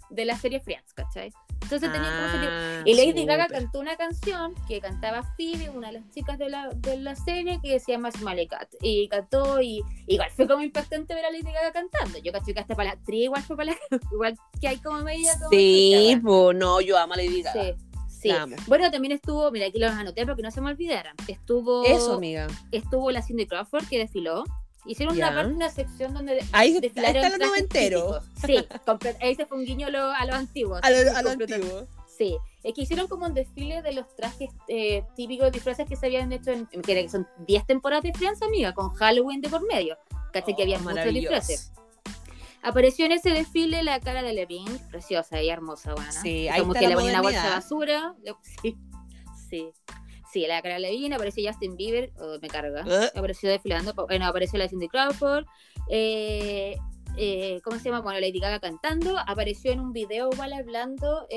de 0.09 0.25
la 0.25 0.37
serie 0.37 0.59
Friends, 0.59 0.93
¿cachai? 0.93 1.33
Entonces 1.63 1.91
tenía 1.91 2.09
como 2.09 2.47
ah, 2.47 2.81
Y 2.85 2.93
Lady 2.93 3.25
Gaga 3.25 3.47
cantó 3.47 3.79
una 3.79 3.95
canción 3.95 4.53
que 4.67 4.79
cantaba 4.79 5.23
Phoebe, 5.35 5.71
una 5.71 5.87
de 5.87 5.93
las 5.93 6.09
chicas 6.11 6.37
de 6.37 6.49
la, 6.49 6.69
de 6.69 6.97
la 6.97 7.15
serie, 7.15 7.59
que 7.59 7.79
se 7.79 7.93
llama 7.93 8.11
Smiley 8.11 8.47
Cat. 8.47 8.69
Y 8.81 9.07
cantó, 9.07 9.59
y 9.59 9.81
igual 10.05 10.29
fue 10.29 10.47
como 10.47 10.61
impactante 10.61 11.15
ver 11.15 11.25
a 11.25 11.31
Lady 11.31 11.51
Gaga 11.51 11.71
cantando. 11.71 12.19
Yo 12.19 12.31
caché 12.31 12.53
que 12.53 12.59
hasta 12.59 12.75
para 12.75 12.93
la 12.93 13.03
tri 13.03 13.23
igual 13.23 13.41
fue 13.41 13.57
para 13.57 13.71
la. 13.71 13.77
igual 14.11 14.37
que 14.61 14.67
hay 14.67 14.77
como 14.77 14.99
media. 15.01 15.33
Como 15.39 15.49
sí, 15.49 16.19
pues 16.21 16.55
no, 16.55 16.81
yo 16.81 16.99
amo 16.99 17.13
a 17.13 17.17
Lady 17.17 17.41
Gaga. 17.41 17.63
Sí. 17.63 17.73
Sí. 18.25 18.55
Bueno, 18.67 18.91
también 18.91 19.13
estuvo, 19.13 19.51
mira, 19.51 19.67
aquí 19.67 19.79
lo 19.79 19.87
anoté 19.87 20.23
para 20.25 20.35
que 20.35 20.41
no 20.41 20.51
se 20.51 20.61
me 20.61 20.69
olvidaran. 20.69 21.15
Estuvo. 21.27 21.85
Eso, 21.85 22.13
amiga. 22.13 22.47
Estuvo 22.71 23.11
la 23.11 23.21
Cindy 23.21 23.45
Crawford 23.45 23.87
que 23.87 23.97
desfiló. 23.97 24.43
Hicieron 24.87 25.15
una 25.15 25.33
parte, 25.33 25.53
una 25.53 25.69
sección 25.71 26.13
donde 26.13 26.45
ahí, 26.51 26.79
desfilaron 26.79 27.23
está 27.23 27.37
lo 27.37 27.55
entero. 27.55 28.21
Sí, 28.45 28.57
ahí 29.19 29.35
se 29.35 29.45
fue 29.47 29.57
un 29.57 29.65
guiño 29.65 29.87
a 29.87 29.89
los 29.89 30.27
lo 30.27 30.35
antiguos. 30.35 30.79
A 30.83 30.91
lo, 30.91 30.97
a 31.15 31.21
lo 31.23 31.29
antiguo. 31.31 31.87
Sí, 32.17 32.37
es 32.63 32.73
que 32.73 32.81
hicieron 32.81 33.07
como 33.07 33.25
un 33.25 33.33
desfile 33.33 33.81
de 33.81 33.93
los 33.93 34.15
trajes 34.15 34.49
eh, 34.67 35.03
típicos 35.15 35.51
disfraces 35.51 35.87
que 35.87 35.95
se 35.95 36.05
habían 36.05 36.31
hecho 36.31 36.51
en, 36.51 36.65
que 36.67 37.09
son 37.09 37.27
10 37.45 37.65
temporadas 37.65 38.03
de 38.03 38.13
Friends, 38.13 38.41
amiga, 38.41 38.73
con 38.73 38.89
Halloween 38.93 39.41
de 39.41 39.49
por 39.49 39.65
medio. 39.67 39.97
Caché 40.31 40.55
que 40.55 40.63
había 40.63 40.79
muchos 40.79 41.13
disfraces. 41.13 41.71
Apareció 42.65 43.05
en 43.05 43.11
ese 43.11 43.29
desfile 43.29 43.83
la 43.83 43.99
cara 43.99 44.23
de 44.23 44.33
Levine, 44.33 44.79
preciosa 44.89 45.39
y 45.39 45.49
hermosa, 45.49 45.93
buena. 45.93 46.11
Sí, 46.11 46.47
ahí 46.47 46.61
Como 46.61 46.73
que 46.73 46.87
le 46.87 46.95
ponía 46.95 47.11
una 47.11 47.21
bolsa 47.21 47.43
de 47.43 47.49
basura. 47.49 48.15
Sí, 48.61 48.75
sí. 49.49 49.71
Sí, 50.33 50.45
la 50.47 50.61
cara 50.63 50.75
de 50.75 50.81
Levine, 50.81 51.15
apareció 51.15 51.47
Justin 51.47 51.77
Bieber, 51.77 52.11
oh, 52.19 52.37
me 52.41 52.47
carga. 52.47 52.83
¿Eh? 52.87 53.11
Apareció 53.15 53.49
desfilando, 53.49 53.93
bueno, 53.93 54.25
apareció 54.25 54.57
la 54.57 54.67
Cindy 54.67 54.87
Crawford. 54.87 55.45
Eh, 55.89 56.75
eh, 57.17 57.61
¿cómo 57.63 57.77
se 57.77 57.85
llama? 57.85 58.01
Bueno, 58.01 58.19
Lady 58.19 58.39
Gaga 58.39 58.59
cantando, 58.59 59.15
apareció 59.27 59.71
en 59.71 59.79
un 59.79 59.93
video 59.93 60.29
igual 60.33 60.51
hablando 60.51 61.27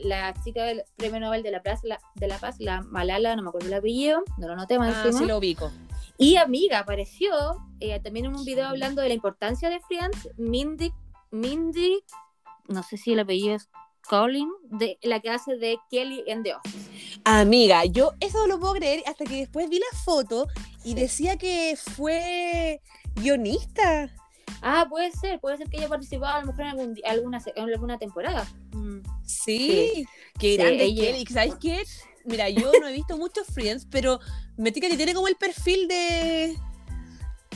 la 0.00 0.34
chica 0.42 0.64
del 0.64 0.82
Premio 0.96 1.20
Nobel 1.20 1.42
de 1.42 1.50
la, 1.50 1.62
Paz, 1.62 1.80
la, 1.84 2.00
de 2.14 2.26
la 2.26 2.38
Paz, 2.38 2.56
la 2.58 2.80
Malala, 2.80 3.36
no 3.36 3.42
me 3.42 3.50
acuerdo 3.50 3.68
el 3.68 3.74
apellido, 3.74 4.24
no 4.38 4.48
lo 4.48 4.56
noté 4.56 4.78
más 4.78 4.94
ah, 4.96 5.12
sí 5.12 5.26
lo 5.26 5.36
ubico. 5.36 5.70
Y 6.18 6.36
amiga 6.36 6.80
apareció 6.80 7.32
eh, 7.80 7.98
también 8.00 8.26
en 8.26 8.36
un 8.36 8.44
video 8.44 8.66
hablando 8.66 9.02
de 9.02 9.08
la 9.08 9.14
importancia 9.14 9.70
de 9.70 9.80
Friends, 9.80 10.28
Mindy, 10.36 10.92
Mindy, 11.30 12.04
no 12.68 12.82
sé 12.82 12.96
si 12.96 13.12
el 13.12 13.20
apellido 13.20 13.56
es 13.56 13.68
Colin, 14.08 14.48
de 14.64 14.98
la 15.02 15.20
que 15.20 15.30
hace 15.30 15.56
de 15.56 15.78
Kelly 15.90 16.24
en 16.26 16.42
The 16.42 16.54
Office. 16.54 17.20
Amiga, 17.24 17.84
yo 17.84 18.12
eso 18.20 18.38
no 18.38 18.46
lo 18.46 18.60
puedo 18.60 18.74
creer 18.74 19.02
hasta 19.06 19.24
que 19.24 19.36
después 19.36 19.68
vi 19.68 19.78
la 19.78 19.98
foto 20.04 20.48
y 20.84 20.94
decía 20.94 21.36
que 21.36 21.76
fue 21.76 22.80
guionista. 23.14 24.10
Ah, 24.60 24.86
puede 24.88 25.10
ser, 25.12 25.40
puede 25.40 25.56
ser 25.56 25.68
que 25.68 25.78
haya 25.78 25.88
participado 25.88 26.34
a 26.36 26.40
lo 26.40 26.46
mejor 26.46 26.60
en, 26.62 26.68
algún, 26.68 26.96
alguna, 27.04 27.42
en 27.56 27.64
alguna 27.64 27.98
temporada. 27.98 28.46
Mm. 28.72 29.00
Sí, 29.24 30.06
que 30.38 30.56
grande 30.56 30.94
Kelly, 30.94 31.26
¿sabes 31.26 31.54
qué? 31.60 31.82
Mira, 32.24 32.48
yo 32.48 32.70
no 32.80 32.86
he 32.86 32.92
visto 32.92 33.16
muchos 33.16 33.46
Friends, 33.48 33.86
pero 33.90 34.20
me 34.62 34.72
tica 34.72 34.88
que 34.88 34.96
tiene 34.96 35.14
como 35.14 35.28
el 35.28 35.36
perfil 35.36 35.88
de 35.88 36.56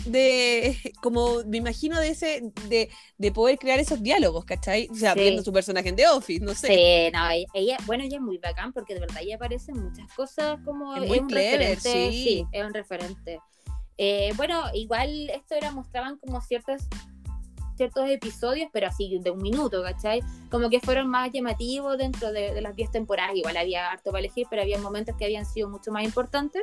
de 0.06 0.76
como 1.02 1.44
me 1.46 1.58
imagino 1.58 1.98
de 2.00 2.10
ese 2.10 2.52
de, 2.68 2.90
de 3.16 3.32
poder 3.32 3.58
crear 3.58 3.78
esos 3.78 4.02
diálogos, 4.02 4.44
¿cachai? 4.44 4.88
O 4.90 4.94
sea, 4.94 5.14
viendo 5.14 5.42
su 5.42 5.52
personaje 5.52 5.88
en 5.88 5.96
The 5.96 6.08
Office, 6.08 6.44
no 6.44 6.54
sé. 6.54 6.66
Sí, 6.66 7.16
no, 7.16 7.28
ella, 7.54 7.76
bueno, 7.86 8.04
ella 8.04 8.16
es 8.16 8.22
muy 8.22 8.38
bacán 8.38 8.72
porque 8.72 8.94
de 8.94 9.00
verdad 9.00 9.22
ella 9.22 9.36
aparece 9.36 9.72
en 9.72 9.84
muchas 9.84 10.12
cosas 10.14 10.58
como 10.64 10.94
es 10.96 11.08
muy 11.08 11.18
un 11.20 11.28
referente, 11.28 11.80
sí. 11.80 12.44
es 12.50 12.64
un 12.64 12.74
referente. 12.74 13.40
Eh, 13.98 14.32
bueno, 14.36 14.64
igual 14.74 15.30
esto 15.30 15.54
era 15.54 15.70
mostraban 15.70 16.18
como 16.18 16.40
ciertas 16.42 16.88
ciertos 17.76 18.08
episodios, 18.08 18.68
pero 18.72 18.88
así 18.88 19.18
de 19.20 19.30
un 19.30 19.42
minuto, 19.42 19.82
¿cachai? 19.82 20.22
Como 20.50 20.70
que 20.70 20.80
fueron 20.80 21.08
más 21.08 21.30
llamativos 21.32 21.98
dentro 21.98 22.32
de, 22.32 22.60
las 22.60 22.74
10 22.74 22.90
temporadas. 22.90 23.36
Igual 23.36 23.56
había 23.56 23.90
harto 23.90 24.10
para 24.10 24.20
elegir, 24.20 24.46
pero 24.50 24.62
había 24.62 24.78
momentos 24.78 25.16
que 25.16 25.24
habían 25.24 25.44
sido 25.44 25.68
mucho 25.68 25.92
más 25.92 26.04
importantes. 26.04 26.62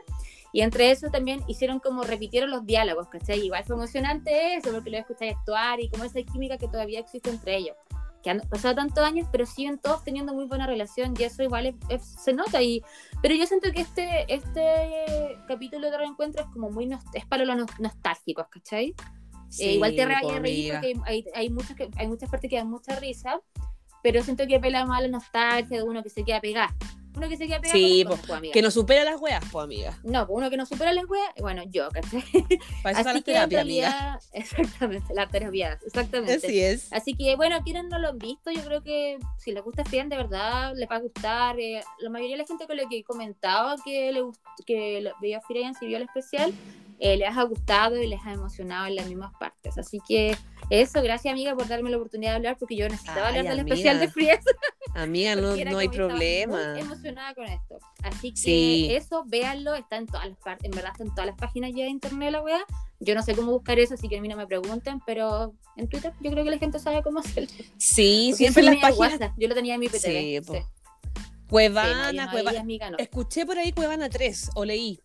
Y 0.51 0.61
entre 0.61 0.91
eso 0.91 1.09
también 1.09 1.41
hicieron 1.47 1.79
como 1.79 2.03
repitieron 2.03 2.51
los 2.51 2.65
diálogos, 2.65 3.07
¿cachai? 3.09 3.39
Igual 3.39 3.63
fue 3.63 3.75
emocionante 3.75 4.55
eso, 4.55 4.71
porque 4.71 4.89
lo 4.89 4.97
escucháis 4.97 5.35
actuar 5.35 5.79
y 5.79 5.89
como 5.89 6.03
esa 6.03 6.21
química 6.21 6.57
que 6.57 6.67
todavía 6.67 6.99
existe 6.99 7.29
entre 7.29 7.57
ellos. 7.57 7.75
Que 8.21 8.29
han 8.29 8.39
pasado 8.39 8.75
tantos 8.75 9.03
años, 9.03 9.27
pero 9.31 9.45
siguen 9.45 9.79
todos 9.79 10.03
teniendo 10.03 10.33
muy 10.33 10.45
buena 10.45 10.65
relación 10.65 11.13
y 11.19 11.23
eso 11.23 11.43
igual 11.43 11.75
se 11.99 12.33
nota. 12.33 12.61
Y, 12.61 12.81
pero 13.21 13.35
yo 13.35 13.45
siento 13.45 13.69
que 13.71 13.81
este, 13.81 14.33
este 14.33 15.37
capítulo 15.47 15.91
de 15.91 15.97
reencuentro 15.97 16.43
es 16.43 16.49
como 16.51 16.69
muy 16.69 16.89
es 17.13 17.25
para 17.25 17.43
los 17.43 17.57
nostálgicos, 17.79 18.47
¿cachai? 18.47 18.95
Eh, 19.59 19.73
igual 19.73 19.95
te 19.95 20.05
reía 20.05 20.39
reír 20.39 20.73
porque 20.73 20.93
hay, 21.05 21.25
hay, 21.33 21.49
muchas 21.49 21.75
que, 21.75 21.89
hay 21.95 22.07
muchas 22.07 22.29
partes 22.29 22.49
que 22.49 22.57
dan 22.57 22.69
mucha 22.69 22.99
risa, 22.99 23.41
pero 24.01 24.21
siento 24.23 24.45
que 24.47 24.59
pela 24.59 24.85
más 24.85 25.01
la 25.01 25.07
nostalgia 25.07 25.77
de 25.77 25.83
uno 25.83 26.03
que 26.03 26.09
se 26.09 26.23
queda 26.23 26.41
pegado. 26.41 26.73
Uno 27.15 27.29
que 27.29 27.37
se 27.37 27.45
queda 27.45 27.61
pegado. 27.61 27.77
Sí, 27.77 28.05
que 28.51 28.61
no 28.63 28.71
supera 28.71 29.03
las 29.03 29.21
weas, 29.21 29.43
pues, 29.51 29.63
amiga. 29.63 29.99
No, 30.03 30.25
uno 30.29 30.49
que 30.49 30.57
no 30.57 30.65
supera 30.65 30.91
las 30.93 31.05
weas, 31.07 31.31
bueno, 31.39 31.63
yo, 31.69 31.87
¿cachai? 31.89 32.23
Para 32.81 32.99
eso 32.99 33.09
Así 33.09 33.19
que 33.19 33.33
terapia, 33.33 33.61
amiga. 33.61 34.19
Exactamente, 34.33 35.13
las 35.13 35.29
terapias, 35.29 35.83
exactamente. 35.83 36.33
Así 36.33 36.59
es. 36.59 36.91
Así 36.91 37.13
que, 37.13 37.35
bueno, 37.35 37.61
quienes 37.63 37.85
no 37.85 37.99
lo 37.99 38.09
han 38.09 38.17
visto, 38.17 38.49
yo 38.51 38.63
creo 38.63 38.81
que 38.81 39.19
si 39.37 39.51
les 39.51 39.63
gusta 39.63 39.85
Friends, 39.85 40.09
de 40.09 40.17
verdad, 40.17 40.73
les 40.75 40.89
va 40.89 40.95
a 40.95 40.99
gustar. 40.99 41.59
Eh, 41.59 41.81
la 41.99 42.09
mayoría 42.09 42.35
de 42.35 42.41
la 42.41 42.47
gente 42.47 42.65
con 42.65 42.77
la 42.77 42.89
que 42.89 43.03
comentaba 43.03 43.75
que 43.85 44.11
le 44.11 44.23
que 44.65 45.11
veía 45.21 45.39
Friends 45.41 45.81
y 45.81 45.87
vio 45.87 45.97
el 45.97 46.03
especial, 46.03 46.51
eh, 47.03 47.17
les 47.17 47.37
ha 47.37 47.43
gustado 47.43 48.01
y 48.01 48.07
les 48.07 48.25
ha 48.25 48.31
emocionado 48.31 48.87
en 48.87 48.95
las 48.95 49.07
mismas 49.07 49.33
partes. 49.37 49.77
Así 49.77 49.99
que 50.07 50.37
Eso, 50.69 51.01
gracias 51.01 51.33
amiga 51.33 51.53
por 51.53 51.67
darme 51.67 51.89
la 51.89 51.97
oportunidad 51.97 52.31
de 52.31 52.35
hablar 52.37 52.57
porque 52.57 52.77
yo 52.77 52.87
necesitaba 52.87 53.27
hablar 53.27 53.43
del 53.43 53.59
especial 53.59 53.99
de 53.99 54.09
Fries. 54.09 54.39
Amiga, 54.95 55.35
no, 55.35 55.53
no 55.53 55.77
hay 55.79 55.89
problema. 55.89 56.71
Muy 56.71 56.79
emocionada 56.79 57.35
con 57.35 57.45
esto. 57.45 57.77
Así 58.03 58.33
que 58.33 58.95
eso, 58.95 59.25
véanlo, 59.27 59.75
está 59.75 59.97
en 59.97 60.05
todas 60.05 60.29
las 60.29 60.37
partes, 60.37 60.63
en 60.63 60.71
verdad 60.71 60.91
está 60.93 61.03
en 61.03 61.09
todas 61.09 61.25
las 61.25 61.35
páginas 61.35 61.71
ya 61.75 61.83
de 61.83 61.89
internet 61.89 62.31
la 62.31 62.41
weá. 62.41 62.63
Yo 63.01 63.15
no 63.15 63.21
sé 63.21 63.35
cómo 63.35 63.51
buscar 63.51 63.79
eso, 63.79 63.95
así 63.95 64.07
que 64.07 64.17
a 64.17 64.21
mí 64.21 64.29
no 64.29 64.37
me 64.37 64.47
pregunten, 64.47 65.01
pero 65.05 65.53
en 65.75 65.89
Twitter 65.89 66.13
yo 66.21 66.31
creo 66.31 66.45
que 66.45 66.51
la 66.51 66.57
gente 66.57 66.79
sabe 66.79 67.03
cómo 67.03 67.19
hacerlo. 67.19 67.49
Sí, 67.75 68.31
siempre 68.33 68.63
las 68.63 68.77
páginas. 68.77 69.31
Yo 69.37 69.49
lo 69.49 69.55
tenía 69.55 69.73
en 69.73 69.81
mi 69.81 69.89
PTV. 69.89 69.99
Sí, 69.99 70.41
Cuevana, 71.49 72.31
Cuevana. 72.31 72.63
Escuché 72.97 73.45
por 73.45 73.57
ahí 73.57 73.73
Cuevana 73.73 74.07
3, 74.07 74.51
o 74.55 74.63
leí. 74.63 75.01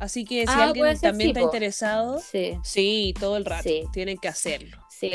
Así 0.00 0.24
que 0.24 0.46
si 0.46 0.48
ah, 0.48 0.64
alguien 0.64 0.98
también 0.98 1.28
está 1.30 1.42
interesado, 1.42 2.20
sí. 2.62 3.14
todo 3.20 3.36
el 3.36 3.44
rato, 3.44 3.68
tienen 3.92 4.16
que 4.16 4.28
hacerlo. 4.28 4.78
Sí, 4.88 5.12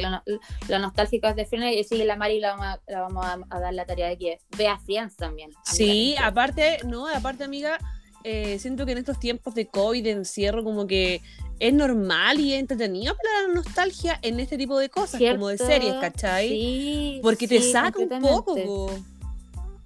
lo, 0.70 0.80
nostálgico 0.80 1.28
es 1.28 1.36
de 1.36 1.46
Friends 1.46 1.76
y 1.76 1.84
sí, 1.84 2.04
la 2.04 2.16
Mari 2.16 2.40
la 2.40 2.80
vamos, 2.88 3.26
a, 3.50 3.60
dar 3.60 3.74
la 3.74 3.86
tarea 3.86 4.10
de 4.10 4.18
que 4.18 4.40
vea 4.58 4.78
Friends 4.78 5.16
también. 5.16 5.52
Sí, 5.64 6.16
aparte, 6.22 6.78
no, 6.86 7.08
aparte 7.08 7.44
amiga, 7.44 7.80
eh, 8.24 8.60
siento 8.60 8.86
que 8.86 8.92
en 8.92 9.00
estos 9.00 9.20
tiempos 9.20 9.56
de 9.56 9.68
COVID, 9.68 10.04
de 10.04 10.12
encierro, 10.12 10.64
como 10.64 10.86
que 10.86 11.22
es 11.60 11.74
normal 11.74 12.40
y 12.40 12.54
entretenido 12.54 13.16
para 13.16 13.48
la 13.48 13.54
nostalgia 13.56 14.20
en 14.22 14.40
este 14.40 14.58
tipo 14.58 14.78
de 14.78 14.90
cosas, 14.90 15.20
como 15.20 15.48
de 15.48 15.58
series, 15.58 15.96
¿cachai? 15.96 16.50
Sí, 16.50 17.20
Porque 17.24 17.48
te 17.48 17.60
saca 17.60 18.00
un 18.00 18.22
poco. 18.22 18.92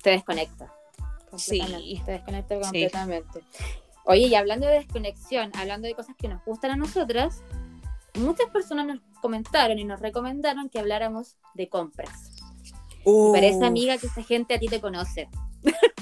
Te 0.01 0.11
desconecta. 0.11 0.73
Sí. 1.37 2.01
Te 2.05 2.11
desconecta 2.11 2.59
completamente. 2.59 3.41
Oye, 4.05 4.27
y 4.27 4.35
hablando 4.35 4.67
de 4.67 4.73
desconexión, 4.73 5.51
hablando 5.55 5.87
de 5.87 5.93
cosas 5.93 6.15
que 6.17 6.27
nos 6.27 6.43
gustan 6.45 6.71
a 6.71 6.75
nosotras, 6.75 7.43
muchas 8.15 8.49
personas 8.49 8.87
nos 8.87 8.99
comentaron 9.21 9.77
y 9.79 9.83
nos 9.83 9.99
recomendaron 9.99 10.69
que 10.69 10.79
habláramos 10.79 11.37
de 11.53 11.69
compras. 11.69 12.31
Uh. 13.05 13.31
Parece, 13.33 13.65
amiga, 13.65 13.97
que 13.97 14.07
esa 14.07 14.23
gente 14.23 14.55
a 14.55 14.59
ti 14.59 14.67
te 14.67 14.81
conoce. 14.81 15.29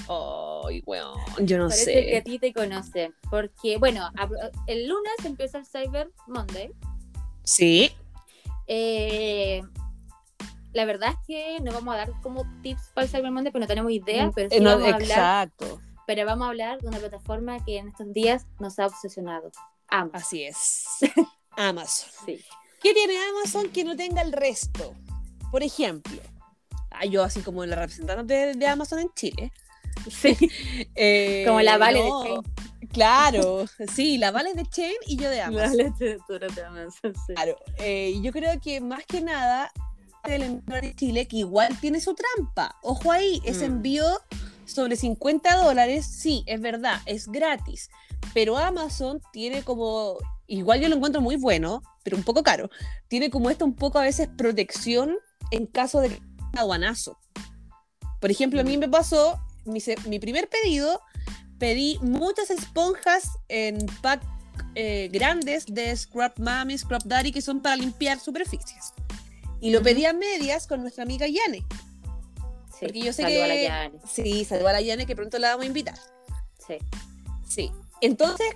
Ay, 0.08 0.80
bueno, 0.82 1.14
yo 1.40 1.58
no 1.58 1.68
Parece 1.68 2.06
que 2.06 2.16
a 2.16 2.22
ti 2.22 2.38
te 2.38 2.52
conoce. 2.52 3.12
Porque, 3.30 3.76
bueno, 3.76 4.08
el 4.66 4.88
lunes 4.88 5.12
empieza 5.24 5.58
el 5.58 5.66
Cyber 5.66 6.10
Monday. 6.26 6.70
Sí. 7.44 7.92
Eh, 8.66 9.62
la 10.72 10.84
verdad 10.84 11.10
es 11.10 11.26
que 11.26 11.60
no 11.60 11.72
vamos 11.72 11.94
a 11.94 11.98
dar 11.98 12.12
como 12.22 12.44
tips 12.62 12.90
para 12.94 13.04
el 13.04 13.10
Cyber 13.10 13.30
Monday, 13.30 13.52
porque 13.52 13.64
no 13.64 13.68
tenemos 13.68 13.92
idea, 13.92 14.26
mm, 14.26 14.32
pero 14.34 14.50
sí 14.50 14.60
vamos 14.60 14.82
a 14.82 14.94
hablar 14.94 15.02
exacto 15.02 15.80
pero 16.08 16.24
vamos 16.24 16.46
a 16.46 16.48
hablar 16.48 16.80
de 16.80 16.88
una 16.88 16.98
plataforma 16.98 17.62
que 17.66 17.76
en 17.76 17.88
estos 17.88 18.10
días 18.14 18.46
nos 18.58 18.78
ha 18.78 18.86
obsesionado. 18.86 19.52
Amazon. 19.88 20.16
Así 20.22 20.42
es. 20.42 20.86
Amazon. 21.50 22.08
Sí. 22.24 22.42
¿Qué 22.82 22.94
tiene 22.94 23.12
Amazon 23.28 23.68
que 23.68 23.84
no 23.84 23.94
tenga 23.94 24.22
el 24.22 24.32
resto? 24.32 24.94
Por 25.50 25.62
ejemplo, 25.62 26.18
ah, 26.92 27.04
yo 27.04 27.22
así 27.22 27.42
como 27.42 27.62
la 27.66 27.76
representante 27.76 28.56
de, 28.56 28.66
Amazon 28.66 29.00
en 29.00 29.10
Chile. 29.14 29.52
Sí. 30.10 30.34
Eh, 30.94 31.44
como 31.46 31.60
la 31.60 31.76
Vale 31.76 32.02
de 32.02 32.08
Chain. 32.08 32.42
Claro, 32.90 33.66
sí, 33.94 34.16
la 34.16 34.30
Vale 34.30 34.54
de 34.54 34.64
Chain 34.64 34.96
y 35.06 35.16
yo 35.18 35.28
de 35.28 35.42
Amazon. 35.42 35.76
La 35.76 35.90
de, 35.90 36.18
de 36.54 36.64
Amazon, 36.64 37.14
sí. 37.26 37.34
Claro, 37.34 37.56
eh, 37.80 38.18
yo 38.22 38.32
creo 38.32 38.58
que 38.62 38.80
más 38.80 39.04
que 39.04 39.20
nada 39.20 39.70
el 40.24 40.42
envío 40.42 40.80
de 40.80 40.94
Chile 40.94 41.28
que 41.28 41.36
igual 41.38 41.78
tiene 41.80 42.00
su 42.00 42.14
trampa. 42.14 42.76
Ojo 42.82 43.12
ahí, 43.12 43.40
ese 43.44 43.68
mm. 43.68 43.72
envío 43.72 44.06
sobre 44.68 44.96
50 44.96 45.56
dólares, 45.56 46.06
sí, 46.06 46.44
es 46.46 46.60
verdad, 46.60 47.00
es 47.06 47.26
gratis, 47.26 47.90
pero 48.34 48.58
Amazon 48.58 49.20
tiene 49.32 49.62
como, 49.62 50.18
igual 50.46 50.80
yo 50.80 50.88
lo 50.88 50.96
encuentro 50.96 51.20
muy 51.20 51.36
bueno, 51.36 51.82
pero 52.04 52.16
un 52.16 52.22
poco 52.22 52.42
caro, 52.42 52.70
tiene 53.08 53.30
como 53.30 53.50
esto 53.50 53.64
un 53.64 53.74
poco 53.74 53.98
a 53.98 54.02
veces 54.02 54.28
protección 54.36 55.16
en 55.50 55.66
caso 55.66 56.00
de 56.00 56.20
aduanazo. 56.56 57.18
Por 58.20 58.30
ejemplo, 58.30 58.60
a 58.60 58.64
mí 58.64 58.76
me 58.76 58.88
pasó, 58.88 59.40
mi, 59.64 60.18
primer 60.18 60.48
pedido, 60.48 61.00
pedí 61.58 61.98
muchas 62.02 62.50
esponjas 62.50 63.30
en 63.48 63.78
pack 64.02 64.22
eh, 64.74 65.08
grandes 65.12 65.66
de 65.66 65.96
Scrub 65.96 66.32
Mami, 66.38 66.76
Scrub 66.76 67.02
Daddy, 67.04 67.32
que 67.32 67.42
son 67.42 67.60
para 67.60 67.76
limpiar 67.76 68.18
superficies. 68.18 68.92
Y 69.60 69.70
lo 69.70 69.82
pedí 69.82 70.04
a 70.04 70.12
medias 70.12 70.66
con 70.66 70.82
nuestra 70.82 71.04
amiga 71.04 71.26
Yane. 71.26 71.64
Porque 72.80 73.00
yo 73.00 73.12
sé 73.12 73.24
que. 73.24 73.42
A 73.42 73.46
la 73.46 73.56
Yane. 73.56 73.98
Sí, 74.06 74.44
saludó 74.44 74.68
a 74.68 74.72
la 74.72 74.80
Yane 74.80 75.06
que 75.06 75.16
pronto 75.16 75.38
la 75.38 75.50
vamos 75.50 75.64
a 75.64 75.66
invitar. 75.66 75.98
Sí. 76.66 76.78
Sí. 77.48 77.72
Entonces, 78.00 78.46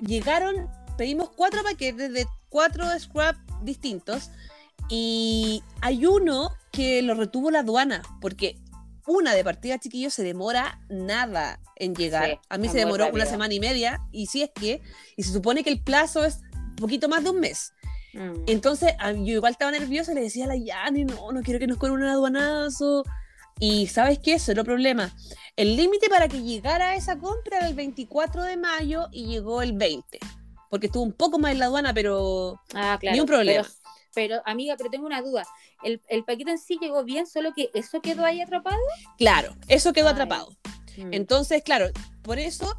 llegaron, 0.00 0.68
pedimos 0.96 1.30
cuatro 1.30 1.62
paquetes 1.62 2.12
de 2.12 2.26
cuatro 2.48 2.86
scrap 2.98 3.36
distintos 3.62 4.30
y 4.88 5.62
hay 5.80 6.06
uno 6.06 6.50
que 6.72 7.02
lo 7.02 7.14
retuvo 7.14 7.50
la 7.50 7.60
aduana 7.60 8.02
porque 8.20 8.58
una 9.06 9.34
de 9.34 9.44
partida 9.44 9.78
chiquillos 9.78 10.14
se 10.14 10.22
demora 10.22 10.80
nada 10.88 11.60
en 11.76 11.94
llegar. 11.94 12.40
a 12.48 12.58
mí 12.58 12.68
se 12.68 12.78
demoró 12.78 13.08
una 13.12 13.26
semana 13.26 13.54
y 13.54 13.60
media 13.60 14.00
y 14.10 14.26
si 14.26 14.42
es 14.42 14.50
que, 14.54 14.82
y 15.16 15.22
se 15.22 15.32
supone 15.32 15.62
que 15.62 15.70
el 15.70 15.80
plazo 15.80 16.24
es 16.24 16.40
un 16.54 16.76
poquito 16.76 17.08
más 17.08 17.22
de 17.22 17.30
un 17.30 17.40
mes. 17.40 17.72
Mm. 18.14 18.44
Entonces, 18.46 18.94
yo 19.00 19.34
igual 19.34 19.52
estaba 19.52 19.70
nerviosa, 19.70 20.12
le 20.12 20.22
decía 20.22 20.46
a 20.46 20.48
la 20.48 20.56
Yane, 20.56 21.04
no, 21.04 21.30
no 21.30 21.42
quiero 21.42 21.60
que 21.60 21.66
nos 21.66 21.78
cobren 21.78 21.98
un 21.98 22.04
aduanazo. 22.04 23.04
Y 23.58 23.86
sabes 23.86 24.18
qué, 24.18 24.34
eso 24.34 24.52
era 24.52 24.60
el 24.60 24.66
problema. 24.66 25.14
El 25.56 25.76
límite 25.76 26.08
para 26.08 26.28
que 26.28 26.42
llegara 26.42 26.94
esa 26.94 27.18
compra 27.18 27.58
era 27.58 27.68
el 27.68 27.74
24 27.74 28.42
de 28.42 28.56
mayo 28.56 29.08
y 29.10 29.26
llegó 29.26 29.62
el 29.62 29.72
20. 29.72 30.18
Porque 30.68 30.86
estuvo 30.86 31.02
un 31.02 31.12
poco 31.12 31.38
más 31.38 31.52
en 31.52 31.60
la 31.60 31.66
aduana, 31.66 31.94
pero 31.94 32.60
ah, 32.74 32.98
ni 33.00 33.20
un 33.20 33.26
problema. 33.26 33.66
Pero, 34.14 34.42
amiga, 34.44 34.74
pero 34.76 34.90
tengo 34.90 35.06
una 35.06 35.22
duda. 35.22 35.46
¿El, 35.82 36.24
paquete 36.24 36.50
en 36.50 36.58
sí 36.58 36.78
llegó 36.80 37.04
bien, 37.04 37.26
solo 37.26 37.52
que 37.54 37.70
eso 37.74 38.00
quedó 38.00 38.24
ahí 38.24 38.40
atrapado? 38.40 38.80
Claro, 39.18 39.54
eso 39.68 39.92
quedó 39.92 40.08
atrapado. 40.08 40.48
Mm. 40.96 41.12
Entonces, 41.12 41.62
claro, 41.62 41.90
por 42.22 42.38
eso 42.38 42.76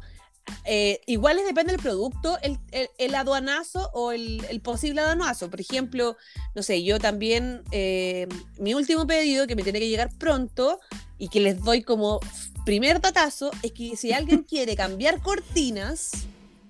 eh, 0.64 1.00
igual 1.06 1.38
depende 1.46 1.72
del 1.72 1.80
producto, 1.80 2.38
el, 2.42 3.14
aduanazo 3.14 3.90
o 3.92 4.12
el, 4.12 4.60
posible 4.62 5.00
aduanazo. 5.00 5.50
Por 5.50 5.60
ejemplo, 5.60 6.16
no 6.54 6.62
sé, 6.62 6.82
yo 6.82 6.98
también, 6.98 7.62
eh, 7.70 8.28
mi 8.58 8.74
último 8.74 9.06
pedido 9.06 9.46
que 9.46 9.56
me 9.56 9.62
tiene 9.62 9.80
que 9.80 9.88
llegar 9.88 10.10
pronto 10.18 10.80
y 11.18 11.28
que 11.28 11.40
les 11.40 11.62
doy 11.62 11.82
como 11.82 12.20
primer 12.64 13.00
datazo 13.00 13.50
es 13.62 13.72
que 13.72 13.96
si 13.96 14.12
alguien 14.12 14.42
quiere 14.48 14.76
cambiar 14.76 15.22
cortinas, 15.22 16.10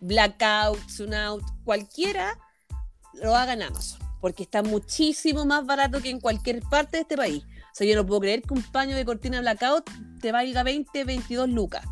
blackout, 0.01 0.79
out, 1.13 1.43
cualquiera, 1.65 2.39
lo 3.15 3.35
haga 3.35 3.55
en 3.55 3.63
Amazon, 3.63 3.99
porque 4.21 4.45
está 4.45 4.63
muchísimo 4.63 5.45
más 5.45 5.67
barato 5.67 6.01
que 6.01 6.11
en 6.11 6.21
cualquier 6.21 6.61
parte 6.63 6.99
de 6.99 7.03
este 7.03 7.17
país. 7.17 7.43
O 7.45 7.75
sea, 7.79 7.87
yo 7.87 7.97
no 7.97 8.07
puedo 8.07 8.21
creer 8.21 8.43
que 8.43 8.55
un 8.55 8.63
paño 8.63 8.97
de 8.97 9.05
cortina 9.05 9.41
blackout 9.41 9.91
te 10.21 10.33
valga 10.33 10.63
20, 10.63 11.05
22 11.05 11.49
lucas. 11.49 11.85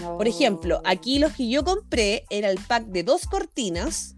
Por 0.00 0.28
ejemplo, 0.28 0.80
aquí 0.84 1.18
los 1.18 1.32
que 1.32 1.48
yo 1.48 1.64
compré 1.64 2.24
era 2.30 2.50
el 2.50 2.58
pack 2.58 2.86
de 2.86 3.02
dos 3.02 3.26
cortinas, 3.26 4.14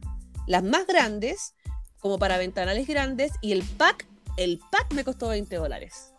las 0.47 0.63
más 0.63 0.87
grandes, 0.87 1.55
como 2.01 2.19
para 2.19 2.37
ventanales 2.39 2.87
grandes, 2.87 3.33
y 3.41 3.53
el 3.53 3.63
pack, 3.63 4.07
el 4.37 4.61
pack 4.71 4.93
me 4.93 5.05
costó 5.05 5.29
20 5.29 5.57
dólares. 5.57 6.13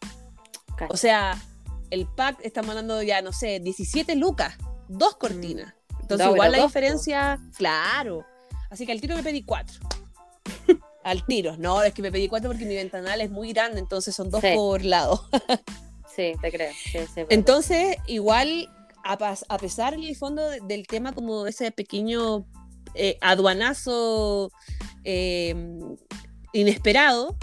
O 0.89 0.97
sea, 0.97 1.37
el 1.89 2.07
pack 2.07 2.39
estamos 2.43 2.69
hablando 2.69 3.01
ya, 3.01 3.21
no 3.21 3.33
sé, 3.33 3.59
17 3.59 4.15
lucas, 4.15 4.55
dos 4.87 5.15
cortinas. 5.15 5.73
Mm. 5.73 6.01
Entonces, 6.01 6.27
igual 6.27 6.51
la 6.51 6.63
diferencia, 6.63 7.39
claro. 7.57 8.25
Así 8.69 8.85
que 8.85 8.91
al 8.91 9.01
tiro 9.01 9.15
me 9.15 9.23
pedí 9.23 9.43
cuatro. 9.43 9.79
al 11.03 11.25
tiro. 11.25 11.57
No, 11.57 11.83
es 11.83 11.93
que 11.93 12.01
me 12.01 12.11
pedí 12.11 12.27
cuatro 12.27 12.49
porque 12.49 12.65
mi 12.65 12.75
ventanal 12.75 13.21
es 13.21 13.29
muy 13.29 13.53
grande, 13.53 13.79
entonces 13.79 14.15
son 14.15 14.29
dos 14.29 14.43
por 14.55 14.83
lado. 14.83 15.27
sí, 16.15 16.33
te 16.41 16.51
creo. 16.51 16.71
entonces, 17.29 17.97
igual 18.07 18.69
a, 19.13 19.57
pesar 19.57 19.93
en 19.93 20.03
el 20.03 20.15
fondo 20.15 20.47
del 20.49 20.85
tema 20.87 21.13
como 21.13 21.47
ese 21.47 21.71
pequeño 21.71 22.45
eh, 22.93 23.17
aduanazo 23.21 24.51
em, 25.03 25.79
inesperado, 26.53 27.35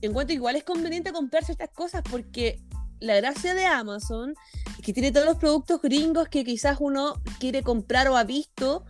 encuentro 0.00 0.34
igual 0.34 0.56
es 0.56 0.64
conveniente 0.64 1.12
comprarse 1.12 1.52
estas 1.52 1.70
cosas 1.70 2.02
porque 2.10 2.60
la 3.00 3.16
gracia 3.16 3.54
de 3.54 3.66
Amazon 3.66 4.34
es 4.78 4.84
que 4.84 4.92
tiene 4.92 5.12
todos 5.12 5.26
los 5.26 5.36
productos 5.36 5.82
gringos 5.82 6.28
que 6.28 6.44
quizás 6.44 6.78
uno 6.80 7.20
quiere 7.38 7.62
comprar 7.62 8.08
o 8.08 8.16
ha 8.16 8.24
visto 8.24 8.84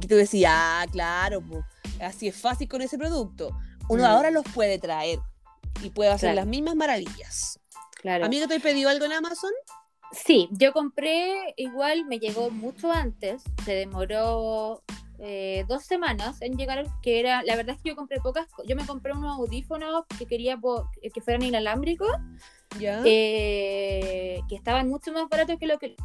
y 0.00 0.06
tú 0.06 0.16
decías, 0.16 0.52
ah, 0.54 0.86
claro, 0.90 1.42
así 2.00 2.28
es 2.28 2.36
fácil 2.36 2.68
con 2.68 2.82
ese 2.82 2.98
producto. 2.98 3.50
Uno 3.88 4.02
mm. 4.02 4.06
ahora 4.06 4.30
los 4.30 4.44
puede 4.54 4.78
traer 4.78 5.18
y 5.82 5.90
puede 5.90 6.10
hacer 6.10 6.34
las 6.34 6.46
mismas 6.46 6.76
maravillas. 6.76 7.60
Claro. 8.00 8.24
¿Amigo, 8.24 8.46
te 8.46 8.56
he 8.56 8.60
pedido 8.60 8.90
algo 8.90 9.04
en 9.04 9.12
Amazon? 9.12 9.50
Sí, 10.12 10.48
yo 10.52 10.72
compré, 10.72 11.54
igual 11.56 12.06
me 12.06 12.18
llegó 12.18 12.50
mucho 12.50 12.90
antes, 12.90 13.42
se 13.64 13.74
demoró 13.74 14.82
eh, 15.18 15.64
dos 15.68 15.84
semanas 15.84 16.40
en 16.40 16.56
llegar, 16.56 16.86
que 17.02 17.20
era, 17.20 17.42
la 17.42 17.56
verdad 17.56 17.76
es 17.76 17.82
que 17.82 17.90
yo 17.90 17.96
compré 17.96 18.20
pocas, 18.20 18.46
yo 18.66 18.76
me 18.76 18.86
compré 18.86 19.12
unos 19.12 19.36
audífonos 19.36 20.04
que 20.18 20.26
quería 20.26 20.58
que 21.12 21.20
fueran 21.20 21.42
inalámbricos, 21.42 22.10
¿Ya? 22.78 23.02
Eh, 23.04 24.40
que 24.48 24.54
estaban 24.54 24.88
mucho 24.88 25.12
más 25.12 25.28
baratos 25.28 25.58
que 25.58 25.66
lo 25.66 25.78
que... 25.78 25.96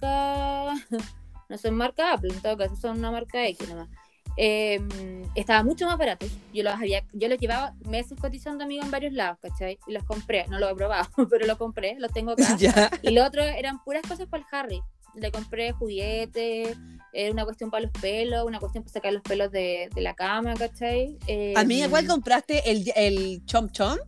No 1.46 1.58
son 1.58 1.74
marca 1.74 2.14
Apple, 2.14 2.32
en 2.32 2.40
todo 2.40 2.56
caso, 2.56 2.74
son 2.74 2.98
una 2.98 3.10
marca 3.10 3.46
X 3.48 3.68
nomás. 3.68 3.88
Em, 4.36 4.88
estaba 5.34 5.62
mucho 5.62 5.86
más 5.86 5.98
baratos. 5.98 6.30
Yo 6.52 6.62
los 6.62 6.74
había, 6.74 7.04
yo 7.12 7.28
los 7.28 7.38
llevaba 7.38 7.74
meses 7.88 8.18
cotizando 8.20 8.64
amigos 8.64 8.86
en 8.86 8.90
varios 8.90 9.12
lados, 9.12 9.38
¿cachai? 9.40 9.78
Y 9.86 9.92
los 9.92 10.04
compré, 10.04 10.46
no 10.48 10.58
los 10.58 10.70
he 10.70 10.74
probado, 10.74 11.08
pero 11.30 11.46
los 11.46 11.58
compré, 11.58 11.96
los 11.98 12.12
tengo 12.12 12.32
acá. 12.32 12.56
Y 13.02 13.10
lo 13.10 13.24
otro 13.24 13.42
eran 13.42 13.82
puras 13.84 14.02
cosas 14.02 14.26
para 14.28 14.42
el 14.42 14.48
Harry. 14.52 14.82
Le 15.14 15.30
compré 15.30 15.70
juguetes, 15.72 16.76
era 17.12 17.32
una 17.32 17.44
cuestión 17.44 17.70
para 17.70 17.82
los 17.82 17.92
pelos, 17.92 18.44
una 18.44 18.58
cuestión 18.58 18.82
para 18.82 18.92
sacar 18.92 19.12
los 19.12 19.22
pelos 19.22 19.52
de, 19.52 19.88
de 19.94 20.00
la 20.00 20.14
cama, 20.14 20.54
¿cachai? 20.54 21.16
Eh, 21.28 21.54
¿A 21.56 21.62
mí 21.62 21.82
igual 21.82 22.06
compraste 22.08 22.68
el, 22.68 22.90
el 22.96 23.46
Chomp 23.46 23.70
Chomp? 23.70 24.00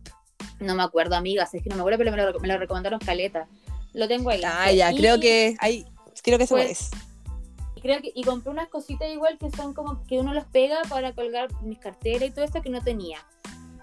No 0.59 0.75
me 0.75 0.83
acuerdo, 0.83 1.15
amigas, 1.15 1.53
es 1.53 1.63
que 1.63 1.69
no 1.69 1.75
me 1.75 1.81
acuerdo, 1.81 1.99
pero 1.99 2.11
me 2.11 2.17
lo, 2.17 2.39
me 2.39 2.47
lo 2.47 2.57
recomendaron 2.57 2.99
Caleta. 2.99 3.47
Lo 3.93 4.07
tengo 4.07 4.29
ahí. 4.29 4.41
Ah, 4.43 4.71
ya, 4.71 4.93
creo 4.93 5.19
que 5.19 5.55
hay, 5.59 5.85
creo 6.23 6.37
que 6.37 6.43
eso 6.43 6.55
pues, 6.55 6.71
es. 6.71 6.91
Creo 7.81 8.01
que, 8.01 8.11
y 8.13 8.23
compré 8.23 8.51
unas 8.51 8.69
cositas 8.69 9.09
igual 9.09 9.37
que 9.37 9.49
son 9.51 9.73
como 9.73 10.03
que 10.05 10.19
uno 10.19 10.33
los 10.33 10.45
pega 10.45 10.81
para 10.89 11.13
colgar 11.13 11.49
mis 11.63 11.79
carteras 11.79 12.29
y 12.29 12.31
todo 12.31 12.45
eso 12.45 12.61
que 12.61 12.69
no 12.69 12.81
tenía. 12.81 13.19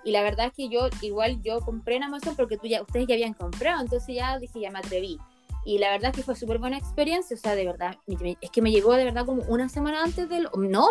Y 0.05 0.13
la 0.13 0.23
verdad 0.23 0.47
es 0.47 0.53
que 0.53 0.69
yo, 0.69 0.89
igual 1.01 1.43
yo 1.43 1.61
compré 1.61 1.97
en 1.97 2.05
Amazon 2.05 2.37
porque 2.37 2.59
tú 2.59 2.67
ya, 2.67 2.83
ustedes 2.83 3.07
ya 3.07 3.15
habían 3.15 3.35
comprado, 3.35 3.81
entonces 3.81 4.15
ya 4.15 4.39
dije, 4.39 4.61
ya 4.61 4.71
me 4.71 4.79
atreví. 4.79 5.19
Y 5.65 5.79
la 5.79 5.91
verdad 5.91 6.11
es 6.11 6.17
que 6.17 6.23
fue 6.23 6.37
súper 6.37 6.59
buena 6.59 6.77
experiencia, 6.77 7.35
o 7.35 7.41
sea, 7.41 7.55
de 7.55 7.65
verdad, 7.65 7.97
es 8.07 8.51
que 8.51 8.61
me 8.61 8.71
llegó 8.71 8.93
de 8.95 9.05
verdad 9.05 9.25
como 9.25 9.43
una 9.45 9.71
semana 9.71 10.03
antes 10.03 10.29
del... 10.29 10.49
No, 10.59 10.91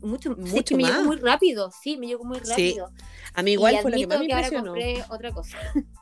mucho, 0.00 0.34
mucho 0.36 0.76
me 0.76 0.82
llegó 0.82 1.04
muy 1.04 1.16
rápido, 1.16 1.70
sí, 1.70 1.96
me 1.96 2.08
llegó 2.08 2.24
muy 2.24 2.38
rápido. 2.38 2.90
A 3.34 3.42
mí 3.42 3.52
igual 3.52 3.78
fue 3.80 3.92
lo 3.92 3.96
que 3.96 4.06
más 4.08 4.18
me 4.18 4.24
impresionó. 4.24 4.72
compré 4.72 5.04
otra 5.08 5.32
cosa. 5.32 5.56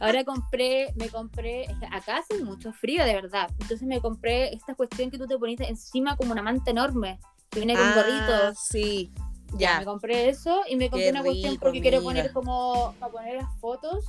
ahora 0.00 0.24
compré, 0.24 0.92
me 0.96 1.08
compré, 1.08 1.66
acá 1.90 2.18
hace 2.18 2.42
mucho 2.42 2.72
frío, 2.72 3.04
de 3.04 3.14
verdad. 3.14 3.48
Entonces 3.60 3.82
me 3.82 4.00
compré 4.00 4.54
esta 4.54 4.74
cuestión 4.74 5.10
que 5.10 5.18
tú 5.18 5.26
te 5.26 5.38
pones 5.38 5.60
encima 5.60 6.16
como 6.16 6.32
una 6.32 6.42
manta 6.42 6.70
enorme, 6.70 7.18
que 7.50 7.60
viene 7.60 7.74
con 7.74 7.84
ah, 7.84 7.94
gorritos. 7.94 8.58
Sí, 8.58 9.12
ya. 9.56 9.80
Me 9.80 9.84
compré 9.84 10.28
eso 10.28 10.62
y 10.68 10.76
me 10.76 10.90
compré 10.90 11.10
una 11.10 11.22
cuestión 11.22 11.56
porque 11.56 11.80
quiero 11.80 12.02
poner 12.02 12.32
como, 12.32 12.94
para 12.98 13.12
poner 13.12 13.36
las 13.36 13.60
fotos 13.60 14.04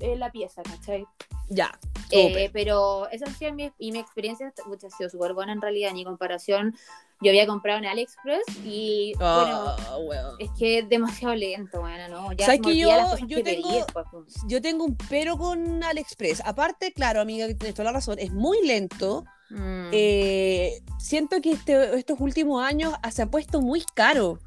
en 0.00 0.20
la 0.20 0.30
pieza, 0.30 0.62
¿cachai? 0.62 1.06
Ya. 1.48 1.78
Eh, 2.10 2.50
pero 2.52 3.08
esa 3.10 3.26
ha 3.26 3.34
sido 3.34 3.52
mi, 3.52 3.72
y 3.78 3.92
mi 3.92 3.98
experiencia 3.98 4.52
ha 4.56 4.90
sido 4.90 5.10
súper 5.10 5.34
buena 5.34 5.52
en 5.52 5.60
realidad, 5.60 5.90
en 5.94 6.04
comparación. 6.04 6.76
Yo 7.20 7.30
había 7.30 7.46
comprado 7.46 7.78
en 7.78 7.86
AliExpress 7.86 8.44
y 8.64 9.14
ah, 9.20 9.76
bueno, 10.04 10.32
es 10.38 10.50
que 10.58 10.80
es 10.80 10.88
demasiado 10.88 11.34
lento, 11.34 11.80
bueno, 11.80 12.08
¿no? 12.08 12.32
Ya 12.34 12.46
¿Sabes 12.46 12.60
que 12.60 12.76
yo, 12.76 12.90
yo, 13.26 13.42
tengo, 13.42 13.86
pues, 13.92 14.06
pues. 14.12 14.34
yo 14.46 14.60
tengo 14.60 14.84
un 14.84 14.96
pero 15.08 15.38
con 15.38 15.82
AliExpress. 15.82 16.42
Aparte, 16.44 16.92
claro, 16.92 17.20
amiga, 17.20 17.46
tienes 17.46 17.74
toda 17.74 17.84
la 17.84 17.92
razón, 17.92 18.18
es 18.18 18.32
muy 18.32 18.64
lento. 18.66 19.24
Mm. 19.48 19.90
Eh, 19.92 20.82
siento 20.98 21.40
que 21.40 21.52
este, 21.52 21.96
estos 21.96 22.20
últimos 22.20 22.62
años 22.62 22.92
se 23.10 23.22
ha 23.22 23.26
puesto 23.26 23.60
muy 23.60 23.82
caro. 23.94 24.38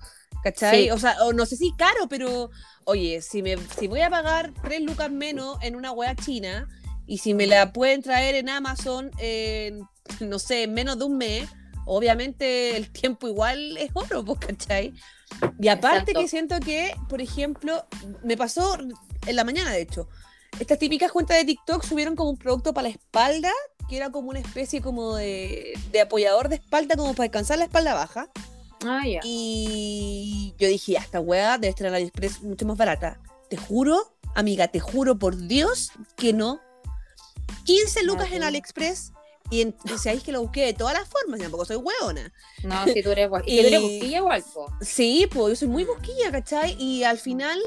¿Cachai? 0.43 0.89
O 0.91 0.97
sea, 0.97 1.18
no 1.34 1.45
sé 1.45 1.58
si 1.58 1.74
caro, 1.74 2.08
pero 2.08 2.50
oye, 2.86 3.22
si, 3.22 3.41
me, 3.43 3.58
si 3.78 3.88
voy 3.88 4.02
a 4.02 4.10
pagar 4.10 4.54
tres 4.62 4.82
lucas 4.82 5.12
menos 5.12 5.58
en 5.62 5.76
una 5.76 5.91
wea 5.91 6.16
china 6.16 6.68
y 7.10 7.18
si 7.18 7.34
me 7.34 7.47
la 7.47 7.74
pueden 7.74 8.03
traer 8.03 8.36
en 8.36 8.49
Amazon, 8.49 9.10
en, 9.18 9.82
no 10.20 10.38
sé, 10.38 10.64
en 10.64 10.76
menos 10.76 10.99
de 10.99 11.05
un 11.05 11.18
mes, 11.18 11.49
obviamente 11.86 12.78
el 12.78 12.91
tiempo 12.91 13.28
igual 13.28 13.78
es 13.78 13.89
oro, 13.95 14.24
¿cachai? 14.39 14.93
Y 15.60 15.70
aparte 15.70 16.14
que 16.14 16.28
siento 16.28 16.60
que, 16.60 16.93
por 17.10 17.20
ejemplo, 17.20 17.84
me 18.24 18.38
pasó 18.38 18.78
en 19.26 19.36
la 19.36 19.43
mañana, 19.43 19.72
de 19.72 19.82
hecho, 19.82 20.07
estas 20.60 20.78
típicas 20.78 21.12
cuentas 21.12 21.38
de 21.38 21.45
TikTok 21.45 21.84
subieron 21.84 22.16
como 22.16 22.30
un 22.30 22.38
producto 22.38 22.76
para 22.76 22.89
la 22.89 22.93
espalda, 22.93 23.51
que 23.89 23.97
era 23.97 24.12
como 24.12 24.30
una 24.30 24.39
especie 24.39 24.80
como 24.80 25.16
de, 25.16 25.74
de 25.91 26.01
apoyador 26.01 26.47
de 26.47 26.57
espalda, 26.57 26.95
como 26.95 27.16
para 27.16 27.24
descansar 27.24 27.57
la 27.57 27.66
espalda 27.66 27.95
baja. 27.95 28.30
Ah, 28.86 29.01
y 29.24 30.53
yo 30.60 30.68
dije, 30.68 30.95
esta 30.95 31.20
weá 31.20 31.57
debe 31.57 31.70
estar 31.70 31.88
en 31.88 31.95
AliExpress 31.95 32.43
mucho 32.43 32.68
más 32.68 32.78
barata. 32.78 33.20
Te 33.49 33.57
juro, 33.57 34.16
amiga, 34.36 34.68
te 34.68 34.80
juro 34.80 35.18
por 35.18 35.36
Dios 35.36 35.91
que 36.16 36.34
no. 36.34 36.62
15 37.66 38.04
lucas 38.04 38.32
en 38.32 38.43
AliExpress 38.43 39.14
y, 39.52 39.62
en, 39.62 39.76
sabéis 39.97 40.24
que 40.24 40.32
lo 40.32 40.41
busqué 40.41 40.66
de 40.66 40.74
todas 40.74 40.93
las 40.93 41.08
formas, 41.08 41.39
tampoco 41.39 41.66
soy 41.66 41.78
hueona. 41.78 42.32
No, 42.64 42.86
si 42.86 43.02
tú 43.02 43.12
eres, 43.12 43.30
¿Y 43.45 43.60
eres 43.60 43.82
busquilla 43.82 44.18
igual, 44.18 44.43
Sí, 44.82 45.28
pues 45.32 45.50
yo 45.50 45.56
soy 45.56 45.68
muy 45.68 45.86
busquilla, 45.86 46.32
¿cachai? 46.32 46.76
Y 46.80 47.04
al 47.04 47.18
final, 47.18 47.60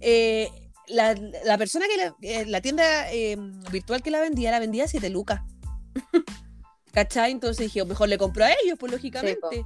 eh, 0.00 0.50
la, 0.88 1.14
la, 1.44 1.56
persona 1.56 1.86
que 1.88 1.96
la, 1.96 2.16
eh, 2.20 2.44
la 2.46 2.60
tienda 2.60 3.10
eh, 3.12 3.36
virtual 3.70 4.02
que 4.02 4.10
la 4.10 4.20
vendía, 4.20 4.50
la 4.50 4.58
vendía 4.58 4.84
a 4.84 4.88
7 4.88 5.08
lucas. 5.08 5.40
¿Cachai? 6.92 7.32
Entonces 7.32 7.66
dije, 7.66 7.84
mejor 7.86 8.10
le 8.10 8.18
compro 8.18 8.44
a 8.44 8.50
ellos, 8.50 8.76
pues 8.78 8.92
lógicamente. 8.92 9.64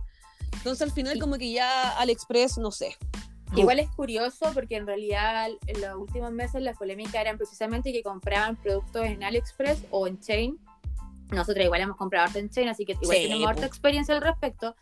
Entonces 0.53 0.83
al 0.83 0.93
final 0.93 1.19
como 1.19 1.37
que 1.37 1.51
ya 1.51 1.99
AliExpress, 1.99 2.59
no 2.59 2.71
sé. 2.71 2.97
Igual 3.55 3.79
es 3.79 3.89
curioso 3.91 4.51
porque 4.53 4.77
en 4.77 4.87
realidad 4.87 5.49
en 5.67 5.81
los 5.81 5.97
últimos 5.97 6.33
meses 6.33 6.63
las 6.63 6.77
polémicas 6.77 7.15
eran 7.15 7.37
precisamente 7.37 7.93
que 7.93 8.03
compraban 8.03 8.57
productos 8.57 9.05
en 9.05 9.23
AliExpress 9.23 9.85
o 9.91 10.07
en 10.07 10.19
Chain. 10.21 10.59
Nosotros 11.31 11.65
igual 11.65 11.81
hemos 11.81 11.97
comprado 11.97 12.39
en 12.39 12.51
Chain, 12.51 12.69
así 12.69 12.85
que 12.85 12.97
igual 13.01 13.19
tenemos 13.19 13.49
harta 13.49 13.67
experiencia 13.67 14.15
al 14.15 14.23
respecto. 14.23 14.75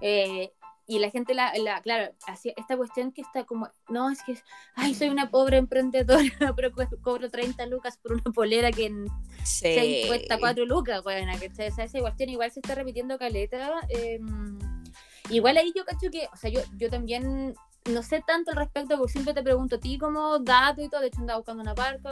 Eh, 0.00 0.52
y 0.86 1.00
la 1.00 1.10
gente, 1.10 1.34
la, 1.34 1.52
claro, 1.82 2.14
hacía 2.26 2.54
esta 2.56 2.76
cuestión 2.76 3.12
que 3.12 3.20
está 3.20 3.44
como, 3.44 3.68
no, 3.90 4.10
es 4.10 4.22
que, 4.22 4.38
ay, 4.74 4.94
soy 4.94 5.08
una 5.10 5.30
pobre 5.30 5.58
emprendedora, 5.58 6.22
pero 6.56 6.70
cobro 7.02 7.30
30 7.30 7.66
lucas 7.66 7.98
por 7.98 8.14
una 8.14 8.22
polera 8.22 8.70
que 8.72 8.86
en 8.86 9.06
sí. 9.44 10.04
cuesta 10.06 10.38
4 10.38 10.64
lucas, 10.64 11.02
bueno, 11.02 11.30
que 11.38 11.50
esa 11.66 11.86
cuestión 12.00 12.30
igual 12.30 12.50
se 12.50 12.60
está 12.60 12.74
repitiendo 12.74 13.18
caleta. 13.18 13.80
Eh, 13.90 14.18
Igual 15.30 15.58
ahí 15.58 15.72
yo 15.76 15.84
cacho 15.84 16.10
que, 16.10 16.26
o 16.32 16.36
sea, 16.36 16.50
yo, 16.50 16.60
yo 16.76 16.88
también 16.88 17.54
no 17.88 18.02
sé 18.02 18.22
tanto 18.26 18.50
al 18.50 18.56
respecto, 18.56 18.96
porque 18.96 19.12
siempre 19.12 19.34
te 19.34 19.42
pregunto 19.42 19.76
a 19.76 19.80
ti 19.80 19.98
como 19.98 20.38
dato 20.38 20.82
y 20.82 20.88
todo, 20.88 21.00
de 21.00 21.08
hecho 21.08 21.20
andaba 21.20 21.38
buscando 21.38 21.62
una 21.62 21.74
parca 21.74 22.10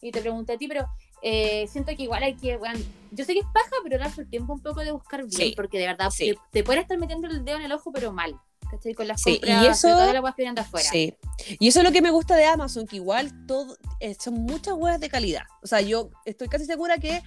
y 0.00 0.10
te 0.10 0.20
pregunté 0.20 0.54
a 0.54 0.58
ti, 0.58 0.68
pero 0.68 0.86
eh, 1.22 1.66
siento 1.68 1.94
que 1.96 2.02
igual 2.02 2.22
hay 2.22 2.34
que, 2.34 2.56
bueno, 2.56 2.78
yo 3.10 3.24
sé 3.24 3.32
que 3.32 3.40
es 3.40 3.46
paja, 3.46 3.70
pero 3.82 3.98
darse 3.98 4.22
el 4.22 4.28
tiempo 4.28 4.52
un 4.52 4.60
poco 4.60 4.80
de 4.80 4.92
buscar 4.92 5.24
bien, 5.24 5.54
porque 5.56 5.78
de 5.78 5.86
verdad 5.86 6.10
te, 6.16 6.36
te 6.50 6.64
puedes 6.64 6.82
estar 6.82 6.98
metiendo 6.98 7.28
el 7.28 7.44
dedo 7.44 7.56
en 7.56 7.64
el 7.64 7.72
ojo, 7.72 7.92
pero 7.92 8.12
mal. 8.12 8.38
¿cachai? 8.70 8.94
Con 8.94 9.08
las 9.08 9.22
sí, 9.22 9.32
compras, 9.32 9.64
y 9.64 9.66
eso, 9.66 9.88
la 9.88 10.62
afuera. 10.62 10.88
Sí, 10.90 11.14
y 11.58 11.68
eso 11.68 11.80
es 11.80 11.84
lo 11.84 11.92
que 11.92 12.02
me 12.02 12.10
gusta 12.10 12.36
de 12.36 12.44
Amazon, 12.44 12.86
que 12.86 12.96
igual 12.96 13.46
todo, 13.46 13.76
eh, 14.00 14.16
son 14.18 14.34
muchas 14.34 14.74
huevas 14.74 15.00
de 15.00 15.08
calidad. 15.08 15.44
O 15.62 15.66
sea, 15.66 15.80
yo 15.80 16.10
estoy 16.24 16.48
casi 16.48 16.64
segura 16.64 16.98
que, 16.98 17.22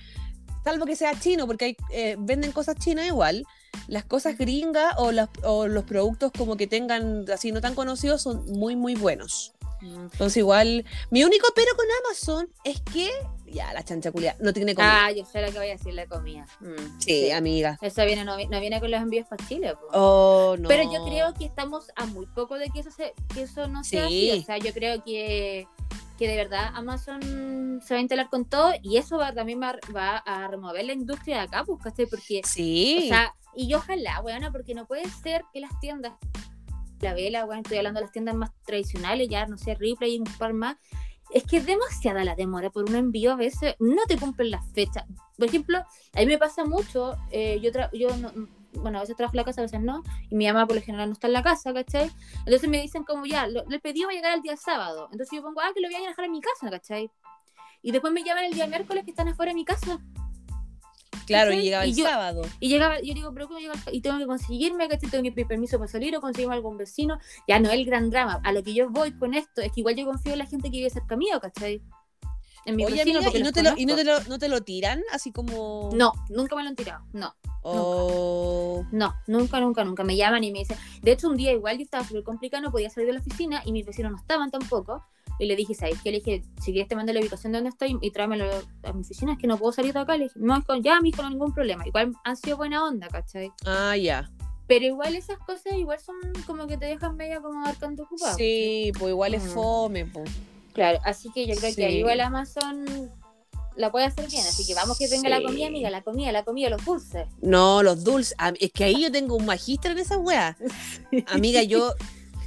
salvo 0.67 0.85
que 0.85 0.97
sea 0.97 1.17
chino, 1.17 1.47
porque 1.47 1.65
hay, 1.65 1.77
eh, 1.91 2.17
venden 2.19 2.51
cosas 2.51 2.75
chinas 2.75 3.07
igual, 3.07 3.45
las 3.87 4.03
cosas 4.03 4.37
gringas 4.37 4.95
o, 4.97 5.11
o, 5.43 5.67
los 5.67 5.83
productos 5.85 6.33
como 6.37 6.57
que 6.57 6.67
tengan 6.67 7.25
así 7.31 7.53
no 7.53 7.61
tan 7.61 7.73
conocidos 7.73 8.21
son 8.21 8.45
muy, 8.51 8.75
muy 8.75 8.95
buenos. 8.95 9.53
Mm. 9.79 10.07
Entonces 10.11 10.37
igual, 10.37 10.83
mi 11.09 11.23
único 11.23 11.47
pero 11.55 11.71
con 11.77 11.85
Amazon 12.03 12.49
es 12.65 12.81
que, 12.81 13.09
ya, 13.45 13.71
la 13.71 13.81
chancha 13.81 14.11
culia, 14.11 14.35
no 14.41 14.51
tiene 14.51 14.75
comida. 14.75 15.05
Ah, 15.05 15.11
yo 15.13 15.23
sé 15.23 15.41
lo 15.41 15.53
que 15.53 15.57
voy 15.57 15.69
a 15.69 15.77
decir, 15.77 15.93
la 15.93 16.05
comida. 16.05 16.45
Mm, 16.59 16.99
sí, 16.99 17.31
amiga. 17.31 17.77
Eso 17.81 18.03
viene, 18.03 18.25
no, 18.25 18.35
viene 18.35 18.81
con 18.81 18.91
los 18.91 19.01
envíos 19.01 19.25
para 19.25 19.47
Chile. 19.47 19.73
Oh, 19.93 20.57
no. 20.59 20.67
Pero 20.67 20.83
yo 20.91 21.05
creo 21.05 21.33
que 21.33 21.45
estamos 21.45 21.91
a 21.95 22.07
muy 22.07 22.25
poco 22.25 22.57
de 22.57 22.69
que 22.71 22.81
eso, 22.81 22.91
se, 22.91 23.13
que 23.33 23.43
eso 23.43 23.69
no 23.69 23.85
sea 23.85 24.07
así. 24.07 24.31
O 24.31 24.43
sea, 24.43 24.57
yo 24.57 24.73
creo 24.73 25.01
que 25.01 25.65
que 26.17 26.27
de 26.27 26.35
verdad 26.35 26.71
Amazon 26.73 27.79
se 27.83 27.93
va 27.93 27.97
a 27.99 28.01
instalar 28.01 28.29
con 28.29 28.45
todo 28.45 28.71
y 28.81 28.97
eso 28.97 29.17
va, 29.17 29.33
también 29.33 29.61
va, 29.61 29.77
va 29.95 30.17
a 30.17 30.47
remover 30.47 30.85
la 30.85 30.93
industria 30.93 31.37
de 31.37 31.41
acá, 31.43 31.63
pues, 31.63 31.79
Porque, 32.09 32.41
sí. 32.43 33.01
o 33.03 33.07
sea, 33.07 33.33
y 33.55 33.73
ojalá, 33.73 34.21
bueno, 34.21 34.51
porque 34.51 34.73
no 34.73 34.85
puede 34.85 35.07
ser 35.09 35.43
que 35.53 35.59
las 35.59 35.79
tiendas, 35.79 36.13
la 37.01 37.13
vela, 37.13 37.45
bueno, 37.45 37.61
estoy 37.61 37.77
hablando 37.77 37.99
de 37.99 38.05
las 38.05 38.11
tiendas 38.11 38.35
más 38.35 38.51
tradicionales, 38.65 39.29
ya 39.29 39.45
no 39.45 39.57
sé, 39.57 39.75
Ripley 39.75 40.15
y 40.15 40.19
un 40.19 40.25
par 40.37 40.53
más, 40.53 40.77
es 41.31 41.43
que 41.43 41.57
es 41.57 41.65
demasiada 41.65 42.23
la 42.23 42.35
demora 42.35 42.69
por 42.69 42.89
un 42.89 42.95
envío, 42.95 43.33
a 43.33 43.35
veces 43.35 43.75
no 43.79 44.03
te 44.07 44.17
cumplen 44.17 44.51
las 44.51 44.65
fechas. 44.73 45.05
Por 45.37 45.47
ejemplo, 45.47 45.79
a 45.79 46.19
mí 46.19 46.25
me 46.25 46.37
pasa 46.37 46.65
mucho, 46.65 47.15
eh, 47.31 47.59
yo, 47.61 47.71
yo 47.93 48.09
bueno, 48.73 48.99
a 48.99 49.01
veces 49.01 49.15
trabajo 49.15 49.35
en 49.35 49.37
la 49.37 49.43
casa, 49.45 49.61
a 49.61 49.63
veces 49.63 49.81
no, 49.81 50.03
y 50.29 50.35
mi 50.35 50.47
mamá 50.47 50.65
por 50.65 50.75
lo 50.75 50.81
general 50.81 51.09
no 51.09 51.13
está 51.13 51.27
en 51.27 51.33
la 51.33 51.43
casa, 51.43 51.73
¿cachai? 51.73 52.11
Entonces 52.39 52.69
me 52.69 52.81
dicen 52.81 53.03
como 53.03 53.25
ya, 53.25 53.47
lo, 53.47 53.63
el 53.69 53.81
pedido 53.81 54.07
va 54.07 54.13
a 54.13 54.15
llegar 54.15 54.33
el 54.35 54.41
día 54.41 54.57
sábado, 54.57 55.09
entonces 55.11 55.35
yo 55.35 55.41
pongo, 55.41 55.61
ah, 55.61 55.71
que 55.73 55.81
lo 55.81 55.87
voy 55.87 55.95
a 55.95 56.07
dejar 56.07 56.25
en 56.25 56.31
mi 56.31 56.41
casa, 56.41 56.69
¿cachai? 56.69 57.11
Y 57.81 57.91
después 57.91 58.11
me 58.13 58.23
llaman 58.23 58.45
el 58.45 58.53
día 58.53 58.67
miércoles 58.67 59.03
que 59.03 59.11
están 59.11 59.27
afuera 59.27 59.51
de 59.51 59.55
mi 59.55 59.65
casa. 59.65 59.99
Claro, 61.25 61.51
y 61.51 61.61
llegaba 61.61 61.83
el 61.83 61.93
sábado. 61.93 62.41
Y 62.59 62.69
llegaba, 62.69 63.01
yo 63.01 63.13
digo, 63.13 63.33
pero 63.33 63.47
¿cómo 63.47 63.59
llega 63.59 63.73
Y 63.91 64.01
tengo 64.01 64.17
que 64.17 64.25
conseguirme, 64.25 64.87
¿cachai? 64.87 65.09
Tengo 65.09 65.23
que 65.23 65.31
pedir 65.33 65.47
permiso 65.47 65.77
para 65.77 65.91
salir 65.91 66.15
o 66.15 66.21
conseguirme 66.21 66.55
algún 66.55 66.77
vecino. 66.77 67.19
Ya 67.47 67.59
no 67.59 67.69
es 67.69 67.75
el 67.75 67.85
gran 67.85 68.09
drama. 68.09 68.39
A 68.43 68.53
lo 68.53 68.63
que 68.63 68.73
yo 68.73 68.89
voy 68.89 69.11
con 69.11 69.33
esto 69.33 69.61
es 69.61 69.71
que 69.73 69.81
igual 69.81 69.95
yo 69.95 70.05
confío 70.05 70.33
en 70.33 70.39
la 70.39 70.45
gente 70.45 70.71
que 70.71 70.77
vive 70.77 70.89
cerca 70.89 71.17
mío, 71.17 71.39
¿cachai? 71.41 71.81
En 72.67 72.75
mi 72.75 72.83
Oye, 72.83 73.01
amiga, 73.01 73.21
¿y, 73.21 73.23
no 73.41 73.53
te, 73.53 73.63
lo, 73.63 73.77
¿y 73.77 73.85
no, 73.85 73.95
te 73.95 74.03
lo, 74.03 74.19
no 74.25 74.37
te 74.37 74.49
lo 74.49 74.61
tiran? 74.61 75.01
Así 75.13 75.31
como. 75.31 75.89
No, 75.93 76.11
nunca 76.29 76.53
me 76.57 76.63
lo 76.63 76.69
han 76.69 76.75
tirado. 76.75 77.05
No. 77.13 77.33
Oh. 77.61 78.85
No, 78.91 79.15
nunca, 79.25 79.61
nunca, 79.61 79.85
nunca. 79.85 80.03
Me 80.03 80.17
llaman 80.17 80.43
y 80.43 80.51
me 80.51 80.59
dicen. 80.59 80.77
De 81.01 81.13
hecho, 81.13 81.29
un 81.29 81.37
día 81.37 81.53
igual 81.53 81.77
yo 81.77 81.83
estaba 81.83 82.03
súper 82.03 82.23
complicado, 82.23 82.61
no 82.61 82.71
podía 82.71 82.89
salir 82.89 83.07
de 83.07 83.13
la 83.13 83.19
oficina 83.21 83.61
y 83.63 83.71
mis 83.71 83.85
vecinos 83.85 84.11
no 84.11 84.17
estaban 84.17 84.51
tampoco. 84.51 85.01
Y 85.39 85.45
le 85.45 85.55
dije, 85.55 85.75
¿sabes 85.75 86.01
qué? 86.03 86.11
Le 86.11 86.17
dije, 86.17 86.43
si 86.61 86.73
quieres 86.73 86.89
te 86.89 86.97
mando 86.97 87.13
la 87.13 87.21
ubicación 87.21 87.53
de 87.53 87.59
donde 87.59 87.69
estoy 87.69 87.97
y 88.01 88.11
tráemelo 88.11 88.49
a 88.83 88.91
mi 88.91 88.99
oficina, 88.99 89.31
es 89.31 89.37
que 89.37 89.47
no 89.47 89.57
puedo 89.57 89.71
salir 89.71 89.93
de 89.93 89.99
acá. 90.01 90.17
Le 90.17 90.25
dije, 90.25 90.37
no, 90.41 90.61
ya, 90.81 90.99
mi 90.99 91.09
hijo, 91.09 91.21
no 91.21 91.29
ningún 91.29 91.53
problema. 91.53 91.87
Igual 91.87 92.15
han 92.25 92.35
sido 92.35 92.57
buena 92.57 92.85
onda, 92.85 93.07
¿cachai? 93.07 93.49
Ah, 93.65 93.95
ya. 93.95 94.29
Pero 94.67 94.83
igual 94.83 95.15
esas 95.15 95.37
cosas 95.39 95.73
igual 95.77 96.01
son 96.01 96.15
como 96.45 96.67
que 96.67 96.77
te 96.77 96.87
dejan 96.87 97.15
medio 97.15 97.41
como 97.41 97.61
marcando 97.61 98.03
ocupado. 98.03 98.35
Sí, 98.35 98.91
pues 98.99 99.11
igual 99.11 99.35
es 99.35 99.43
fome, 99.53 100.05
pues. 100.05 100.29
Claro, 100.77 100.99
así 101.03 101.31
que 101.31 101.47
yo 101.47 101.55
creo 101.55 101.73
que 101.73 101.85
ahí 101.85 101.97
igual 101.97 102.21
Amazon 102.21 102.85
la 103.75 103.91
puede 103.91 104.05
hacer 104.05 104.29
bien, 104.29 104.45
así 104.45 104.63
que 104.63 104.75
vamos 104.75 104.99
que 104.99 105.07
venga 105.07 105.27
la 105.27 105.41
comida, 105.41 105.65
amiga, 105.65 105.89
la 105.89 106.03
comida, 106.03 106.31
la 106.31 106.43
comida, 106.43 106.69
los 106.69 106.85
dulces. 106.85 107.27
No, 107.41 107.81
los 107.81 108.03
dulces, 108.03 108.35
es 108.59 108.71
que 108.71 108.83
ahí 108.83 109.01
yo 109.01 109.11
tengo 109.11 109.35
un 109.35 109.47
magíster 109.47 109.93
en 109.93 109.97
esa 109.97 110.19
weas. 110.19 110.55
Amiga, 111.29 111.63
yo 111.63 111.95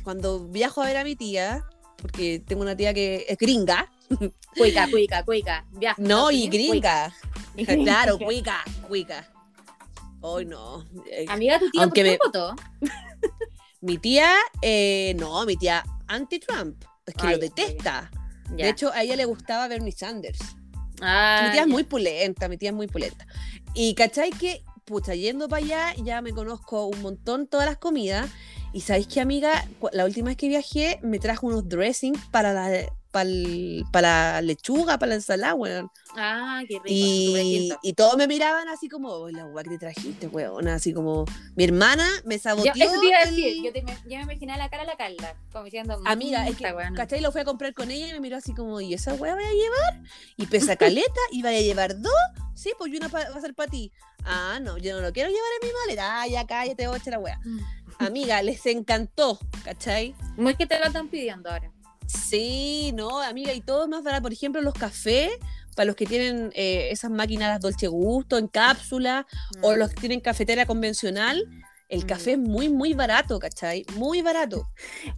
cuando 0.04 0.46
viajo 0.46 0.80
a 0.80 0.86
ver 0.86 0.98
a 0.98 1.02
mi 1.02 1.16
tía, 1.16 1.64
porque 1.96 2.38
tengo 2.38 2.62
una 2.62 2.76
tía 2.76 2.94
que 2.94 3.26
es 3.28 3.36
gringa. 3.36 3.90
Cuica, 4.56 4.88
cuica, 4.88 5.24
cuica. 5.24 5.64
no, 5.98 6.30
y 6.30 6.48
gringa. 6.48 7.12
Claro, 7.66 8.16
cuica, 8.16 8.62
cuica. 8.86 9.28
Hoy 10.20 10.44
no. 10.44 10.86
Eh, 11.10 11.26
Amiga, 11.28 11.58
tu 11.58 11.68
tía, 11.68 11.82
Aunque 11.82 12.18
¿por 12.20 12.30
qué 12.30 12.86
me... 12.86 12.90
Mi 13.80 13.98
tía, 13.98 14.32
eh, 14.62 15.16
no, 15.18 15.44
mi 15.46 15.56
tía 15.56 15.82
anti-Trump. 16.06 16.84
Es 17.06 17.14
que 17.14 17.26
lo 17.26 17.38
detesta. 17.38 18.08
De 18.56 18.68
hecho, 18.68 18.92
a 18.92 19.02
ella 19.02 19.16
le 19.16 19.24
gustaba 19.24 19.68
Bernie 19.68 19.92
Sanders. 19.92 20.38
Ah, 21.00 21.44
mi 21.44 21.52
tía 21.52 21.62
es 21.62 21.68
muy 21.68 21.84
pulenta, 21.84 22.48
mi 22.48 22.58
tía 22.58 22.70
es 22.70 22.74
muy 22.74 22.86
pulenta. 22.86 23.26
Y 23.74 23.94
cachai 23.94 24.30
que, 24.30 24.62
pucha, 24.84 25.14
yendo 25.14 25.48
para 25.48 25.64
allá, 25.64 25.94
ya 26.02 26.20
me 26.20 26.32
conozco 26.32 26.86
un 26.86 27.00
montón 27.00 27.46
todas 27.46 27.66
las 27.66 27.78
comidas. 27.78 28.28
Y 28.72 28.82
sabéis 28.82 29.06
que, 29.06 29.20
amiga, 29.20 29.66
la 29.92 30.04
última 30.04 30.28
vez 30.28 30.36
que 30.36 30.48
viajé 30.48 31.00
me 31.02 31.18
trajo 31.18 31.46
unos 31.46 31.68
dressings 31.68 32.20
para 32.30 32.52
la, 32.52 32.86
para 33.10 34.34
la 34.34 34.42
lechuga, 34.42 34.98
para 34.98 35.10
la 35.10 35.14
ensalada, 35.16 35.54
weón. 35.54 35.90
Ah, 36.16 36.62
qué 36.66 36.74
rico. 36.74 36.86
Y, 36.86 37.72
y 37.82 37.92
todos 37.94 38.16
me 38.16 38.26
miraban 38.26 38.68
así 38.68 38.88
como, 38.88 39.28
la 39.30 39.46
weá 39.46 39.64
que 39.64 39.70
te 39.70 39.78
trajiste, 39.78 40.28
weón. 40.28 40.68
Así 40.68 40.92
como, 40.92 41.24
mi 41.56 41.64
hermana 41.64 42.08
me 42.24 42.38
saboteó. 42.38 42.72
Yo, 42.74 42.84
eso 42.84 43.00
te 43.00 43.06
iba 43.06 43.18
a 43.18 43.26
decir, 43.26 43.62
yo, 43.62 43.72
te, 43.72 43.84
yo 43.84 44.16
me 44.18 44.22
imaginé 44.22 44.56
la 44.56 44.68
cara 44.68 44.84
a 44.84 44.86
la 44.86 44.96
Carla, 44.96 45.34
como 45.52 45.64
diciendo, 45.64 46.00
amiga, 46.06 46.46
es 46.48 46.56
que, 46.56 46.72
weón. 46.72 46.94
¿cachai? 46.94 47.20
Lo 47.20 47.32
fui 47.32 47.40
a 47.40 47.44
comprar 47.44 47.74
con 47.74 47.90
ella 47.90 48.08
y 48.08 48.12
me 48.12 48.20
miró 48.20 48.36
así 48.36 48.54
como, 48.54 48.80
¿y 48.80 48.94
esa 48.94 49.14
weá 49.14 49.34
voy 49.34 49.44
a 49.44 49.52
llevar? 49.52 50.02
Y 50.36 50.46
pesa 50.46 50.76
caleta, 50.76 51.20
y 51.30 51.42
vaya 51.42 51.58
a 51.58 51.62
llevar 51.62 52.00
dos. 52.00 52.12
Sí, 52.54 52.72
pues 52.76 52.92
una 52.92 53.08
va 53.08 53.20
a 53.20 53.40
ser 53.40 53.54
para 53.54 53.70
ti. 53.70 53.90
Ah, 54.24 54.58
no, 54.60 54.76
yo 54.76 54.94
no 54.94 55.00
lo 55.00 55.12
quiero 55.12 55.30
llevar 55.30 55.50
en 55.62 55.68
mi 55.68 55.74
maleta. 55.74 56.20
Ah, 56.20 56.26
ya 56.26 56.46
cállate, 56.46 56.86
voy 56.86 56.96
a 56.96 56.98
echar 56.98 57.12
la 57.14 57.18
weá. 57.18 57.40
Mm. 57.44 57.60
Amiga, 57.98 58.42
les 58.42 58.64
encantó, 58.66 59.38
¿cachai? 59.64 60.14
Muy 60.36 60.54
que 60.54 60.66
te 60.66 60.78
lo 60.78 60.86
están 60.86 61.08
pidiendo 61.08 61.50
ahora. 61.50 61.70
Sí, 62.10 62.92
no, 62.94 63.20
amiga, 63.20 63.52
y 63.52 63.60
todo 63.60 63.86
más 63.88 64.02
barato. 64.02 64.22
Por 64.22 64.32
ejemplo, 64.32 64.60
los 64.60 64.74
cafés, 64.74 65.30
para 65.76 65.86
los 65.86 65.96
que 65.96 66.06
tienen 66.06 66.50
eh, 66.54 66.88
esas 66.90 67.10
máquinas 67.10 67.60
Dolce 67.60 67.86
Gusto 67.86 68.36
en 68.36 68.48
cápsula, 68.48 69.26
o 69.62 69.72
mm. 69.72 69.76
los 69.76 69.90
que 69.90 70.00
tienen 70.00 70.20
cafetera 70.20 70.66
convencional, 70.66 71.46
el 71.88 72.06
café 72.06 72.32
es 72.32 72.38
mm. 72.38 72.42
muy, 72.42 72.68
muy 72.68 72.94
barato, 72.94 73.38
¿cachai? 73.38 73.84
Muy 73.94 74.22
barato. 74.22 74.68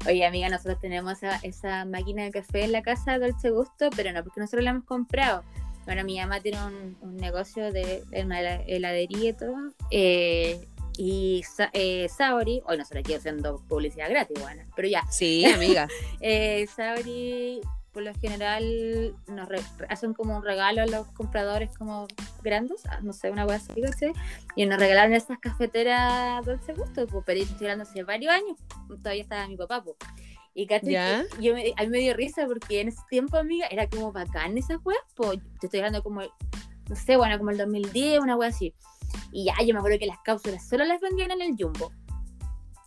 Oye, 0.07 0.27
amiga, 0.27 0.49
nosotros 0.49 0.79
tenemos 0.81 1.19
esa, 1.43 1.85
máquina 1.87 2.25
de 2.25 2.31
café 2.31 2.65
en 2.65 2.73
la 2.73 2.83
casa 2.83 3.19
Dolce 3.19 3.51
Gusto, 3.51 3.89
pero 3.97 4.13
no 4.13 4.23
porque 4.23 4.41
nosotros 4.41 4.65
la 4.65 4.71
hemos 4.71 4.85
comprado. 4.85 5.45
Bueno, 5.87 6.05
mi 6.05 6.19
mamá 6.19 6.41
tiene 6.41 6.59
un, 6.65 7.17
negocio 7.17 7.73
de, 7.73 8.05
una 8.23 8.41
heladería 8.41 9.31
y 9.31 9.33
todo. 9.33 9.57
Eh, 9.91 10.61
y 10.97 11.43
eh, 11.73 12.09
Saori, 12.09 12.63
hoy 12.67 12.79
no 12.79 12.85
se 12.85 12.95
le 12.95 13.03
quiero 13.03 13.19
haciendo 13.19 13.63
publicidad 13.69 14.09
gratis, 14.11 14.39
bueno, 14.41 14.63
pero 14.77 14.89
ya. 14.89 15.07
Sí, 15.11 15.45
amiga. 15.55 15.89
eh, 16.21 16.67
Saori, 16.75 17.61
por 17.93 18.03
lo 18.03 18.15
general, 18.15 19.15
nos 19.29 19.49
hacen 19.89 20.15
como 20.15 20.37
un 20.37 20.45
regalo 20.45 20.83
a 20.83 20.87
los 20.87 21.07
compradores 21.09 21.77
como 21.77 22.07
grandes, 22.43 22.85
ah, 22.87 23.01
no 23.03 23.13
sé, 23.13 23.31
una 23.31 23.47
hueá 23.47 23.57
así, 23.57 24.13
y 24.57 24.67
nos 24.67 24.79
regalaron 24.79 25.13
esas 25.13 25.39
cafeteras 25.39 26.45
dulce 26.45 26.73
gusto, 26.73 27.07
pues, 27.07 27.23
pero 27.27 27.41
estoy 27.41 27.67
hablando 27.67 27.85
hace 27.85 28.03
varios 28.03 28.33
años, 28.33 28.57
todavía 29.03 29.23
estaba 29.23 29.47
mi 29.47 29.57
papá, 29.57 29.83
pues. 29.83 29.97
Y 30.55 30.67
caché, 30.67 30.99
yo 31.41 31.55
me, 31.55 31.73
a 31.77 31.83
mí 31.83 31.89
me 31.89 31.99
dio 31.99 32.13
risa 32.13 32.47
porque 32.47 32.83
en 32.83 32.89
ese 32.89 33.01
tiempo, 33.09 33.39
amiga, 33.39 33.67
era 33.69 33.89
como 33.89 34.13
bacán 34.13 34.59
esas 34.59 34.79
weas, 34.85 35.01
pues 35.15 35.39
te 35.61 35.67
estoy 35.67 35.81
hablando 35.81 36.03
como, 36.03 36.21
no 36.21 36.97
sé, 36.97 37.17
bueno, 37.17 37.39
como 37.39 37.51
el 37.51 37.59
2010, 37.59 38.21
una 38.21 38.37
wea 38.37 38.51
así. 38.51 38.75
Y 39.33 39.47
ya, 39.47 39.55
yo 39.65 39.73
me 39.73 39.79
acuerdo 39.79 39.99
que 39.99 40.07
las 40.07 40.19
cápsulas 40.21 40.69
solo 40.69 40.85
las 40.85 41.01
vendían 41.01 41.31
en 41.33 41.43
el 41.43 41.57
Jumbo. 41.59 41.91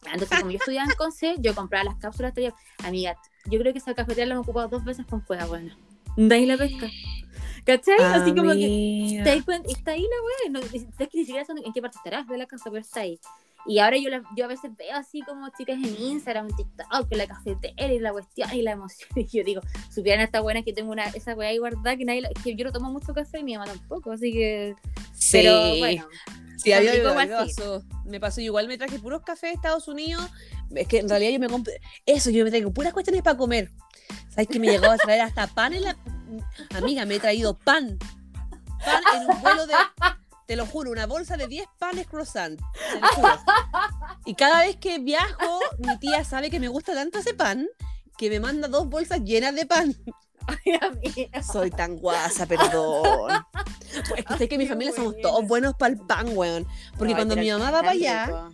Entonces, 0.05 0.39
como 0.39 0.51
yo 0.51 0.57
estudiaba 0.57 0.89
en 0.89 0.95
Conce, 0.95 1.35
yo 1.39 1.55
compraba 1.55 1.83
las 1.83 1.95
cápsulas. 1.95 2.33
Traía... 2.33 2.53
Amiga, 2.83 3.17
yo 3.45 3.59
creo 3.59 3.73
que 3.73 3.79
esa 3.79 3.93
cafetería 3.95 4.27
la 4.27 4.33
hemos 4.35 4.47
ocupado 4.47 4.67
dos 4.67 4.85
veces 4.85 5.05
con 5.05 5.21
cueva, 5.21 5.45
bueno. 5.45 5.75
De 6.15 6.35
ahí 6.35 6.45
la 6.45 6.57
pesca. 6.57 6.87
¿Cachai? 7.65 7.97
Así 7.99 8.33
como 8.35 8.51
que 8.51 9.17
está 9.17 9.31
ahí, 9.31 9.43
está 9.67 9.91
ahí 9.91 10.03
la 10.03 10.51
wea. 10.51 10.51
No, 10.51 10.59
es 10.59 10.85
que 11.09 11.17
ni 11.17 11.25
siquiera 11.25 11.43
sé 11.43 11.53
en 11.63 11.73
qué 11.73 11.81
parte 11.81 11.97
estarás 11.97 12.27
de 12.27 12.37
la 12.37 12.45
casa, 12.45 12.65
pero 12.69 12.81
está 12.81 13.01
ahí. 13.01 13.19
Y 13.67 13.79
ahora 13.79 13.97
yo, 13.97 14.09
yo 14.35 14.45
a 14.45 14.47
veces 14.47 14.71
veo 14.77 14.95
así 14.95 15.21
como 15.21 15.49
chicas 15.57 15.75
en 15.75 15.95
Instagram, 15.99 16.47
en 16.49 16.55
TikTok, 16.55 17.09
que 17.09 17.15
la 17.15 17.27
cafetera 17.27 17.93
y 17.93 17.99
la 17.99 18.11
cuestión 18.11 18.53
y 18.53 18.61
la 18.61 18.71
emoción. 18.71 19.09
Y 19.15 19.25
yo 19.25 19.43
digo, 19.43 19.61
supieran 19.93 20.21
esta 20.21 20.41
buena 20.41 20.61
que 20.61 20.73
tengo 20.73 20.91
una, 20.91 21.05
esa 21.05 21.33
weá 21.33 21.49
ahí 21.49 21.57
guardada 21.57 21.97
que 21.97 22.05
nadie 22.05 22.29
que 22.43 22.55
yo 22.55 22.65
no 22.65 22.71
tomo 22.71 22.91
mucho 22.91 23.13
café 23.13 23.39
y 23.39 23.43
mi 23.43 23.57
mamá 23.57 23.65
tampoco, 23.65 24.11
así 24.11 24.31
que. 24.31 24.75
Sí. 25.13 25.37
Pero 25.37 25.77
bueno. 25.77 26.07
Sí, 26.57 26.73
había, 26.73 26.93
me 26.93 27.27
pasó. 27.27 27.83
Me 28.05 28.19
pasó. 28.19 28.41
Igual 28.41 28.67
me 28.67 28.77
traje 28.77 28.99
puros 28.99 29.21
cafés 29.21 29.51
de 29.51 29.55
Estados 29.55 29.87
Unidos. 29.87 30.29
Es 30.73 30.87
que 30.87 30.99
en 30.99 31.09
realidad 31.09 31.31
yo 31.31 31.39
me 31.39 31.49
compré. 31.49 31.79
Eso, 32.05 32.29
yo 32.29 32.43
me 32.43 32.49
traigo 32.49 32.71
puras 32.71 32.93
cuestiones 32.93 33.21
para 33.21 33.37
comer. 33.37 33.71
¿Sabes 34.29 34.47
que 34.47 34.59
me 34.59 34.67
llegó 34.67 34.89
a 34.89 34.97
traer 34.97 35.21
hasta 35.21 35.47
pan 35.47 35.73
en 35.73 35.83
la. 35.83 35.97
Amiga, 36.75 37.05
me 37.05 37.15
he 37.15 37.19
traído 37.19 37.57
pan. 37.57 37.97
Pan 38.83 39.03
en 39.15 39.29
un 39.29 39.41
vuelo 39.41 39.67
de 39.67 39.73
te 40.45 40.55
lo 40.55 40.65
juro, 40.65 40.91
una 40.91 41.05
bolsa 41.05 41.37
de 41.37 41.47
10 41.47 41.67
panes 41.79 42.07
croissant. 42.07 42.59
Y 44.25 44.35
cada 44.35 44.61
vez 44.61 44.77
que 44.77 44.99
viajo, 44.99 45.59
mi 45.79 45.97
tía 45.99 46.23
sabe 46.23 46.49
que 46.49 46.59
me 46.59 46.67
gusta 46.67 46.93
tanto 46.93 47.19
ese 47.19 47.33
pan 47.33 47.67
que 48.17 48.29
me 48.29 48.39
manda 48.39 48.67
dos 48.67 48.87
bolsas 48.87 49.21
llenas 49.21 49.55
de 49.55 49.65
pan. 49.65 49.95
Ay, 50.47 51.29
Soy 51.43 51.71
tan 51.71 51.97
guasa, 51.97 52.45
perdón. 52.45 53.29
Pues 54.09 54.19
es 54.19 54.25
que 54.25 54.37
sé 54.37 54.47
que 54.47 54.57
mi 54.57 54.67
familia 54.67 54.93
somos 54.93 55.15
todos 55.21 55.45
buenos 55.47 55.73
para 55.75 55.93
el 55.93 55.99
pan, 55.99 56.37
weón. 56.37 56.67
Porque 56.97 57.15
cuando 57.15 57.35
mi 57.35 57.49
mamá 57.49 57.71
va 57.71 57.79
para 57.79 57.91
allá, 57.91 58.49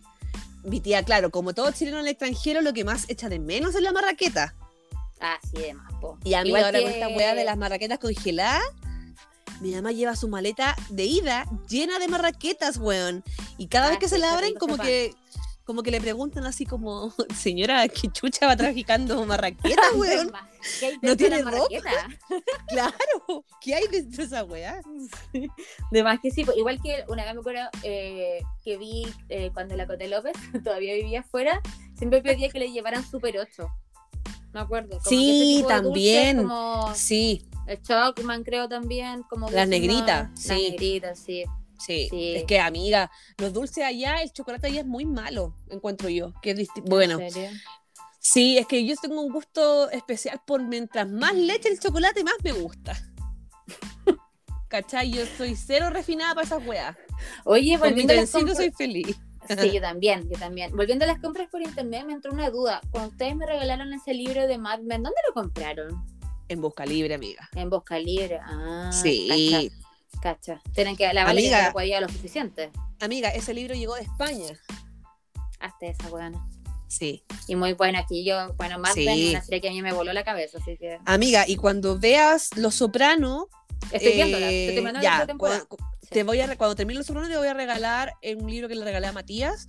mi 0.63 0.79
tía, 0.79 1.03
claro, 1.03 1.31
como 1.31 1.53
todo 1.53 1.71
chileno 1.71 1.97
en 1.97 2.05
el 2.05 2.11
extranjero, 2.11 2.61
lo 2.61 2.73
que 2.73 2.83
más 2.83 3.09
echa 3.09 3.29
de 3.29 3.39
menos 3.39 3.75
es 3.75 3.81
la 3.81 3.91
marraqueta. 3.91 4.55
Ah, 5.19 5.37
sí, 5.43 5.61
demás, 5.61 5.91
po. 5.99 6.17
Y 6.23 6.33
a 6.33 6.43
mí 6.43 6.55
ahora 6.55 6.79
con 6.79 6.89
esta 6.89 7.07
weá 7.09 7.35
de 7.35 7.43
las 7.43 7.57
marraquetas 7.57 7.99
congeladas, 7.99 8.63
mi 9.61 9.75
mamá 9.75 9.91
lleva 9.91 10.15
su 10.15 10.27
maleta 10.27 10.75
de 10.89 11.05
ida 11.05 11.45
llena 11.69 11.99
de 11.99 12.07
marraquetas, 12.07 12.77
weón. 12.77 13.23
Y 13.57 13.67
cada 13.67 13.89
vez 13.89 13.99
que 13.99 14.09
se 14.09 14.17
la 14.17 14.33
abren, 14.33 14.55
como 14.55 14.75
que, 14.77 15.13
como 15.65 15.83
que 15.83 15.91
le 15.91 16.01
preguntan 16.01 16.45
así 16.45 16.65
como, 16.65 17.13
señora, 17.35 17.87
¿qué 17.87 18.11
chucha 18.11 18.47
va 18.47 18.57
traficando 18.57 19.23
marraquetas, 19.25 19.85
weón? 19.95 20.31
¿No 21.03 21.15
tiene 21.15 21.43
ropa? 21.43 21.67
claro, 22.67 23.45
¿qué 23.61 23.75
hay 23.75 23.87
dentro 23.87 24.17
de 24.17 24.23
esa 24.23 24.43
weá? 24.43 24.81
De 25.91 26.03
más 26.03 26.19
que 26.19 26.31
sí, 26.31 26.43
pues, 26.43 26.57
igual 26.57 26.81
que 26.81 27.05
una 27.07 27.23
vez 27.23 27.33
me 27.35 27.39
acuerdo 27.39 27.69
eh, 27.83 28.41
que 28.63 28.77
vi 28.77 29.07
eh, 29.29 29.51
cuando 29.53 29.75
la 29.75 29.85
Cote 29.85 30.07
López 30.07 30.33
todavía 30.63 30.95
vivía 30.95 31.19
afuera, 31.19 31.61
siempre 31.95 32.21
pedía 32.21 32.49
que 32.49 32.59
le 32.59 32.71
llevaran 32.71 33.07
Super 33.07 33.37
8. 33.37 33.69
Me 34.53 34.59
acuerdo. 34.59 34.99
sí, 35.05 35.63
también. 35.67 36.47
sí 36.93 37.45
el 37.71 37.81
Chocman 37.81 38.43
creo 38.43 38.67
también, 38.67 39.23
como... 39.23 39.49
Las 39.49 39.67
negritas, 39.67 40.29
sí. 40.35 40.49
Las 40.49 40.57
negritas, 40.57 41.19
sí. 41.19 41.43
Sí, 41.85 42.09
es 42.35 42.43
que 42.43 42.59
amiga, 42.59 43.09
los 43.37 43.53
dulces 43.53 43.83
allá, 43.83 44.21
el 44.21 44.31
chocolate 44.31 44.67
allá 44.67 44.81
es 44.81 44.85
muy 44.85 45.05
malo, 45.05 45.55
encuentro 45.69 46.09
yo. 46.09 46.33
Que 46.41 46.51
es 46.51 46.67
bueno, 46.85 47.17
sí, 48.19 48.57
es 48.57 48.67
que 48.67 48.85
yo 48.85 48.95
tengo 49.01 49.21
un 49.21 49.31
gusto 49.31 49.89
especial 49.89 50.39
por 50.45 50.61
mientras 50.61 51.09
más 51.09 51.33
leche 51.33 51.69
el 51.69 51.79
chocolate, 51.79 52.23
más 52.23 52.35
me 52.43 52.51
gusta. 52.51 52.95
¿Cachai? 54.67 55.11
Yo 55.11 55.25
soy 55.37 55.55
cero 55.55 55.89
refinada 55.89 56.35
para 56.35 56.45
esas 56.45 56.65
weas. 56.65 56.95
Oye, 57.45 57.77
volviendo 57.77 58.13
a 58.13 58.17
las 58.17 58.31
compras... 58.31 58.57
soy 58.57 58.71
feliz. 58.71 59.17
Sí, 59.47 59.71
yo 59.71 59.81
también, 59.81 60.29
yo 60.29 60.37
también. 60.37 60.75
Volviendo 60.75 61.03
a 61.05 61.07
las 61.07 61.19
compras 61.19 61.49
por 61.49 61.61
internet, 61.61 62.05
me 62.05 62.13
entró 62.13 62.31
una 62.31 62.49
duda. 62.49 62.79
Cuando 62.91 63.09
ustedes 63.09 63.35
me 63.35 63.45
regalaron 63.45 63.91
ese 63.93 64.13
libro 64.13 64.47
de 64.47 64.57
Mad 64.57 64.79
Men, 64.81 65.03
¿dónde 65.03 65.19
lo 65.27 65.33
compraron? 65.33 66.05
En 66.51 66.59
Busca 66.59 66.85
Libre, 66.85 67.13
amiga. 67.13 67.49
En 67.55 67.69
Busca 67.69 67.97
Libre, 67.97 68.37
ah. 68.43 68.91
Sí. 68.91 69.71
Cacha. 70.21 70.61
Tienen 70.75 70.97
que 70.97 71.11
la 71.13 71.23
amiga, 71.23 71.73
la 71.73 72.01
lo 72.01 72.09
suficiente. 72.09 72.71
Amiga, 72.99 73.29
ese 73.29 73.53
libro 73.53 73.73
llegó 73.73 73.95
de 73.95 74.01
España. 74.01 74.59
Hasta 75.61 75.85
esa 75.85 76.09
buena. 76.09 76.45
Sí. 76.89 77.23
Y 77.47 77.55
muy 77.55 77.71
buena 77.71 77.99
aquí. 77.99 78.25
Yo, 78.25 78.53
bueno, 78.55 78.79
más 78.79 78.95
sí. 78.95 79.29
una 79.29 79.41
serie 79.41 79.61
que 79.61 79.69
a 79.69 79.71
mí 79.71 79.81
me 79.81 79.93
voló 79.93 80.11
la 80.11 80.25
cabeza, 80.25 80.57
así 80.57 80.75
que. 80.75 80.99
Amiga, 81.05 81.45
y 81.47 81.55
cuando 81.55 81.97
veas 81.97 82.49
Los 82.57 82.75
Soprano. 82.75 83.47
Estoy 83.93 84.11
viéndola, 84.11 84.51
eh, 84.51 84.83
ya, 85.01 85.25
cuando, 85.37 85.65
te 86.09 86.23
voy 86.23 86.41
a, 86.41 86.57
cuando 86.57 86.75
termine 86.75 86.97
Los 86.97 87.07
Soprano 87.07 87.29
te 87.29 87.37
voy 87.37 87.47
a 87.47 87.53
regalar 87.53 88.13
un 88.37 88.51
libro 88.51 88.67
que 88.67 88.75
le 88.75 88.83
regalé 88.83 89.07
a 89.07 89.13
Matías, 89.13 89.67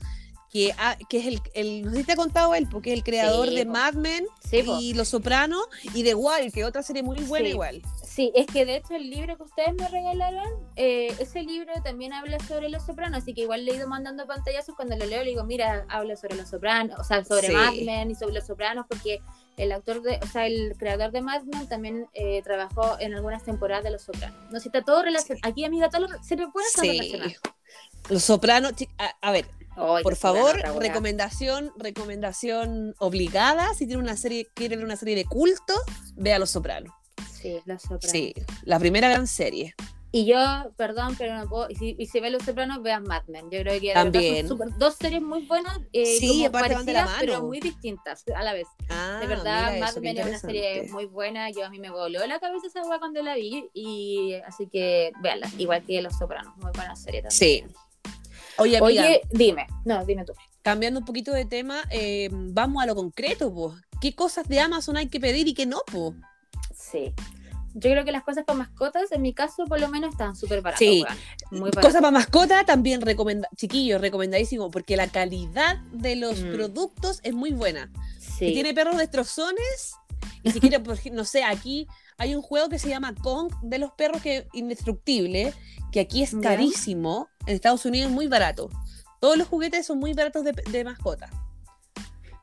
que, 0.52 0.74
que 1.08 1.18
es 1.18 1.40
el, 1.54 1.82
no 1.82 1.90
sé 1.92 1.98
si 1.98 2.04
te 2.04 2.12
ha 2.12 2.16
contado 2.16 2.54
él, 2.54 2.68
porque 2.70 2.92
es 2.92 2.98
el 2.98 3.04
creador 3.04 3.48
de 3.48 3.64
Mad 3.64 3.94
Men 3.94 4.26
y 4.52 4.92
Los 4.92 5.08
Sopranos 5.08 5.64
y 5.94 6.04
The 6.04 6.14
Wall, 6.14 6.52
que 6.52 6.64
otra 6.64 6.82
serie 6.82 7.02
muy 7.02 7.16
buena 7.20 7.48
igual. 7.48 7.80
Sí, 8.04 8.30
es 8.34 8.46
que 8.46 8.66
de 8.66 8.76
hecho 8.76 8.94
el 8.94 9.08
libro 9.08 9.38
que 9.38 9.44
ustedes 9.44 9.74
me 9.74 9.88
regalaron, 9.88 10.52
eh, 10.76 11.14
ese 11.18 11.42
libro 11.42 11.72
también 11.82 12.12
habla 12.12 12.38
sobre 12.40 12.68
Los 12.68 12.84
Sopranos, 12.84 13.22
así 13.22 13.32
que 13.32 13.40
igual 13.40 13.64
le 13.64 13.72
he 13.72 13.76
ido 13.76 13.88
mandando 13.88 14.26
pantallazos 14.26 14.74
cuando 14.76 14.94
lo 14.94 15.06
leo, 15.06 15.24
le 15.24 15.30
digo, 15.30 15.44
mira, 15.44 15.86
habla 15.88 16.16
sobre 16.16 16.36
Los 16.36 16.50
Sopranos, 16.50 17.00
o 17.00 17.04
sea, 17.04 17.24
sobre 17.24 17.48
Mad 17.48 17.72
Men 17.86 18.10
y 18.10 18.14
sobre 18.14 18.34
Los 18.34 18.46
Sopranos, 18.46 18.84
porque 18.86 19.22
el 19.56 19.72
autor 19.72 20.02
de, 20.02 20.20
o 20.22 20.26
sea, 20.26 20.46
el 20.46 20.74
creador 20.76 21.12
de 21.12 21.22
Mad 21.22 21.44
Men 21.44 21.66
también 21.66 22.06
eh, 22.12 22.42
trabajó 22.42 22.98
en 23.00 23.14
algunas 23.14 23.42
temporadas 23.42 23.84
de 23.84 23.90
Los 23.90 24.02
Sopranos. 24.02 24.52
No 24.52 24.60
si 24.60 24.68
está 24.68 24.82
todo 24.82 25.02
relacionado. 25.02 25.48
Aquí, 25.50 25.64
amiga, 25.64 25.88
todo 25.88 26.08
se 26.22 26.36
me 26.36 26.48
puede 26.48 26.66
sí. 26.68 27.10
Los 28.10 28.24
Sopranos, 28.24 28.74
a 29.22 29.32
ver, 29.32 29.46
por 29.74 30.16
favor, 30.16 30.56
recomendación, 30.78 31.72
recomendación 31.76 32.94
obligada. 32.98 33.72
Si 33.74 33.86
tiene 33.86 34.02
una 34.02 34.16
serie, 34.16 34.48
quiere 34.54 34.76
ver 34.76 34.84
una 34.84 34.96
serie 34.96 35.16
de 35.16 35.24
culto, 35.24 35.74
vea 36.14 36.38
Los 36.38 36.50
Sopranos. 36.50 36.92
Sí, 37.32 37.60
Los 37.64 37.82
Sopranos. 37.82 38.10
Sí, 38.10 38.34
la 38.64 38.78
primera 38.78 39.08
gran 39.08 39.26
serie. 39.26 39.74
Y 40.14 40.26
yo, 40.26 40.36
perdón, 40.76 41.16
pero 41.16 41.34
no 41.38 41.48
puedo. 41.48 41.70
Y 41.70 41.74
si, 41.76 41.96
y 41.98 42.06
si 42.06 42.20
ve 42.20 42.30
Los 42.30 42.42
Sopranos, 42.42 42.82
vean 42.82 43.02
Mad 43.04 43.22
Men. 43.28 43.50
Yo 43.50 43.60
creo 43.60 43.80
que 43.80 43.94
También. 43.94 44.46
dos 44.78 44.94
series 44.96 45.22
muy 45.22 45.46
buenas, 45.46 45.78
eh, 45.94 46.18
sí, 46.18 46.40
como 46.40 46.52
parecidas, 46.52 47.10
pero 47.18 47.42
muy 47.42 47.60
distintas 47.60 48.22
a 48.36 48.42
la 48.42 48.52
vez. 48.52 48.66
Ah, 48.90 49.18
de 49.22 49.26
verdad, 49.26 49.78
Mad 49.78 49.96
Men 49.96 50.18
es 50.18 50.26
una 50.26 50.38
serie 50.38 50.86
muy 50.92 51.06
buena. 51.06 51.50
Yo 51.50 51.64
a 51.64 51.70
mí 51.70 51.78
me 51.78 51.88
voló 51.88 52.26
la 52.26 52.38
cabeza 52.40 52.66
esa 52.66 52.82
hueá 52.82 52.98
cuando 52.98 53.22
la 53.22 53.36
vi. 53.36 53.70
Y 53.72 54.34
así 54.46 54.68
que 54.68 55.12
véanla, 55.22 55.50
igual 55.56 55.82
que 55.82 56.02
Los 56.02 56.18
Sopranos. 56.18 56.54
Muy 56.58 56.72
buena 56.72 56.94
serie 56.94 57.22
también. 57.22 57.30
Sí. 57.30 57.64
Oye, 58.58 58.78
amiga, 58.78 59.02
Oye, 59.02 59.22
dime. 59.30 59.66
No, 59.84 60.04
dime 60.04 60.24
tú. 60.24 60.32
Cambiando 60.62 61.00
un 61.00 61.06
poquito 61.06 61.32
de 61.32 61.44
tema, 61.44 61.82
eh, 61.90 62.28
vamos 62.32 62.82
a 62.82 62.86
lo 62.86 62.94
concreto, 62.94 63.52
pues. 63.52 63.74
¿Qué 64.00 64.14
cosas 64.14 64.48
de 64.48 64.60
Amazon 64.60 64.96
hay 64.96 65.08
que 65.08 65.20
pedir 65.20 65.46
y 65.48 65.54
qué 65.54 65.66
no, 65.66 65.82
pues? 65.90 66.14
Sí. 66.74 67.14
Yo 67.74 67.90
creo 67.90 68.04
que 68.04 68.12
las 68.12 68.22
cosas 68.22 68.44
para 68.44 68.58
mascotas, 68.58 69.12
en 69.12 69.22
mi 69.22 69.32
caso, 69.32 69.64
por 69.66 69.80
lo 69.80 69.88
menos, 69.88 70.10
están 70.10 70.36
súper 70.36 70.60
baratas. 70.60 70.78
Sí, 70.80 71.04
muy 71.50 71.70
cosas 71.70 72.02
para 72.02 72.10
mascota 72.10 72.64
también 72.64 73.00
recomenda, 73.00 73.48
chiquillos, 73.56 74.00
recomendadísimo, 74.00 74.70
porque 74.70 74.96
la 74.96 75.08
calidad 75.08 75.78
de 75.92 76.16
los 76.16 76.42
mm. 76.42 76.52
productos 76.52 77.20
es 77.22 77.32
muy 77.32 77.52
buena. 77.52 77.90
Sí. 78.18 78.48
Si 78.48 78.52
tiene 78.52 78.74
perros 78.74 78.98
destrozones, 78.98 79.94
y 80.42 80.50
si 80.50 80.60
quiere, 80.60 80.82
no 81.12 81.24
sé, 81.24 81.44
aquí 81.44 81.86
hay 82.18 82.34
un 82.34 82.42
juego 82.42 82.68
que 82.68 82.78
se 82.78 82.88
llama 82.88 83.14
Kong 83.14 83.52
de 83.62 83.78
los 83.78 83.92
perros 83.92 84.20
que 84.22 84.38
es 84.38 84.44
indestructible, 84.52 85.54
que 85.90 86.00
aquí 86.00 86.22
es 86.22 86.34
carísimo, 86.42 87.28
en 87.46 87.54
Estados 87.54 87.84
Unidos 87.84 88.10
es 88.10 88.14
muy 88.14 88.26
barato. 88.26 88.68
Todos 89.20 89.36
los 89.36 89.48
juguetes 89.48 89.86
son 89.86 89.98
muy 89.98 90.14
baratos 90.14 90.44
de, 90.44 90.52
de 90.52 90.84
mascota. 90.84 91.30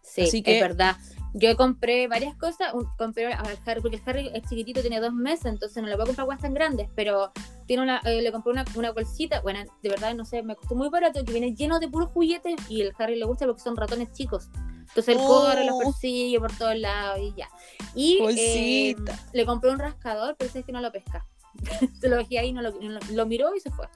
Sí, 0.01 0.21
Así 0.21 0.41
que, 0.41 0.57
es 0.57 0.61
verdad. 0.61 0.95
Yo 1.33 1.55
compré 1.55 2.07
varias 2.07 2.35
cosas, 2.35 2.73
compré 2.97 3.31
al 3.31 3.59
Harry, 3.65 3.81
porque 3.81 3.97
el 3.97 4.03
Harry 4.05 4.31
es 4.33 4.49
chiquitito, 4.49 4.81
tiene 4.81 4.99
dos 4.99 5.13
meses, 5.13 5.45
entonces 5.45 5.81
no 5.81 5.87
le 5.87 5.95
voy 5.95 6.03
a 6.03 6.05
comprar 6.07 6.25
cosas 6.25 6.41
tan 6.41 6.55
grandes, 6.55 6.89
pero 6.95 7.31
tiene 7.67 7.83
una, 7.83 7.99
eh, 8.05 8.21
le 8.23 8.31
compré 8.31 8.51
una, 8.51 8.65
una, 8.75 8.91
bolsita, 8.91 9.41
bueno, 9.41 9.59
de 9.83 9.89
verdad, 9.89 10.15
no 10.15 10.25
sé, 10.25 10.41
me 10.41 10.55
costó 10.55 10.73
muy 10.73 10.89
barato, 10.89 11.23
que 11.23 11.31
viene 11.31 11.53
lleno 11.53 11.79
de 11.79 11.87
puros 11.87 12.09
juguetes 12.09 12.55
y 12.67 12.81
el 12.81 12.93
Harry 12.97 13.15
le 13.15 13.25
gusta 13.25 13.45
porque 13.45 13.61
son 13.61 13.75
ratones 13.75 14.11
chicos. 14.11 14.49
Entonces 14.89 15.15
él 15.15 15.17
corre, 15.17 15.65
los 15.65 15.75
oh. 15.75 15.79
persigue 15.79 16.39
por 16.39 16.51
todos 16.57 16.75
lados 16.75 17.19
y 17.21 17.33
ya. 17.35 17.47
Y 17.93 18.19
eh, 18.35 18.95
le 19.31 19.45
compré 19.45 19.69
un 19.69 19.77
rascador, 19.77 20.35
pero 20.37 20.51
es 20.51 20.65
que 20.65 20.71
no 20.71 20.81
lo 20.81 20.91
pesca. 20.91 21.27
Se 22.01 22.09
lo 22.09 22.17
dejé 22.17 22.39
ahí, 22.39 22.51
no 22.51 22.61
lo, 22.61 22.71
lo, 23.11 23.25
miró 23.25 23.55
y 23.55 23.59
se 23.59 23.71
fue. 23.71 23.87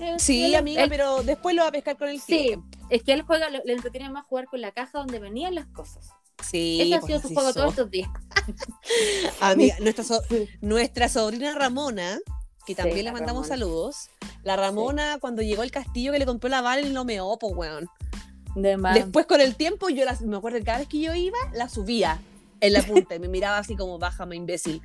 Eh, 0.00 0.16
sí, 0.18 0.54
amiga, 0.54 0.86
pero 0.88 1.22
después 1.22 1.54
lo 1.54 1.62
va 1.62 1.68
a 1.68 1.72
pescar 1.72 1.96
con 1.96 2.08
el 2.08 2.20
Sí, 2.20 2.56
es 2.90 3.02
que 3.02 3.12
él 3.12 3.22
juega, 3.22 3.48
le 3.48 3.72
entretiene 3.72 4.10
más 4.10 4.26
jugar 4.26 4.46
con 4.46 4.60
la 4.60 4.72
caja 4.72 4.98
donde 4.98 5.18
venían 5.18 5.54
las 5.54 5.66
cosas. 5.66 6.10
Sí, 6.42 6.80
Ese 6.80 6.94
ha 6.94 7.00
sido 7.00 7.20
su 7.20 7.28
juego 7.32 7.52
todos 7.52 7.70
estos 7.70 7.90
días. 7.90 8.10
Amiga, 9.40 9.76
nuestra, 9.80 10.04
nuestra 10.60 11.08
sobrina 11.08 11.54
Ramona, 11.54 12.18
que 12.66 12.74
también 12.74 13.04
le 13.04 13.12
mandamos 13.12 13.46
saludos. 13.46 14.10
La 14.42 14.56
Ramona, 14.56 15.18
cuando 15.20 15.42
llegó 15.42 15.62
al 15.62 15.70
castillo 15.70 16.12
que 16.12 16.18
le 16.18 16.26
compró 16.26 16.50
la 16.50 16.60
Valen, 16.60 16.92
no 16.92 17.04
me 17.04 17.18
pues, 17.40 17.52
weón. 17.54 17.88
De 18.54 18.76
Después, 18.94 19.26
con 19.26 19.40
el 19.40 19.56
tiempo, 19.56 19.88
yo 19.88 20.04
me 20.24 20.36
acuerdo 20.36 20.58
que 20.58 20.64
cada 20.64 20.78
vez 20.78 20.88
que 20.88 21.00
yo 21.00 21.14
iba, 21.14 21.38
la 21.54 21.68
subía 21.68 22.20
en 22.60 22.72
la 22.72 22.82
punta 22.82 23.16
y 23.16 23.18
me 23.18 23.28
miraba 23.28 23.58
así 23.58 23.74
como, 23.74 23.98
bájame, 23.98 24.36
imbécil. 24.36 24.80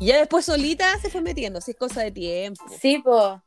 Y 0.00 0.06
ya 0.06 0.18
después 0.18 0.44
solita 0.44 0.96
se 0.98 1.10
fue 1.10 1.20
metiendo, 1.20 1.58
así 1.58 1.72
es 1.72 1.76
cosa 1.76 2.02
de 2.02 2.12
tiempo. 2.12 2.62
Sí, 2.80 2.98
pues. 3.02 3.40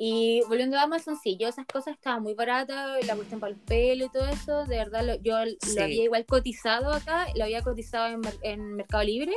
Y 0.00 0.42
volviendo 0.48 0.78
a 0.78 0.82
Amazon, 0.82 1.16
sí, 1.20 1.36
yo 1.40 1.48
esas 1.48 1.66
cosas 1.66 1.94
estaban 1.94 2.22
muy 2.22 2.34
baratas, 2.34 3.04
la 3.04 3.16
cuestión 3.16 3.40
para 3.40 3.52
los 3.52 3.60
pelos 3.62 4.08
y 4.08 4.12
todo 4.12 4.28
eso, 4.28 4.64
de 4.66 4.76
verdad 4.76 5.18
yo 5.22 5.44
lo 5.44 5.82
había 5.82 6.04
igual 6.04 6.24
cotizado 6.24 6.92
acá, 6.92 7.26
lo 7.34 7.42
había 7.42 7.62
cotizado 7.62 8.06
en, 8.06 8.20
en, 8.42 8.74
Mercado 8.76 9.02
Libre 9.02 9.32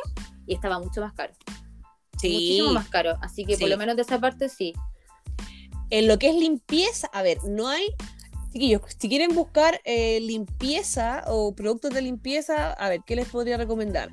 y 0.45 0.53
estaba 0.53 0.77
mucho 0.77 1.01
más 1.01 1.13
caro. 1.13 1.33
Sí. 2.19 2.33
Muchísimo 2.33 2.73
más 2.73 2.89
caro, 2.89 3.17
así 3.21 3.43
que 3.43 3.57
por 3.57 3.69
lo 3.69 3.77
menos 3.77 3.95
de 3.95 4.03
esa 4.03 4.19
parte 4.19 4.49
sí. 4.49 4.73
En 5.89 6.07
lo 6.07 6.19
que 6.19 6.29
es 6.29 6.35
limpieza, 6.35 7.09
a 7.11 7.23
ver, 7.23 7.43
no 7.43 7.67
hay, 7.67 7.87
chiquillos, 8.53 8.81
si 8.99 9.09
quieren 9.09 9.33
buscar 9.33 9.81
eh, 9.83 10.19
limpieza 10.19 11.23
o 11.25 11.55
productos 11.55 11.91
de 11.91 12.03
limpieza, 12.03 12.73
a 12.73 12.87
ver, 12.87 13.01
¿qué 13.03 13.15
les 13.15 13.27
podría 13.29 13.57
recomendar? 13.57 14.11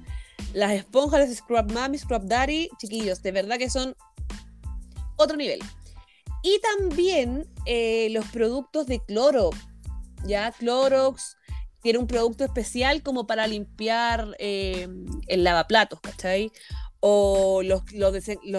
Las 0.54 0.72
esponjas 0.72 1.28
de 1.28 1.34
Scrub 1.34 1.70
Mami, 1.72 1.98
Scrub 1.98 2.24
Daddy, 2.24 2.70
chiquillos, 2.78 3.22
de 3.22 3.32
verdad 3.32 3.58
que 3.58 3.70
son 3.70 3.94
otro 5.16 5.36
nivel. 5.36 5.60
Y 6.42 6.60
también 6.60 7.46
eh, 7.66 8.08
los 8.10 8.26
productos 8.26 8.86
de 8.86 9.00
Clorox. 9.00 9.58
Ya, 10.24 10.52
Clorox 10.52 11.36
tiene 11.82 11.98
un 11.98 12.06
producto 12.06 12.44
especial 12.44 13.02
como 13.02 13.26
para 13.26 13.46
limpiar 13.46 14.36
eh, 14.38 14.88
el 15.26 15.44
lavaplatos, 15.44 16.00
¿cachai? 16.00 16.50
O 17.00 17.62
los, 17.62 17.82
los, 17.92 18.12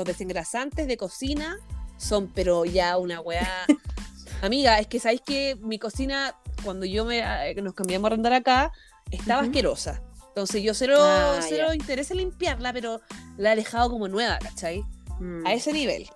desengrasantes 0.05 0.87
de 0.87 0.97
cocina 0.97 1.57
son, 1.97 2.27
pero 2.27 2.65
ya 2.65 2.97
una 2.97 3.19
weá. 3.19 3.65
Amiga, 4.41 4.79
es 4.79 4.87
que 4.87 4.99
sabéis 4.99 5.21
que 5.21 5.57
mi 5.61 5.79
cocina, 5.79 6.35
cuando 6.63 6.85
yo 6.85 7.03
me 7.03 7.19
eh, 7.19 7.55
nos 7.61 7.73
cambiamos 7.73 8.05
a 8.05 8.13
arrendar 8.13 8.33
acá, 8.33 8.71
estaba 9.11 9.41
asquerosa. 9.41 10.01
Entonces 10.29 10.63
yo 10.63 10.73
cero, 10.73 10.97
ah, 10.99 11.39
cero 11.41 11.73
interés 11.73 12.11
en 12.11 12.17
limpiarla, 12.17 12.71
pero 12.71 13.01
la 13.37 13.53
he 13.53 13.55
dejado 13.55 13.89
como 13.89 14.07
nueva, 14.07 14.39
¿cachai? 14.39 14.83
Mm. 15.19 15.45
A 15.45 15.53
ese 15.53 15.73
nivel. 15.73 16.09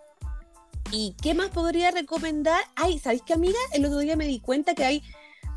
¿Y 0.91 1.15
qué 1.21 1.33
más 1.33 1.49
podría 1.49 1.91
recomendar? 1.91 2.63
Ay, 2.75 2.99
¿sabéis 2.99 3.23
qué, 3.25 3.33
amiga? 3.33 3.57
El 3.73 3.85
otro 3.85 3.99
día 3.99 4.15
me 4.15 4.27
di 4.27 4.39
cuenta 4.39 4.75
que 4.75 4.85
hay, 4.85 5.03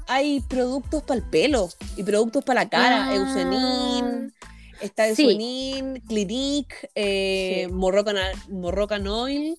hay 0.09 0.40
productos 0.40 1.02
para 1.02 1.20
el 1.20 1.28
pelo 1.28 1.68
y 1.96 2.02
productos 2.02 2.42
para 2.42 2.62
la 2.64 2.68
cara. 2.70 3.09
Ah. 3.11 4.28
está 4.80 5.09
Eucenin, 5.09 6.00
Clinique, 6.09 6.90
eh, 6.94 7.68
Moroccan, 7.70 9.07
Oil. 9.07 9.59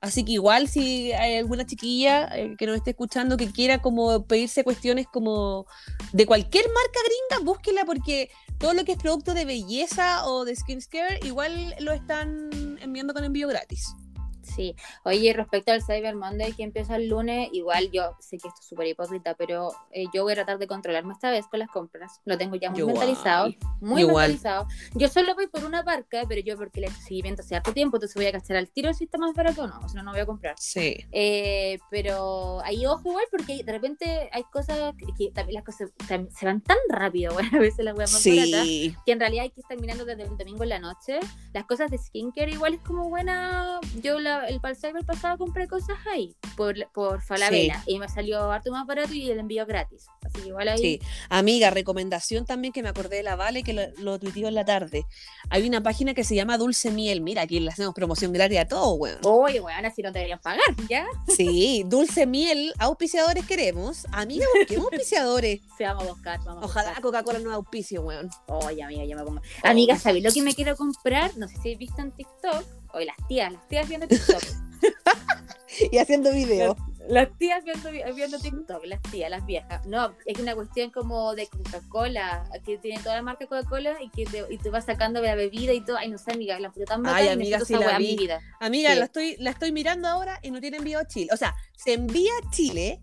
Así 0.00 0.24
que 0.24 0.32
igual 0.32 0.66
si 0.66 1.12
hay 1.12 1.36
alguna 1.36 1.66
chiquilla 1.66 2.26
eh, 2.34 2.56
que 2.56 2.66
nos 2.66 2.76
esté 2.76 2.90
escuchando 2.90 3.36
que 3.36 3.50
quiera 3.50 3.82
como 3.82 4.24
pedirse 4.24 4.64
cuestiones 4.64 5.06
como 5.06 5.66
de 6.12 6.24
cualquier 6.24 6.64
marca 6.68 7.00
gringa, 7.04 7.44
búsquela 7.44 7.84
porque 7.84 8.30
todo 8.58 8.72
lo 8.72 8.84
que 8.84 8.92
es 8.92 8.98
producto 8.98 9.34
de 9.34 9.44
belleza 9.44 10.26
o 10.26 10.46
de 10.46 10.56
skincare 10.56 11.20
igual 11.24 11.74
lo 11.80 11.92
están 11.92 12.48
enviando 12.80 13.12
con 13.12 13.24
envío 13.24 13.46
gratis. 13.48 13.94
Sí, 14.42 14.74
oye, 15.04 15.32
respecto 15.32 15.72
al 15.72 15.82
Cyber 15.82 16.14
Monday 16.14 16.52
que 16.52 16.62
empieza 16.62 16.96
el 16.96 17.08
lunes, 17.08 17.48
igual 17.52 17.90
yo 17.90 18.16
sé 18.20 18.38
que 18.38 18.48
esto 18.48 18.60
es 18.60 18.66
súper 18.66 18.86
hipócrita, 18.86 19.34
pero 19.34 19.72
eh, 19.92 20.04
yo 20.12 20.22
voy 20.22 20.32
a 20.32 20.36
tratar 20.36 20.58
de 20.58 20.66
controlarme 20.66 21.12
esta 21.12 21.30
vez 21.30 21.46
con 21.46 21.60
las 21.60 21.70
compras. 21.70 22.20
Lo 22.24 22.38
tengo 22.38 22.56
ya 22.56 22.70
muy 22.70 22.84
mentalizado, 22.84 23.50
muy 23.80 24.04
mentalizado. 24.04 24.66
Yo 24.94 25.08
solo 25.08 25.34
voy 25.34 25.46
por 25.46 25.64
una 25.64 25.82
barca, 25.82 26.22
pero 26.28 26.40
yo 26.40 26.56
porque 26.56 26.80
le 26.80 26.86
hecho 26.88 27.00
seguimiento 27.00 27.42
hace 27.42 27.56
harto 27.56 27.72
tiempo, 27.72 27.96
entonces 27.96 28.14
voy 28.14 28.26
a 28.26 28.30
gastar 28.30 28.56
al 28.56 28.68
tiro 28.70 28.92
si 28.94 29.04
está 29.04 29.18
más 29.18 29.34
barato 29.34 29.62
o 29.62 29.66
no, 29.66 29.80
o 29.84 29.88
si 29.88 29.96
no, 29.96 30.02
no 30.02 30.12
voy 30.12 30.20
a 30.20 30.26
comprar. 30.26 30.54
Sí. 30.58 30.96
Eh, 31.12 31.78
pero 31.90 32.60
ahí 32.64 32.86
ojo 32.86 33.08
igual 33.08 33.24
porque 33.30 33.62
de 33.64 33.72
repente 33.72 34.30
hay 34.32 34.42
cosas 34.44 34.94
que, 35.16 35.30
también 35.30 35.54
las 35.54 35.64
cosas 35.64 35.90
se 36.06 36.46
van 36.46 36.60
tan 36.60 36.78
rápido, 36.88 37.32
bueno, 37.34 37.50
a 37.52 37.60
veces 37.60 37.84
las 37.84 37.94
voy 37.94 38.04
a 38.04 38.06
más 38.06 38.20
sí. 38.20 38.94
que 39.04 39.12
en 39.12 39.20
realidad 39.20 39.44
hay 39.44 39.50
que 39.50 39.60
estar 39.60 39.78
mirando 39.80 40.04
desde 40.04 40.22
el 40.22 40.36
domingo 40.36 40.62
en 40.62 40.68
la 40.68 40.78
noche. 40.78 41.20
Las 41.52 41.64
cosas 41.64 41.90
de 41.90 41.98
skincare 41.98 42.52
igual 42.52 42.74
es 42.74 42.80
como 42.80 43.08
buena, 43.08 43.80
yo 44.02 44.18
la 44.18 44.39
el 44.48 44.60
para 44.60 44.74
el 44.74 45.06
pasado 45.06 45.38
compré 45.38 45.66
cosas 45.66 45.98
ahí 46.12 46.34
por, 46.56 46.74
por 46.92 47.22
Falabella 47.22 47.82
y 47.86 47.98
me 47.98 48.08
salió 48.08 48.50
harto 48.50 48.70
más 48.70 48.86
barato 48.86 49.12
y 49.12 49.30
el 49.30 49.38
envío 49.38 49.66
gratis. 49.66 50.06
Así 50.22 50.42
que 50.42 50.48
igual 50.48 50.68
ahí. 50.68 50.78
Sí, 50.78 51.00
amiga, 51.28 51.70
recomendación 51.70 52.44
también 52.44 52.72
que 52.72 52.82
me 52.82 52.88
acordé 52.88 53.16
de 53.16 53.22
la 53.22 53.36
Vale 53.36 53.62
que 53.62 53.72
lo, 53.72 53.82
lo 53.98 54.18
en 54.20 54.54
la 54.54 54.64
tarde. 54.64 55.06
Hay 55.48 55.66
una 55.66 55.82
página 55.82 56.14
que 56.14 56.24
se 56.24 56.34
llama 56.34 56.58
Dulce 56.58 56.90
Miel. 56.90 57.20
Mira, 57.20 57.42
aquí 57.42 57.60
le 57.60 57.70
hacemos 57.70 57.94
promoción 57.94 58.32
gratis 58.32 58.58
a 58.58 58.64
todo, 58.66 58.94
weón. 58.94 59.18
Oye, 59.24 59.60
weón, 59.60 59.84
así 59.84 60.02
no 60.02 60.12
deberían 60.12 60.40
pagar, 60.40 60.60
¿ya? 60.88 61.06
Sí, 61.28 61.84
Dulce 61.86 62.26
Miel, 62.26 62.72
auspiciadores 62.78 63.46
queremos. 63.46 64.06
Amiga, 64.12 64.46
¿qué 64.68 64.76
auspiciadores? 64.76 65.60
Se 65.78 65.84
vamos 65.84 66.04
a 66.04 66.12
buscar, 66.12 66.40
vamos 66.44 66.64
Ojalá 66.64 66.94
Coca-Cola 67.00 67.38
no 67.38 67.52
auspicio, 67.52 68.02
weón. 68.02 68.30
Oye, 68.46 68.82
amiga, 68.82 69.04
yo 69.04 69.16
me 69.16 69.24
pongo. 69.24 69.40
Amiga, 69.62 69.98
¿sabes 69.98 70.22
lo 70.22 70.32
que 70.32 70.42
me 70.42 70.54
quiero 70.54 70.76
comprar? 70.76 71.36
No 71.36 71.48
sé 71.48 71.54
si 71.54 71.60
habéis 71.60 71.78
visto 71.78 72.02
en 72.02 72.12
TikTok 72.12 72.79
Hoy 72.92 73.04
las 73.04 73.16
tías, 73.28 73.52
las 73.52 73.68
tías 73.68 73.88
viendo 73.88 74.06
TikTok. 74.08 74.42
y 75.92 75.98
haciendo 75.98 76.32
videos. 76.32 76.76
Las 77.08 77.36
tías 77.38 77.64
viendo, 77.64 78.14
viendo 78.14 78.38
TikTok, 78.38 78.84
las 78.84 79.02
tías, 79.02 79.30
las 79.30 79.44
viejas. 79.44 79.84
No, 79.86 80.14
es 80.26 80.38
una 80.38 80.54
cuestión 80.54 80.90
como 80.90 81.34
de 81.34 81.48
Coca-Cola, 81.48 82.44
que 82.64 82.78
tiene 82.78 83.02
toda 83.02 83.16
la 83.16 83.22
marca 83.22 83.46
Coca-Cola 83.46 84.00
y 84.00 84.10
que 84.10 84.26
te, 84.26 84.44
y 84.48 84.58
te 84.58 84.70
va 84.70 84.80
sacando 84.80 85.20
la 85.20 85.34
bebida 85.34 85.72
y 85.72 85.80
todo. 85.80 85.96
Ay, 85.96 86.08
no 86.08 86.18
sé, 86.18 86.32
amiga, 86.32 86.58
la 86.60 86.70
puta 86.70 86.86
tan 86.86 87.06
Ay, 87.06 87.28
amiga, 87.28 87.60
sí 87.60 87.74
la 87.74 87.98
vi. 87.98 88.16
Vida. 88.16 88.40
Amiga, 88.60 88.94
la, 88.94 89.06
estoy, 89.06 89.36
la 89.38 89.50
estoy 89.50 89.72
mirando 89.72 90.08
ahora 90.08 90.38
y 90.42 90.50
no 90.50 90.60
tiene 90.60 90.76
envío 90.76 91.00
a 91.00 91.06
Chile. 91.06 91.30
O 91.32 91.36
sea, 91.36 91.54
se 91.76 91.94
envía 91.94 92.30
a 92.44 92.50
Chile, 92.50 93.00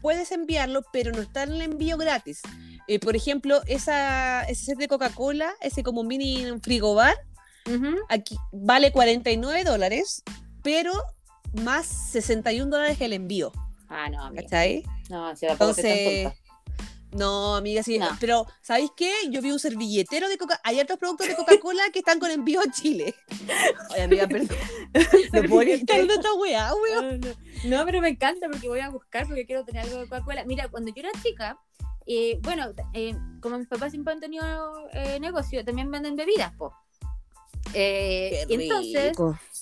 puedes 0.00 0.32
enviarlo, 0.32 0.82
pero 0.92 1.12
no 1.12 1.20
está 1.20 1.44
en 1.44 1.52
el 1.52 1.62
envío 1.62 1.96
gratis. 1.96 2.42
Eh, 2.88 2.98
por 2.98 3.14
ejemplo, 3.14 3.62
esa, 3.66 4.42
ese 4.44 4.64
set 4.64 4.78
de 4.78 4.88
Coca-Cola, 4.88 5.54
ese 5.60 5.82
como 5.82 6.02
mini 6.02 6.44
frigobar, 6.60 7.16
aquí 8.08 8.36
vale 8.52 8.92
49 8.92 9.64
dólares, 9.64 10.22
pero 10.62 10.92
más 11.52 11.86
61 11.86 12.70
dólares 12.70 13.00
el 13.00 13.12
envío. 13.12 13.52
Ah, 13.88 14.08
no, 14.08 14.24
amiga. 14.24 14.42
¿Cachai? 14.42 14.84
No, 15.08 15.34
si 15.36 15.46
Entonces, 15.46 16.32
no, 17.14 17.54
amiga, 17.54 17.82
sí. 17.84 18.00
Pero, 18.18 18.46
¿sabéis 18.60 18.90
qué? 18.96 19.12
Yo 19.30 19.40
vi 19.40 19.52
un 19.52 19.60
servilletero 19.60 20.28
de 20.28 20.36
Coca 20.36 20.60
Hay 20.64 20.80
otros 20.80 20.98
productos 20.98 21.28
de 21.28 21.36
Coca-Cola 21.36 21.84
que 21.92 22.00
están 22.00 22.18
con 22.18 22.30
envío 22.30 22.60
a 22.60 22.70
Chile. 22.72 23.14
Ay, 23.94 24.02
amiga, 24.02 24.26
perdón. 24.26 24.56
¿No 25.32 25.42
puedo 25.44 25.70
estar 25.70 26.00
esta 26.00 26.34
weá, 26.34 26.72
weón? 26.74 27.20
No, 27.66 27.84
pero 27.84 28.00
me 28.00 28.08
encanta 28.08 28.48
porque 28.50 28.68
voy 28.68 28.80
a 28.80 28.90
buscar 28.90 29.26
porque 29.26 29.46
quiero 29.46 29.64
tener 29.64 29.84
algo 29.84 29.98
de 29.98 30.08
Coca-Cola. 30.08 30.44
Mira, 30.44 30.68
cuando 30.68 30.92
yo 30.92 31.02
era 31.02 31.10
chica, 31.22 31.56
eh, 32.06 32.40
bueno, 32.42 32.72
eh, 32.92 33.14
como 33.40 33.58
mis 33.58 33.68
papás 33.68 33.92
siempre 33.92 34.12
han 34.12 34.20
tenido 34.20 34.88
eh, 34.92 35.20
negocio, 35.20 35.64
también 35.64 35.90
venden 35.92 36.16
bebidas, 36.16 36.52
po. 36.56 36.74
Eh, 37.74 38.44
entonces, 38.48 39.16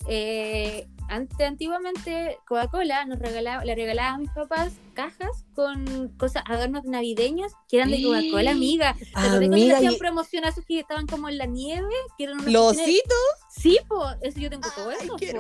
eh, 0.07 0.87
antiguamente 1.09 2.39
Coca-Cola 2.47 3.05
nos 3.07 3.19
regalaba, 3.19 3.65
le 3.65 3.75
regalaba 3.75 4.15
a 4.15 4.19
mis 4.19 4.31
papás 4.31 4.73
cajas 4.95 5.45
con 5.55 6.09
cosas, 6.19 6.43
adornos 6.47 6.85
navideños 6.85 7.53
que 7.69 7.79
eran 7.79 7.91
de 7.91 8.03
Coca-Cola, 8.03 8.51
amiga. 8.51 8.97
amiga 9.15 9.77
hacían 9.77 9.95
y... 9.95 9.99
promocionazos 9.99 10.65
que 10.65 10.81
estaban 10.81 11.07
como 11.07 11.29
en 11.29 11.39
la 11.39 11.47
nieve, 11.47 11.95
que 12.19 12.25
eran 12.25 12.53
¿Los? 12.53 12.77
Sí, 12.77 13.79
pues, 13.89 14.17
eso 14.23 14.41
yo 14.41 14.51
tengo 14.51 14.69
todo 14.75 14.91
eso. 14.91 15.17
Qué 15.17 15.31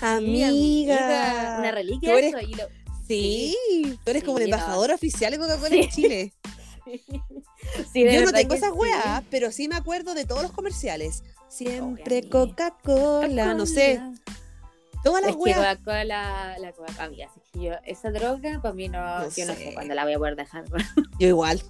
amiga. 0.00 1.56
Una 1.58 1.70
reliquia 1.72 2.18
eso. 2.18 2.40
Y 2.40 2.54
lo... 2.54 2.64
Sí, 3.06 3.56
tú 4.02 4.10
eres 4.10 4.24
como 4.24 4.38
el 4.38 4.44
embajador 4.44 4.90
oficial 4.90 5.32
de 5.32 5.38
Coca-Cola 5.38 5.74
en 5.76 5.88
Chile. 5.88 6.32
Yo 7.94 8.24
no 8.24 8.32
tengo 8.32 8.54
esas 8.54 8.72
weas, 8.72 9.22
pero 9.30 9.50
sí 9.50 9.68
me 9.68 9.76
acuerdo 9.76 10.14
de 10.14 10.24
todos 10.24 10.42
los 10.42 10.52
comerciales. 10.52 11.22
Siempre 11.54 12.28
Coca-Cola, 12.28 13.54
no 13.54 13.64
sé. 13.64 14.00
Todas 15.04 15.22
las 15.22 15.36
weas. 15.36 15.58
Coca-Cola, 15.58 16.58
la 16.58 16.72
Coca-Cola, 16.72 17.30
yo, 17.52 17.72
esa 17.84 18.10
droga 18.10 18.60
para 18.60 18.74
mí 18.74 18.88
no, 18.88 19.22
yo 19.30 19.46
no 19.46 19.54
sé 19.54 19.70
cuándo 19.72 19.94
la 19.94 20.02
voy 20.02 20.14
a 20.14 20.18
poder 20.18 20.34
dejar. 20.34 20.64
Yo 21.20 21.28
igual, 21.28 21.62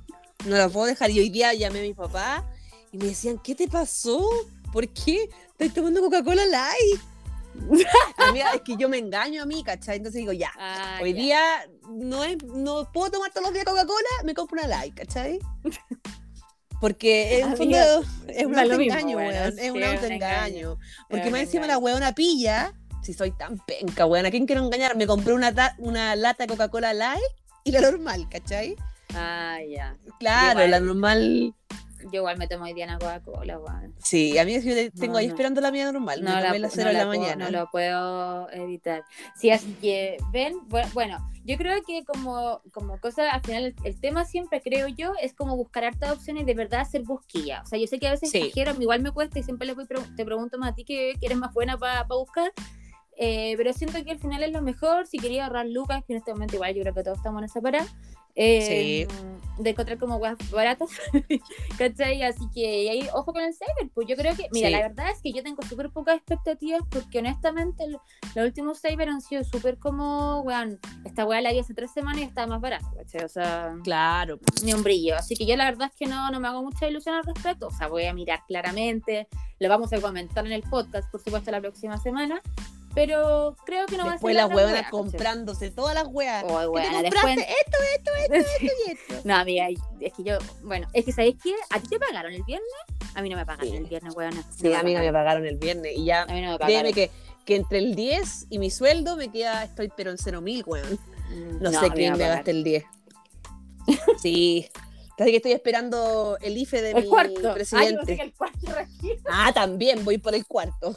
no 0.47 0.57
la 0.57 0.71
puedo 0.71 0.87
dejar. 0.87 1.11
Y 1.11 1.19
hoy 1.19 1.29
día 1.29 1.53
llamé 1.53 1.81
a 1.81 1.83
mi 1.83 1.93
papá 1.93 2.51
y 2.93 2.97
me 2.97 3.07
decían, 3.07 3.39
¿qué 3.39 3.55
te 3.55 3.69
pasó? 3.69 4.27
¿Por 4.73 4.89
qué? 4.89 5.29
Estoy 5.51 5.69
tomando 5.69 6.01
Coca-Cola 6.01 6.47
Light. 6.47 7.01
Es 8.55 8.63
que 8.63 8.77
yo 8.79 8.89
me 8.89 8.99
engaño 8.99 9.43
a 9.43 9.47
mí, 9.47 9.63
¿cachai? 9.63 9.99
Entonces 9.99 10.21
digo, 10.21 10.33
ya, 10.33 10.51
ah, 10.59 10.99
hoy 11.03 11.13
día 11.13 11.41
no, 11.91 12.25
es, 12.25 12.43
no 12.43 12.91
puedo 12.91 13.11
tomar 13.13 13.31
todos 13.33 13.49
los 13.49 13.53
días 13.53 13.67
Coca-Cola, 13.67 14.09
me 14.25 14.35
compro 14.35 14.59
una 14.59 14.67
light, 14.67 14.95
¿cachai? 14.95 15.39
Porque 16.81 17.41
en 17.41 17.57
fondo 17.57 17.77
es 18.29 18.47
un 18.47 18.59
autoengaño, 18.59 19.17
weón. 19.17 19.59
Es 19.59 19.71
un 19.71 19.83
autoengaño. 19.83 20.79
Porque 21.09 21.31
más 21.31 21.41
encima 21.41 21.67
la 21.67 21.79
weona 21.79 22.15
pilla, 22.15 22.73
si 23.03 23.13
soy 23.13 23.31
tan 23.33 23.59
penca, 23.67 24.07
weón, 24.07 24.27
¿a 24.27 24.31
quién 24.31 24.47
quiero 24.47 24.65
engañar? 24.65 24.97
Me 24.97 25.07
compré 25.07 25.33
una, 25.33 25.53
una 25.79 26.17
lata 26.17 26.45
de 26.45 26.49
Coca-Cola 26.49 26.93
light 26.93 27.23
y 27.65 27.71
la 27.71 27.81
normal, 27.81 28.29
¿cachai? 28.29 28.77
Ah, 29.15 29.59
ya. 29.69 29.97
Claro, 30.19 30.67
la 30.67 30.81
normal 30.81 31.55
yo 32.13 32.21
igual 32.21 32.39
me 32.39 32.47
tomo 32.47 32.65
hoy 32.65 32.75
día 32.75 32.85
una 32.85 32.99
Coca-Cola, 32.99 33.61
Sí, 33.99 34.39
a 34.39 34.45
mí 34.45 34.61
yo 34.61 34.91
tengo 34.93 35.17
ahí 35.17 35.27
esperando 35.27 35.61
la 35.61 35.71
mía 35.71 35.91
normal. 35.91 36.23
No, 36.23 36.31
la, 36.31 36.41
la, 36.41 36.69
no, 36.69 36.93
la, 36.93 37.07
mañana. 37.07 37.45
no 37.47 37.51
lo 37.51 37.71
puedo 37.71 38.51
evitar. 38.51 39.05
Sí, 39.37 39.51
así 39.51 39.75
que, 39.81 40.17
ven, 40.33 40.55
bueno, 40.93 41.19
yo 41.45 41.59
creo 41.59 41.83
que 41.87 42.05
como, 42.05 42.63
como 42.73 42.99
cosa, 42.99 43.31
al 43.31 43.43
final, 43.43 43.75
el, 43.85 44.01
tema 44.01 44.25
siempre, 44.25 44.63
creo 44.63 44.89
yo, 44.89 45.13
es 45.21 45.35
como 45.35 45.57
buscar 45.57 45.85
hartas 45.85 46.13
opciones 46.13 46.47
de 46.47 46.55
verdad 46.55 46.81
hacer 46.81 47.03
busquilla. 47.03 47.63
O 47.63 47.67
sea, 47.67 47.79
yo 47.79 47.87
sé 47.87 47.99
que 47.99 48.09
a 48.09 48.13
veces 48.13 48.31
sí. 48.31 48.53
igual 48.81 49.03
me 49.03 49.11
cuesta 49.11 49.39
y 49.39 49.43
siempre 49.43 49.67
le 49.67 49.75
voy, 49.75 49.87
te 50.17 50.25
pregunto 50.25 50.59
más 50.59 50.73
a 50.73 50.75
ti 50.75 50.85
que, 50.85 51.15
eres 51.21 51.37
más 51.37 51.53
buena 51.53 51.77
para 51.77 52.05
buscar. 52.05 52.53
Eh, 53.17 53.55
pero 53.57 53.73
siento 53.73 54.03
que 54.05 54.11
al 54.11 54.19
final 54.19 54.43
es 54.43 54.53
lo 54.53 54.63
mejor. 54.63 55.07
Si 55.07 55.19
quería 55.19 55.47
ahorrar 55.47 55.67
lucas, 55.67 56.03
que 56.07 56.15
en 56.15 56.19
este 56.19 56.33
momento 56.33 56.57
igual 56.57 56.75
yo 56.75 56.83
creo 56.83 56.95
que 56.95 57.03
todos 57.03 57.19
estamos 57.19 57.41
en 57.41 57.45
esa 57.45 57.61
parada, 57.61 57.87
eh, 58.37 59.07
de 59.59 59.71
encontrar 59.71 59.97
como 59.99 60.17
weas 60.17 60.37
baratas, 60.51 60.91
¿cachai? 61.79 62.23
Así 62.23 62.45
que 62.53 62.91
ahí, 62.91 63.07
ojo 63.15 63.33
con 63.33 63.43
el 63.43 63.55
cyber, 63.55 63.89
pues 63.95 64.09
yo 64.09 64.17
creo 64.17 64.35
que, 64.35 64.49
mira, 64.51 64.71
la 64.71 64.81
verdad 64.81 65.11
es 65.13 65.23
que 65.23 65.33
yo 65.33 65.45
tengo 65.45 65.63
súper 65.63 65.91
pocas 65.91 66.17
expectativas 66.17 66.83
porque 66.91 67.21
honestamente 67.21 67.87
los 67.87 68.45
últimos 68.45 68.81
cyber 68.81 69.09
han 69.09 69.21
sido 69.21 69.45
súper 69.45 69.79
como, 69.79 70.41
weón, 70.41 70.81
esta 71.05 71.25
wea 71.25 71.41
la 71.41 71.53
vi 71.53 71.61
hace 71.61 71.75
tres 71.75 71.93
semanas 71.93 72.23
y 72.23 72.25
estaba 72.25 72.49
más 72.49 72.61
barata, 72.61 72.91
¿cachai? 72.97 73.25
O 73.25 73.29
sea, 73.29 73.73
claro, 73.85 74.41
ni 74.65 74.75
un 74.75 74.83
brillo. 74.83 75.15
Así 75.15 75.37
que 75.37 75.47
yo 75.47 75.57
la 75.57 75.67
verdad 75.67 75.89
es 75.93 75.97
que 75.97 76.07
no, 76.07 76.29
no 76.33 76.41
me 76.41 76.49
hago 76.49 76.61
mucha 76.65 76.89
ilusión 76.89 77.15
al 77.15 77.25
respecto, 77.25 77.69
o 77.69 77.71
sea, 77.71 77.87
voy 77.87 78.07
a 78.07 78.15
mirar 78.15 78.41
claramente, 78.49 79.29
lo 79.61 79.69
vamos 79.69 79.93
a 79.93 80.01
comentar 80.01 80.45
en 80.45 80.53
el 80.53 80.63
podcast, 80.65 81.09
por 81.13 81.23
supuesto, 81.23 81.53
la 81.53 81.61
próxima 81.61 81.99
semana, 81.99 82.43
pero 82.95 83.57
creo 83.65 83.87
que 83.87 83.97
no 83.97 84.07
va 84.07 84.15
a 84.15 84.19
ser. 84.19 84.35
las 84.35 84.49
huevonas 84.49 84.91
comprándose 84.91 85.71
todas 85.71 85.95
las 85.95 86.07
huevas. 86.07 86.45
Oh, 86.47 86.71
huevona, 86.71 87.03
después... 87.03 87.39
esto, 87.39 87.79
esto, 87.97 88.11
esto, 88.23 88.35
esto 88.35 88.75
y 88.87 88.91
esto. 88.93 89.15
no, 89.25 89.35
amiga, 89.35 89.69
es 90.01 90.13
que 90.13 90.23
yo, 90.23 90.39
bueno, 90.63 90.87
es 90.93 91.05
que 91.05 91.13
¿sabéis 91.13 91.37
qué? 91.43 91.55
¿A 91.71 91.81
ti 91.81 91.89
te 91.89 91.99
pagaron 91.99 92.33
el 92.33 92.43
viernes? 92.45 92.69
A 93.15 93.23
mí 93.23 93.29
no 93.29 93.37
me 93.37 93.47
pagaron 93.47 93.75
el 93.75 93.85
viernes, 93.85 94.15
huevona. 94.15 94.45
Sí, 94.57 94.73
a 94.73 94.83
mí 94.83 94.95
me 94.95 95.13
pagaron 95.13 95.47
el 95.47 95.57
viernes 95.57 95.93
y 95.97 96.05
ya. 96.05 96.23
A 96.23 96.27
mí 96.27 96.41
no 96.41 96.53
me 96.53 96.59
pagaron. 96.59 96.93
que, 96.93 97.11
que 97.45 97.57
entre 97.57 97.79
el 97.79 97.95
10 97.95 98.47
y 98.51 98.59
mi 98.59 98.71
sueldo 98.71 99.17
me 99.17 99.29
queda, 99.29 99.65
estoy 99.65 99.91
pero 99.97 100.11
en 100.11 100.19
0 100.19 100.41
mil, 100.41 100.63
weón. 100.67 100.99
Mm, 101.31 101.63
no, 101.63 101.71
sé 101.73 101.91
quién 101.91 102.17
me 102.17 102.29
gaste 102.29 102.51
el 102.51 102.65
10. 102.65 102.85
sí. 104.21 104.69
Así 105.19 105.31
que 105.31 105.37
estoy 105.37 105.53
esperando 105.53 106.37
el 106.41 106.57
IFE 106.59 106.83
de 106.83 106.95
mi 106.95 107.09
presidente. 107.55 108.21
el 108.21 108.33
cuarto 108.33 108.73
ah, 109.31 109.53
también 109.55 110.05
voy 110.05 110.19
por 110.19 110.35
el 110.35 110.45
cuarto. 110.45 110.97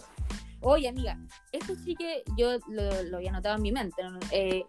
Oye, 0.62 0.88
amiga, 0.88 1.18
esto 1.51 1.76
sí 1.76 1.95
que 1.95 2.24
yo 2.36 2.58
lo, 2.68 3.18
había 3.18 3.32
notado 3.32 3.55
en 3.55 3.62
mi 3.62 3.72
mente. 3.72 4.01
Eh, 4.32 4.66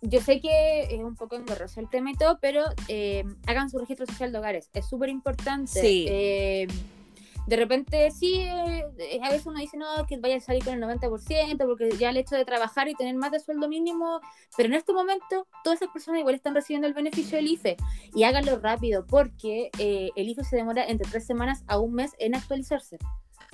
yo 0.00 0.20
sé 0.20 0.40
que 0.40 0.82
es 0.90 1.00
un 1.00 1.14
poco 1.14 1.36
engorroso 1.36 1.78
el 1.80 1.88
tema 1.88 2.10
y 2.10 2.14
todo, 2.14 2.38
pero 2.40 2.64
eh, 2.88 3.24
hagan 3.46 3.70
su 3.70 3.78
registro 3.78 4.06
social 4.06 4.32
de 4.32 4.38
hogares. 4.38 4.68
Es 4.72 4.88
súper 4.88 5.08
importante. 5.10 5.80
Sí. 5.80 6.06
Eh, 6.08 6.66
de 7.46 7.56
repente, 7.56 8.10
sí, 8.12 8.46
a 8.46 9.30
veces 9.30 9.46
uno 9.46 9.58
dice, 9.58 9.76
no, 9.76 10.06
que 10.06 10.16
vaya 10.16 10.36
a 10.36 10.40
salir 10.40 10.64
con 10.64 10.74
el 10.74 10.82
90%, 10.82 11.66
porque 11.66 11.90
ya 11.98 12.10
el 12.10 12.16
hecho 12.16 12.36
de 12.36 12.44
trabajar 12.44 12.88
y 12.88 12.94
tener 12.94 13.16
más 13.16 13.32
de 13.32 13.40
sueldo 13.40 13.68
mínimo, 13.68 14.20
pero 14.56 14.68
en 14.68 14.74
este 14.74 14.92
momento 14.92 15.48
todas 15.64 15.82
esas 15.82 15.92
personas 15.92 16.20
igual 16.20 16.36
están 16.36 16.54
recibiendo 16.54 16.86
el 16.86 16.94
beneficio 16.94 17.36
del 17.36 17.48
IFE. 17.48 17.76
Y 18.14 18.22
háganlo 18.24 18.60
rápido, 18.60 19.06
porque 19.06 19.70
el 19.78 20.28
IFE 20.28 20.44
se 20.44 20.56
demora 20.56 20.84
entre 20.86 21.10
tres 21.10 21.26
semanas 21.26 21.64
a 21.66 21.78
un 21.78 21.94
mes 21.94 22.12
en 22.18 22.36
actualizarse. 22.36 22.98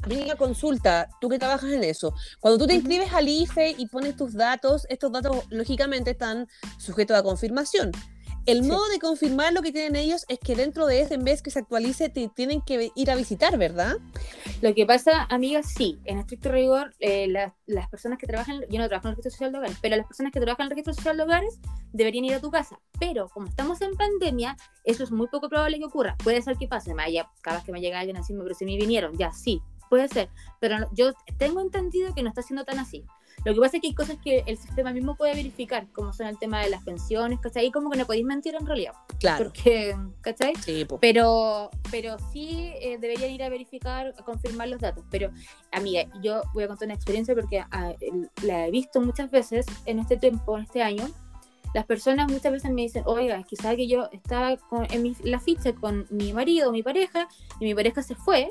Amiga, 0.03 0.37
consulta, 0.37 1.09
tú 1.21 1.29
que 1.29 1.39
trabajas 1.39 1.73
en 1.73 1.83
eso. 1.83 2.15
Cuando 2.41 2.59
tú 2.59 2.67
te 2.67 2.75
inscribes 2.75 3.13
al 3.13 3.29
IFE 3.29 3.75
y 3.77 3.87
pones 3.89 4.17
tus 4.17 4.33
datos, 4.35 4.87
estos 4.89 5.11
datos 5.11 5.45
lógicamente 5.51 6.13
están 6.13 6.47
sujetos 6.79 7.17
a 7.17 7.23
confirmación. 7.23 7.91
El 8.49 8.63
modo 8.63 8.89
de 8.89 8.99
confirmar 8.99 9.53
lo 9.53 9.61
que 9.61 9.73
tienen 9.73 9.95
ellos 9.95 10.25
es 10.29 10.39
que 10.39 10.57
dentro 10.57 10.87
de 10.87 11.03
ese, 11.03 11.19
vez 11.19 11.43
que 11.43 11.51
se 11.51 11.59
actualice, 11.59 12.09
te 12.09 12.31
tienen 12.35 12.63
que 12.63 12.91
ir 12.95 13.11
a 13.11 13.15
visitar, 13.15 13.59
¿verdad? 13.59 13.97
Lo 14.63 14.75
que 14.75 14.87
pasa, 14.87 15.25
amiga, 15.25 15.63
sí, 15.63 15.99
en 16.07 16.19
estricto 16.19 16.51
rigor, 16.51 16.95
eh, 16.99 17.29
las 17.67 17.89
personas 17.91 18.19
que 18.19 18.27
trabajan, 18.27 18.63
yo 18.71 18.79
no 18.79 18.89
trabajo 18.89 19.09
en 19.09 19.11
el 19.11 19.17
registro 19.17 19.33
social 19.33 19.53
de 19.53 19.59
hogares, 19.59 19.77
pero 19.83 19.97
las 19.97 20.07
personas 20.07 20.33
que 20.33 20.41
trabajan 20.41 20.65
en 20.65 20.73
el 20.73 20.77
registro 20.77 20.95
social 20.95 21.19
de 21.19 21.23
hogares 21.25 21.61
deberían 21.93 22.25
ir 22.25 22.35
a 22.35 22.41
tu 22.41 22.51
casa. 22.51 22.81
Pero 22.99 23.29
como 23.29 23.49
estamos 23.49 23.83
en 23.83 23.95
pandemia, 23.97 24.57
eso 24.85 25.05
es 25.05 25.11
muy 25.11 25.27
poco 25.27 25.51
probable 25.51 25.79
que 25.79 25.85
ocurra. 25.85 26.17
Puede 26.25 26.41
ser 26.41 26.57
que 26.57 26.69
pase, 26.69 26.95
cada 27.43 27.59
vez 27.59 27.67
que 27.67 27.73
me 27.73 27.83
llega 27.83 28.01
alguien 28.01 28.17
así, 28.17 28.33
pero 28.33 28.55
si 28.55 28.65
me 28.65 28.79
vinieron, 28.79 29.15
ya 29.19 29.31
sí, 29.31 29.61
puede 29.89 30.09
ser, 30.09 30.29
pero 30.61 30.77
yo 30.93 31.13
tengo 31.39 31.61
entendido 31.61 32.15
que 32.15 32.23
no 32.23 32.29
está 32.29 32.43
siendo 32.43 32.65
tan 32.65 32.79
así. 32.79 33.05
Lo 33.45 33.55
que 33.55 33.61
pasa 33.61 33.77
es 33.77 33.81
que 33.81 33.89
hay 33.89 33.95
cosas 33.95 34.17
que 34.23 34.43
el 34.47 34.59
sistema 34.59 34.93
mismo 34.93 35.15
puede 35.17 35.35
verificar, 35.35 35.87
como 35.93 36.13
son 36.13 36.27
el 36.27 36.39
tema 36.39 36.61
de 36.61 36.71
las 36.71 36.83
pensiones, 36.83 37.39
¿cachai? 37.41 37.67
Ahí 37.67 37.71
como 37.71 37.91
que 37.91 37.99
no 37.99 38.05
podéis 38.05 38.25
mentir 38.25 38.55
en 38.55 38.67
realidad. 38.67 38.93
Claro. 39.21 39.45
Porque, 39.45 39.97
¿cachai? 40.21 40.55
Sí, 40.57 40.87
Pero, 41.01 41.71
pero 41.91 42.17
sí 42.33 42.73
eh, 42.81 42.99
deberían 43.01 43.31
ir 43.31 43.43
a 43.43 43.49
verificar, 43.49 44.15
a 44.19 44.25
confirmar 44.25 44.69
los 44.69 44.81
datos. 44.81 45.05
Pero, 45.11 45.31
amiga, 45.73 46.05
yo 46.21 46.43
voy 46.53 46.65
a 46.65 46.69
contar 46.69 46.87
una 46.87 46.95
experiencia 46.95 47.35
porque 47.35 47.61
ah, 47.71 47.93
la 48.43 48.67
he 48.67 48.71
visto 48.71 49.01
muchas 49.01 49.31
veces 49.31 49.67
en 49.87 49.99
este 49.99 50.17
tiempo, 50.17 50.57
en 50.57 50.65
este 50.65 50.83
año. 50.83 51.07
Las 51.75 51.85
personas 51.85 52.31
muchas 52.31 52.51
veces 52.51 52.71
me 52.71 52.83
dicen, 52.83 53.03
oiga, 53.07 53.39
es 53.39 53.47
que 53.47 53.87
yo 53.87 54.09
estaba 54.11 54.57
en 54.91 55.17
la 55.23 55.39
ficha 55.39 55.75
con 55.75 56.07
mi 56.11 56.33
marido, 56.33 56.73
mi 56.73 56.83
pareja, 56.83 57.29
y 57.61 57.67
mi 57.67 57.75
pareja 57.75 58.03
se 58.03 58.15
fue, 58.15 58.51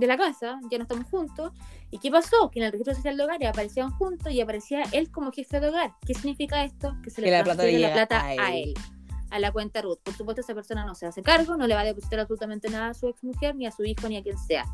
de 0.00 0.06
la 0.06 0.16
casa, 0.16 0.58
ya 0.70 0.78
no 0.78 0.84
estamos 0.84 1.06
juntos. 1.08 1.52
¿Y 1.90 1.98
qué 1.98 2.10
pasó? 2.10 2.50
Que 2.50 2.60
en 2.60 2.66
el 2.66 2.72
registro 2.72 2.94
social 2.94 3.16
de 3.16 3.24
hogar 3.24 3.44
aparecían 3.44 3.90
juntos 3.90 4.32
y 4.32 4.40
aparecía 4.40 4.82
él 4.92 5.10
como 5.10 5.32
jefe 5.32 5.60
de 5.60 5.68
hogar. 5.68 5.94
¿Qué 6.06 6.14
significa 6.14 6.64
esto? 6.64 6.96
Que 7.02 7.10
se 7.10 7.20
le 7.20 7.30
la 7.30 7.44
plata, 7.44 7.64
la 7.64 7.92
plata 7.92 8.24
a 8.24 8.54
él. 8.54 8.74
a 9.30 9.38
la 9.38 9.52
cuenta 9.52 9.82
Ruth. 9.82 9.98
Por 10.02 10.14
supuesto, 10.14 10.40
esa 10.40 10.54
persona 10.54 10.84
no 10.84 10.94
se 10.94 11.06
hace 11.06 11.22
cargo, 11.22 11.56
no 11.56 11.66
le 11.66 11.74
va 11.74 11.80
a 11.80 11.84
depositar 11.84 12.20
absolutamente 12.20 12.68
nada 12.68 12.88
a 12.88 12.94
su 12.94 13.08
ex 13.08 13.22
mujer, 13.22 13.54
ni 13.54 13.66
a 13.66 13.70
su 13.70 13.84
hijo, 13.84 14.08
ni 14.08 14.16
a 14.16 14.22
quien 14.22 14.38
sea. 14.38 14.64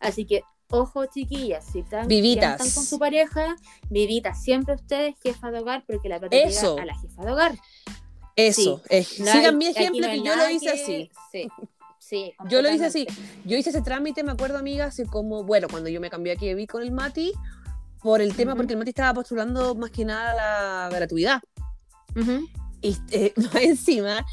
Así 0.00 0.26
que, 0.26 0.42
ojo, 0.68 1.06
chiquillas, 1.06 1.64
si 1.64 1.80
están, 1.80 2.06
vivitas. 2.06 2.60
están 2.60 2.70
con 2.74 2.84
su 2.84 2.98
pareja, 2.98 3.56
vivitas, 3.88 4.42
siempre 4.42 4.74
ustedes, 4.74 5.14
jefa 5.22 5.50
de 5.50 5.60
hogar, 5.60 5.84
porque 5.86 6.08
la 6.08 6.20
plata 6.20 6.36
llega 6.36 6.82
a 6.82 6.84
la 6.84 6.98
jefa 6.98 7.24
de 7.24 7.32
hogar. 7.32 7.58
Eso, 8.36 8.82
sigan 9.00 9.56
mi 9.56 9.66
ejemplo 9.68 10.06
que 10.06 10.22
yo 10.22 10.36
lo 10.36 10.50
hice 10.50 10.68
así. 10.68 11.10
Sí. 11.32 11.48
Sí, 12.06 12.32
yo 12.48 12.62
lo 12.62 12.70
hice 12.70 12.86
así. 12.86 13.04
Yo 13.44 13.56
hice 13.56 13.70
ese 13.70 13.82
trámite, 13.82 14.22
me 14.22 14.30
acuerdo, 14.30 14.58
amiga, 14.58 14.84
así 14.84 15.04
como, 15.06 15.42
bueno, 15.42 15.66
cuando 15.68 15.88
yo 15.88 16.00
me 16.00 16.08
cambié 16.08 16.34
aquí 16.34 16.54
vi 16.54 16.68
con 16.68 16.84
el 16.84 16.92
Mati, 16.92 17.32
por 18.00 18.20
el 18.20 18.36
tema, 18.36 18.54
porque 18.54 18.74
el 18.74 18.78
Mati 18.78 18.90
estaba 18.90 19.12
postulando 19.12 19.74
más 19.74 19.90
que 19.90 20.04
nada 20.04 20.32
la 20.34 20.96
gratuidad. 20.96 21.42
Y 22.80 22.96
eh, 23.10 23.34
encima, 23.60 24.24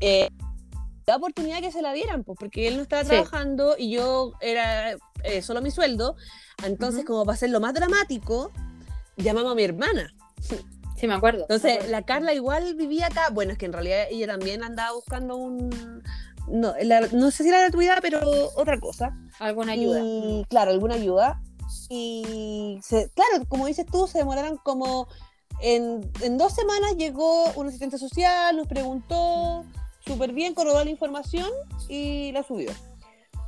eh, 0.00 0.28
la 1.06 1.16
oportunidad 1.16 1.60
que 1.60 1.70
se 1.70 1.82
la 1.82 1.92
dieran, 1.92 2.24
pues, 2.24 2.36
porque 2.36 2.66
él 2.66 2.76
no 2.76 2.82
estaba 2.82 3.04
trabajando 3.04 3.76
y 3.78 3.92
yo 3.92 4.32
era 4.40 4.96
eh, 5.22 5.40
solo 5.40 5.62
mi 5.62 5.70
sueldo. 5.70 6.16
Entonces, 6.64 7.04
como 7.04 7.24
para 7.24 7.34
hacerlo 7.34 7.60
más 7.60 7.74
dramático, 7.74 8.50
llamamos 9.16 9.52
a 9.52 9.54
mi 9.54 9.62
hermana. 9.62 10.12
Sí, 11.00 11.08
me 11.08 11.14
acuerdo. 11.14 11.46
Entonces, 11.48 11.88
la 11.88 12.02
Carla 12.02 12.34
igual 12.34 12.74
vivía 12.74 13.06
acá. 13.06 13.30
Bueno, 13.30 13.52
es 13.52 13.58
que 13.58 13.64
en 13.64 13.72
realidad 13.72 14.04
ella 14.10 14.26
también 14.26 14.62
andaba 14.62 14.92
buscando 14.92 15.36
un. 15.36 16.02
No, 16.48 16.74
no 17.12 17.30
sé 17.30 17.42
si 17.42 17.48
era 17.48 17.60
gratuidad, 17.60 17.98
pero 18.02 18.20
otra 18.56 18.78
cosa. 18.80 19.16
Alguna 19.38 19.72
ayuda. 19.72 20.00
Y, 20.02 20.44
claro, 20.48 20.70
alguna 20.70 20.94
ayuda. 20.94 21.40
Y 21.88 22.80
claro, 23.14 23.44
como 23.48 23.66
dices 23.66 23.86
tú, 23.86 24.06
se 24.06 24.18
demoraron 24.18 24.56
como. 24.58 25.06
En, 25.62 26.10
en 26.22 26.38
dos 26.38 26.54
semanas 26.54 26.96
llegó 26.96 27.50
un 27.52 27.68
asistente 27.68 27.98
social, 27.98 28.56
nos 28.56 28.66
preguntó 28.66 29.64
súper 30.06 30.32
bien, 30.32 30.54
corroboró 30.54 30.84
la 30.84 30.90
información 30.90 31.48
y 31.88 32.32
la 32.32 32.42
subió. 32.42 32.70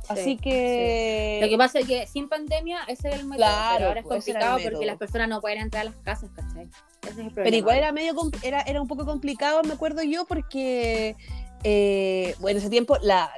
Así 0.09 0.37
que. 0.37 1.39
Lo 1.41 1.49
que 1.49 1.57
pasa 1.57 1.79
es 1.79 1.87
que 1.87 2.07
sin 2.07 2.27
pandemia 2.27 2.79
ese 2.87 3.09
es 3.09 3.15
el 3.15 3.25
método. 3.25 3.37
Claro, 3.37 3.87
ahora 3.87 3.99
es 4.01 4.05
complicado 4.05 4.59
porque 4.63 4.85
las 4.85 4.97
personas 4.97 5.29
no 5.29 5.41
pueden 5.41 5.59
entrar 5.59 5.81
a 5.81 5.89
las 5.89 5.95
casas, 5.97 6.29
¿cachai? 6.35 6.69
Ese 7.03 7.11
es 7.11 7.17
el 7.17 7.31
problema. 7.31 7.43
Pero 7.43 7.55
igual 7.55 7.77
era 7.77 7.91
medio 7.91 8.13
era, 8.41 8.61
era 8.61 8.81
un 8.81 8.87
poco 8.87 9.05
complicado, 9.05 9.63
me 9.63 9.73
acuerdo 9.73 10.03
yo, 10.03 10.25
porque 10.25 11.15
eh, 11.63 12.35
bueno, 12.39 12.57
en 12.57 12.61
ese 12.61 12.69
tiempo 12.69 12.97
la, 13.01 13.31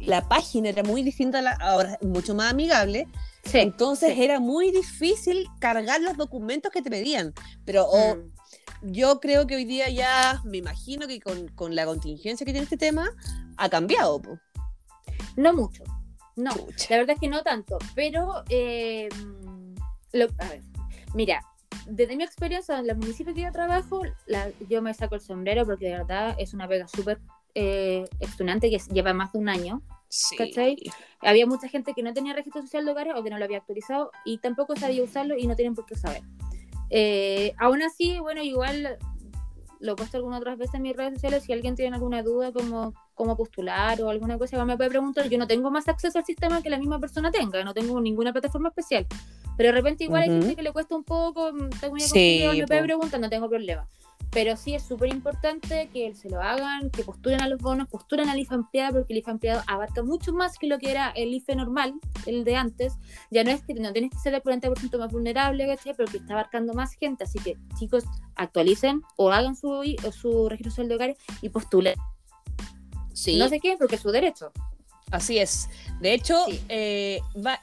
la 0.00 0.28
página 0.28 0.68
era 0.68 0.82
muy 0.82 1.02
distinta 1.02 1.38
a 1.38 1.42
la, 1.42 1.52
ahora, 1.52 1.98
mucho 2.02 2.34
más 2.34 2.50
amigable. 2.50 3.08
Sí, 3.44 3.58
Entonces 3.58 4.16
era 4.18 4.38
muy 4.38 4.70
difícil 4.70 5.48
cargar 5.58 6.00
los 6.00 6.16
documentos 6.16 6.70
que 6.70 6.80
te 6.80 6.90
pedían. 6.90 7.34
Pero 7.64 7.86
mm 7.86 8.42
yo 8.82 9.20
creo 9.20 9.46
que 9.46 9.56
hoy 9.56 9.64
día 9.64 9.88
ya, 9.88 10.40
me 10.44 10.58
imagino 10.58 11.06
que 11.06 11.20
con, 11.20 11.74
la 11.74 11.86
contingencia 11.86 12.44
que 12.44 12.52
tiene 12.52 12.64
este 12.64 12.76
tema, 12.76 13.10
ha 13.56 13.68
cambiado. 13.68 14.20
No 15.36 15.52
mucho, 15.52 15.84
no, 16.36 16.50
la 16.90 16.96
verdad 16.96 17.14
es 17.14 17.20
que 17.20 17.28
no 17.28 17.42
tanto, 17.42 17.78
pero, 17.94 18.42
eh, 18.48 19.08
a 20.12 20.48
ver, 20.48 20.62
mira, 21.14 21.42
desde 21.86 22.16
mi 22.16 22.24
experiencia 22.24 22.78
en 22.78 22.86
los 22.86 22.96
municipios 22.96 23.34
que 23.34 23.42
yo 23.42 23.52
trabajo, 23.52 24.02
yo 24.68 24.82
me 24.82 24.92
saco 24.94 25.14
el 25.14 25.20
sombrero 25.20 25.64
porque 25.64 25.86
de 25.86 25.98
verdad 25.98 26.34
es 26.38 26.52
una 26.52 26.68
pega 26.68 26.86
súper 26.88 27.20
eh, 27.54 28.08
que 28.60 28.78
lleva 28.92 29.12
más 29.12 29.32
de 29.32 29.38
un 29.38 29.48
año. 29.48 29.82
Sí. 30.08 30.36
Había 31.20 31.46
mucha 31.46 31.68
gente 31.68 31.94
que 31.94 32.02
no 32.02 32.12
tenía 32.12 32.34
registro 32.34 32.62
social 32.62 32.84
de 32.84 32.90
hogares 32.92 33.14
o 33.16 33.22
que 33.22 33.30
no 33.30 33.38
lo 33.38 33.44
había 33.44 33.58
actualizado 33.58 34.10
y 34.24 34.38
tampoco 34.38 34.76
sabía 34.76 35.02
usarlo 35.02 35.36
y 35.38 35.46
no 35.46 35.56
tienen 35.56 35.74
por 35.74 35.86
qué 35.86 35.96
saber. 35.96 36.22
Eh, 36.90 37.54
aún 37.58 37.82
así, 37.82 38.18
bueno, 38.20 38.42
igual 38.42 38.98
lo 39.82 39.92
he 39.92 39.96
puesto 39.96 40.16
algunas 40.16 40.40
otras 40.40 40.58
veces 40.58 40.74
en 40.76 40.82
mis 40.82 40.96
redes 40.96 41.14
sociales. 41.14 41.42
Si 41.44 41.52
alguien 41.52 41.74
tiene 41.74 41.96
alguna 41.96 42.22
duda 42.22 42.52
como 42.52 42.94
cómo 43.14 43.36
postular 43.36 44.00
o 44.02 44.10
alguna 44.10 44.38
cosa, 44.38 44.64
me 44.64 44.76
puede 44.76 44.90
preguntar. 44.90 45.28
Yo 45.28 45.38
no 45.38 45.46
tengo 45.46 45.70
más 45.70 45.88
acceso 45.88 46.18
al 46.18 46.24
sistema 46.24 46.62
que 46.62 46.70
la 46.70 46.78
misma 46.78 46.98
persona 46.98 47.30
tenga, 47.30 47.64
no 47.64 47.74
tengo 47.74 48.00
ninguna 48.00 48.32
plataforma 48.32 48.68
especial. 48.68 49.06
Pero 49.56 49.68
de 49.68 49.72
repente 49.72 50.04
igual 50.04 50.22
hay 50.22 50.28
gente 50.28 50.56
que 50.56 50.62
le 50.62 50.72
cuesta 50.72 50.94
un 50.94 51.04
poco, 51.04 51.52
mm, 51.52 51.70
tengo 51.80 51.94
una 51.94 52.04
sí, 52.04 52.44
me 52.54 52.66
puede 52.66 52.82
preguntar, 52.84 53.20
no 53.20 53.28
tengo 53.28 53.48
problema. 53.48 53.86
Pero 54.32 54.56
sí 54.56 54.74
es 54.74 54.82
súper 54.82 55.10
importante 55.10 55.90
que 55.92 56.14
se 56.14 56.30
lo 56.30 56.40
hagan, 56.40 56.88
que 56.88 57.04
postulen 57.04 57.42
a 57.42 57.48
los 57.48 57.60
bonos, 57.60 57.86
postulen 57.88 58.30
al 58.30 58.38
IFE 58.38 58.54
ampliado, 58.54 58.94
porque 58.94 59.12
el 59.12 59.18
IFE 59.18 59.30
ampliado 59.30 59.62
abarca 59.66 60.02
mucho 60.02 60.32
más 60.32 60.56
que 60.56 60.66
lo 60.66 60.78
que 60.78 60.90
era 60.90 61.10
el 61.10 61.34
IFE 61.34 61.54
normal, 61.54 61.94
el 62.24 62.42
de 62.42 62.56
antes. 62.56 62.94
Ya 63.30 63.44
no 63.44 63.50
es 63.50 63.62
que 63.62 63.74
no 63.74 63.92
tienes 63.92 64.10
que 64.10 64.18
ser 64.18 64.32
el 64.32 64.42
40% 64.42 64.98
más 64.98 65.12
vulnerable, 65.12 65.66
¿cachai? 65.66 65.92
pero 65.94 66.10
que 66.10 66.16
está 66.16 66.32
abarcando 66.32 66.72
más 66.72 66.94
gente. 66.94 67.24
Así 67.24 67.38
que, 67.40 67.58
chicos, 67.78 68.04
actualicen 68.34 69.02
o 69.16 69.30
hagan 69.30 69.54
su, 69.54 69.82
su 70.18 70.48
registro 70.48 70.70
social 70.70 70.88
de 70.88 70.94
hogares 70.94 71.18
y 71.42 71.50
postulen. 71.50 71.94
Sí. 73.12 73.36
No 73.38 73.50
sé 73.50 73.60
qué, 73.60 73.76
porque 73.78 73.96
es 73.96 74.00
su 74.00 74.10
derecho. 74.10 74.50
Así 75.10 75.38
es. 75.38 75.68
De 76.00 76.14
hecho, 76.14 76.42
eh, 76.70 77.20
va 77.36 77.60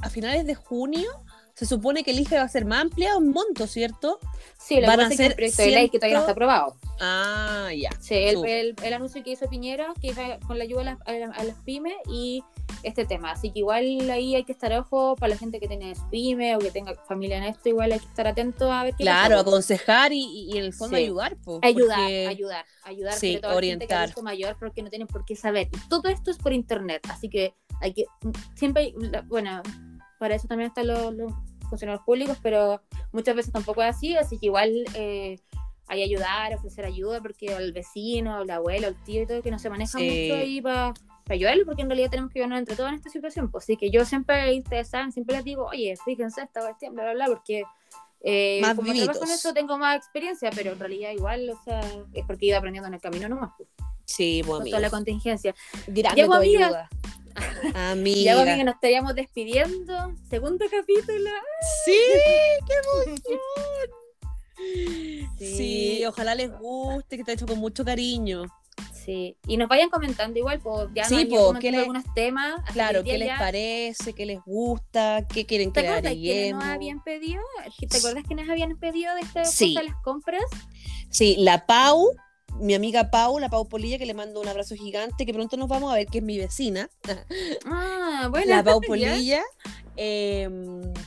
a 0.00 0.08
finales 0.08 0.46
de 0.46 0.54
junio 0.54 1.10
se 1.56 1.64
supone 1.64 2.04
que 2.04 2.10
el 2.10 2.20
IFE 2.20 2.36
va 2.36 2.42
a 2.42 2.48
ser 2.48 2.66
más 2.66 2.82
amplia 2.82 3.16
un 3.16 3.30
monto, 3.30 3.66
¿cierto? 3.66 4.20
Sí, 4.58 4.78
lo 4.78 4.86
van 4.86 5.00
a 5.00 5.10
ser 5.10 5.34
el 5.38 5.50
de 5.50 5.70
ley 5.70 5.88
que 5.88 5.98
todavía 5.98 6.18
no 6.18 6.20
está 6.20 6.32
aprobado. 6.32 6.76
Ah, 7.00 7.70
ya. 7.74 7.88
Sí, 7.98 8.14
el, 8.14 8.74
el, 8.82 8.92
anuncio 8.92 9.22
que 9.22 9.30
hizo 9.30 9.48
Piñera, 9.48 9.94
que 9.98 10.08
iba 10.08 10.38
con 10.46 10.58
la 10.58 10.64
ayuda 10.64 10.98
a 11.06 11.44
las, 11.44 11.56
pymes 11.64 11.94
y 12.10 12.44
este 12.82 13.06
tema. 13.06 13.30
Así 13.30 13.52
que 13.52 13.60
igual 13.60 13.84
ahí 14.10 14.34
hay 14.34 14.44
que 14.44 14.52
estar 14.52 14.70
ojo 14.74 15.16
para 15.16 15.30
la 15.30 15.38
gente 15.38 15.58
que 15.58 15.66
tiene 15.66 15.94
pyme 16.10 16.56
o 16.56 16.58
que 16.58 16.70
tenga 16.70 16.94
familia 17.08 17.38
en 17.38 17.44
esto, 17.44 17.70
igual 17.70 17.90
hay 17.92 18.00
que 18.00 18.06
estar 18.06 18.26
atento 18.26 18.70
a 18.70 18.84
ver 18.84 18.94
qué 18.94 19.04
Claro, 19.04 19.38
aconsejar 19.38 20.12
y, 20.12 20.50
y, 20.52 20.58
en 20.58 20.64
el 20.64 20.74
fondo 20.74 20.98
ayudar. 20.98 21.38
ayudar, 21.62 22.00
ayudar, 22.00 22.66
ayudar, 22.84 23.14
sí, 23.14 23.40
orientar. 23.42 24.12
mayor 24.22 24.56
porque 24.58 24.82
no 24.82 24.90
tienen 24.90 25.08
por 25.08 25.24
qué 25.24 25.36
saber. 25.36 25.68
Y 25.72 25.88
todo 25.88 26.08
esto 26.08 26.30
es 26.30 26.36
por 26.36 26.52
internet, 26.52 27.02
así 27.08 27.30
que 27.30 27.54
hay 27.80 27.94
que, 27.94 28.04
siempre, 28.54 28.94
bueno, 29.26 29.62
para 30.18 30.34
eso 30.34 30.48
también 30.48 30.68
están 30.68 30.86
los, 30.86 31.32
funcionarios 31.68 32.04
públicos, 32.04 32.38
pero 32.42 32.80
muchas 33.12 33.34
veces 33.34 33.52
tampoco 33.52 33.82
es 33.82 33.96
así, 33.96 34.16
así 34.16 34.38
que 34.38 34.46
igual 34.46 34.84
eh, 34.94 35.36
hay 35.88 36.02
ayudar, 36.02 36.54
ofrecer 36.54 36.84
ayuda, 36.84 37.20
porque 37.20 37.46
el 37.46 37.72
vecino, 37.72 38.42
el 38.42 38.50
abuelo, 38.50 38.88
el 38.88 38.94
tío 39.02 39.22
y 39.22 39.26
todo, 39.26 39.42
que 39.42 39.50
no 39.50 39.58
se 39.58 39.68
maneja 39.68 39.98
mucho 39.98 40.34
ahí 40.34 40.60
para 40.60 40.94
ayudarlo, 41.28 41.64
porque 41.64 41.82
en 41.82 41.88
realidad 41.88 42.10
tenemos 42.10 42.32
que 42.32 42.38
ayudarnos 42.38 42.60
entre 42.60 42.76
todos 42.76 42.90
en 42.90 42.96
esta 42.96 43.10
situación. 43.10 43.50
Pues 43.50 43.64
así 43.64 43.76
que 43.76 43.90
yo 43.90 44.04
siempre, 44.04 44.56
ustedes 44.58 44.88
saben, 44.88 45.10
siempre 45.10 45.36
les 45.36 45.44
digo, 45.44 45.66
oye, 45.66 45.94
fíjense 46.04 46.42
esta 46.42 46.60
cuestión, 46.60 46.94
bla, 46.94 47.02
bla, 47.04 47.14
bla, 47.14 47.26
porque 47.26 47.64
eh, 48.22 48.60
más 48.60 48.74
como 48.74 48.92
trabajo 48.92 49.24
en 49.24 49.30
eso 49.30 49.52
tengo 49.52 49.78
más 49.78 49.96
experiencia, 49.96 50.50
pero 50.54 50.72
en 50.72 50.78
realidad 50.78 51.10
igual, 51.12 51.50
o 51.50 51.62
sea, 51.64 51.80
es 52.12 52.24
porque 52.26 52.46
iba 52.46 52.58
aprendiendo 52.58 52.88
en 52.88 52.94
el 52.94 53.00
camino 53.00 53.28
nomás. 53.28 53.52
Pues. 53.56 53.68
Sí, 54.04 54.42
bueno, 54.46 54.62
Con 54.62 54.70
toda 54.70 54.80
la 54.80 54.90
contingencia. 54.90 55.54
Llego 55.86 56.34
amiga, 56.34 56.88
Amiga. 57.74 58.44
Ya 58.44 58.56
que 58.56 58.64
nos 58.64 58.74
estaríamos 58.74 59.14
despidiendo. 59.14 60.14
Segundo 60.28 60.64
capítulo. 60.70 61.30
Sí, 61.84 61.96
qué 62.66 62.74
emoción. 63.04 63.40
Sí. 65.38 66.04
ojalá 66.06 66.34
les 66.34 66.50
guste, 66.50 67.16
que 67.16 67.24
te 67.24 67.32
ha 67.32 67.34
hecho 67.34 67.46
con 67.46 67.58
mucho 67.58 67.84
cariño. 67.84 68.44
Sí, 68.92 69.36
y 69.46 69.56
nos 69.56 69.68
vayan 69.68 69.88
comentando 69.88 70.38
igual, 70.38 70.58
pues 70.58 70.88
ya 70.92 71.04
sí, 71.04 71.26
nos 71.26 71.62
les, 71.62 71.74
algunos 71.74 72.02
temas. 72.14 72.60
Claro, 72.72 73.04
qué 73.04 73.18
les 73.18 73.38
parece, 73.38 74.12
qué 74.12 74.26
les 74.26 74.40
gusta, 74.44 75.24
qué 75.32 75.46
quieren 75.46 75.72
que 75.72 75.82
¿Te 75.82 76.52
nos 76.52 76.64
habían 76.64 77.02
pedido? 77.04 77.40
¿Te 77.88 77.98
acuerdas 77.98 78.24
que 78.26 78.34
nos 78.34 78.48
habían 78.48 78.76
pedido 78.78 79.14
de 79.14 79.20
esta 79.20 79.44
sí. 79.44 79.76
de 79.76 79.84
las 79.84 79.96
compras? 80.02 80.42
Sí, 81.10 81.36
la 81.38 81.66
Pau 81.66 82.16
mi 82.54 82.74
amiga 82.74 83.10
Pau, 83.10 83.38
la 83.38 83.48
Pau 83.48 83.68
Polilla, 83.68 83.98
que 83.98 84.06
le 84.06 84.14
mando 84.14 84.40
un 84.40 84.48
abrazo 84.48 84.74
gigante, 84.74 85.26
que 85.26 85.34
pronto 85.34 85.56
nos 85.56 85.68
vamos 85.68 85.92
a 85.92 85.96
ver, 85.96 86.06
que 86.06 86.18
es 86.18 86.24
mi 86.24 86.38
vecina. 86.38 86.88
Ah, 87.66 88.28
bueno. 88.30 88.46
La 88.48 88.62
Pau 88.62 88.80
Polilla. 88.80 89.42
Eh, 89.96 90.48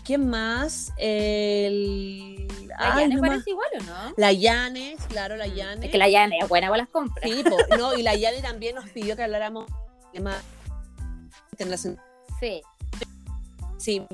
¿Quién 0.03 0.29
más? 0.29 0.91
El... 0.97 2.47
¿La 2.67 2.99
Yane 2.99 3.19
parece 3.19 3.49
igual 3.51 3.67
o 3.79 3.83
no? 3.83 4.13
La 4.17 4.31
Yanes, 4.31 4.99
claro, 5.07 5.35
la 5.35 5.47
mm, 5.47 5.53
Yane. 5.53 5.85
Es 5.85 5.91
que 5.91 5.97
la 5.97 6.09
Yane 6.09 6.37
es 6.39 6.47
buena 6.47 6.67
para 6.67 6.83
las 6.83 6.89
compras. 6.89 7.29
Sí, 7.29 7.43
no, 7.77 7.93
y 7.93 8.03
la 8.03 8.15
Yane 8.15 8.41
también 8.41 8.75
nos 8.75 8.89
pidió 8.89 9.15
que 9.15 9.23
habláramos 9.23 9.65
de 10.13 10.21
más 10.21 10.41
internacional. 11.51 12.03
Sí. 12.39 12.61
Sí, 13.77 14.05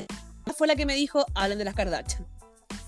fue 0.55 0.67
la 0.67 0.75
que 0.75 0.85
me 0.85 0.95
dijo, 0.95 1.25
hablen 1.33 1.57
de 1.57 1.65
las 1.65 1.75
Kardashian. 1.75 2.25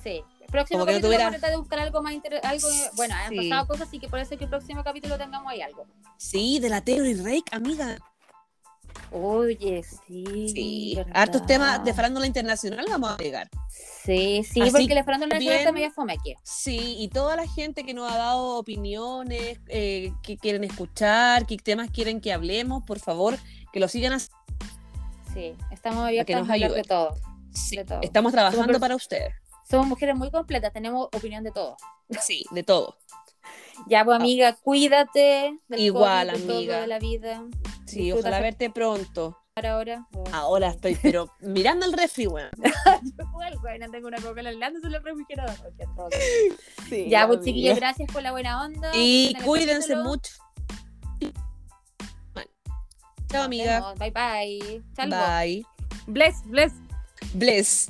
Sí. 0.03 0.23
Próximo 0.51 0.85
capítulo 0.85 1.17
vamos 1.17 1.27
a 1.27 1.31
tratar 1.31 1.51
de 1.51 1.57
buscar 1.57 1.79
algo 1.79 2.01
más 2.01 2.13
interesante. 2.13 2.65
Bueno, 2.95 3.15
han 3.15 3.35
pasado 3.35 3.67
cosas, 3.67 3.87
así 3.87 3.99
que 3.99 4.07
por 4.07 4.19
eso 4.19 4.37
que 4.37 4.45
el 4.45 4.49
próximo 4.49 4.83
capítulo 4.83 5.17
tengamos 5.17 5.51
ahí 5.51 5.61
algo. 5.61 5.85
Sí, 6.17 6.59
de 6.59 6.69
la 6.69 6.81
Taylor 6.81 7.07
y 7.07 7.15
Rake, 7.15 7.43
amiga. 7.51 7.97
Oye, 9.11 9.83
sí. 9.83 10.49
Sí, 10.49 10.99
hartos 11.13 11.45
temas 11.45 11.83
de 11.83 11.93
farándula 11.93 12.27
internacional 12.27 12.85
vamos 12.89 13.11
a 13.11 13.17
llegar. 13.17 13.49
Sí, 14.03 14.43
sí, 14.43 14.59
porque 14.59 14.95
la 14.95 15.03
farándula 15.03 15.35
internacional 15.35 15.59
está 15.59 15.71
medio 15.71 15.91
fome 15.91 16.13
aquí. 16.13 16.35
Sí, 16.43 16.95
y 16.97 17.07
toda 17.09 17.35
la 17.35 17.47
gente 17.47 17.83
que 17.83 17.93
nos 17.93 18.11
ha 18.11 18.17
dado 18.17 18.57
opiniones, 18.57 19.59
eh, 19.67 20.11
que 20.23 20.37
quieren 20.37 20.63
escuchar, 20.63 21.45
qué 21.45 21.57
temas 21.57 21.89
quieren 21.91 22.21
que 22.21 22.33
hablemos, 22.33 22.83
por 22.83 22.99
favor, 22.99 23.37
que 23.71 23.79
lo 23.79 23.87
sigan 23.87 24.13
así 24.13 24.29
Sí, 25.33 25.55
estamos 25.71 26.03
abiertos 26.03 26.35
a, 26.35 26.53
hablar 26.53 26.71
de 26.71 26.83
todo. 26.83 27.15
Sí, 27.53 27.77
estamos 28.01 28.31
trabajando 28.31 28.79
para 28.79 28.95
usted. 28.95 29.27
Somos 29.69 29.87
mujeres 29.87 30.15
muy 30.15 30.31
completas, 30.31 30.71
tenemos 30.71 31.07
opinión 31.13 31.43
de 31.43 31.51
todo. 31.51 31.75
Sí, 32.21 32.45
de 32.51 32.63
todo. 32.63 32.95
Ya, 33.87 34.05
pues, 34.05 34.17
ah. 34.17 34.21
amiga, 34.21 34.55
cuídate. 34.55 35.59
Igual, 35.69 36.29
amiga. 36.29 36.81
de 36.81 36.87
la 36.87 36.99
vida. 36.99 37.43
Sí, 37.85 38.11
ojalá 38.11 38.39
verte 38.39 38.69
pronto. 38.69 39.37
Ahora. 39.55 40.07
Ahora 40.31 40.69
estoy, 40.69 40.95
pero 41.01 41.29
mirando 41.39 41.85
el 41.85 41.93
refri, 41.93 42.27
weón. 42.27 42.51
Igual, 43.19 43.57
weón, 43.63 43.91
tengo 43.91 44.07
una 44.07 44.21
coca 44.21 44.39
helando 44.39 44.79
en 44.79 44.93
el 44.93 45.03
refrigerador. 45.03 45.55
Sí, 46.89 47.09
ya, 47.09 47.27
pues 47.27 47.41
chiquillos, 47.41 47.75
gracias 47.75 48.09
por 48.11 48.21
la 48.21 48.31
buena 48.31 48.63
onda. 48.63 48.91
Y 48.93 49.35
cuídense 49.43 49.95
mucho. 49.97 50.31
Chao, 53.29 53.43
amiga. 53.43 53.93
Bye, 53.99 54.11
bye. 54.11 54.83
Bye. 54.95 55.65
Bless, 56.07 56.41
bless. 56.45 56.73
Bless. 57.33 57.89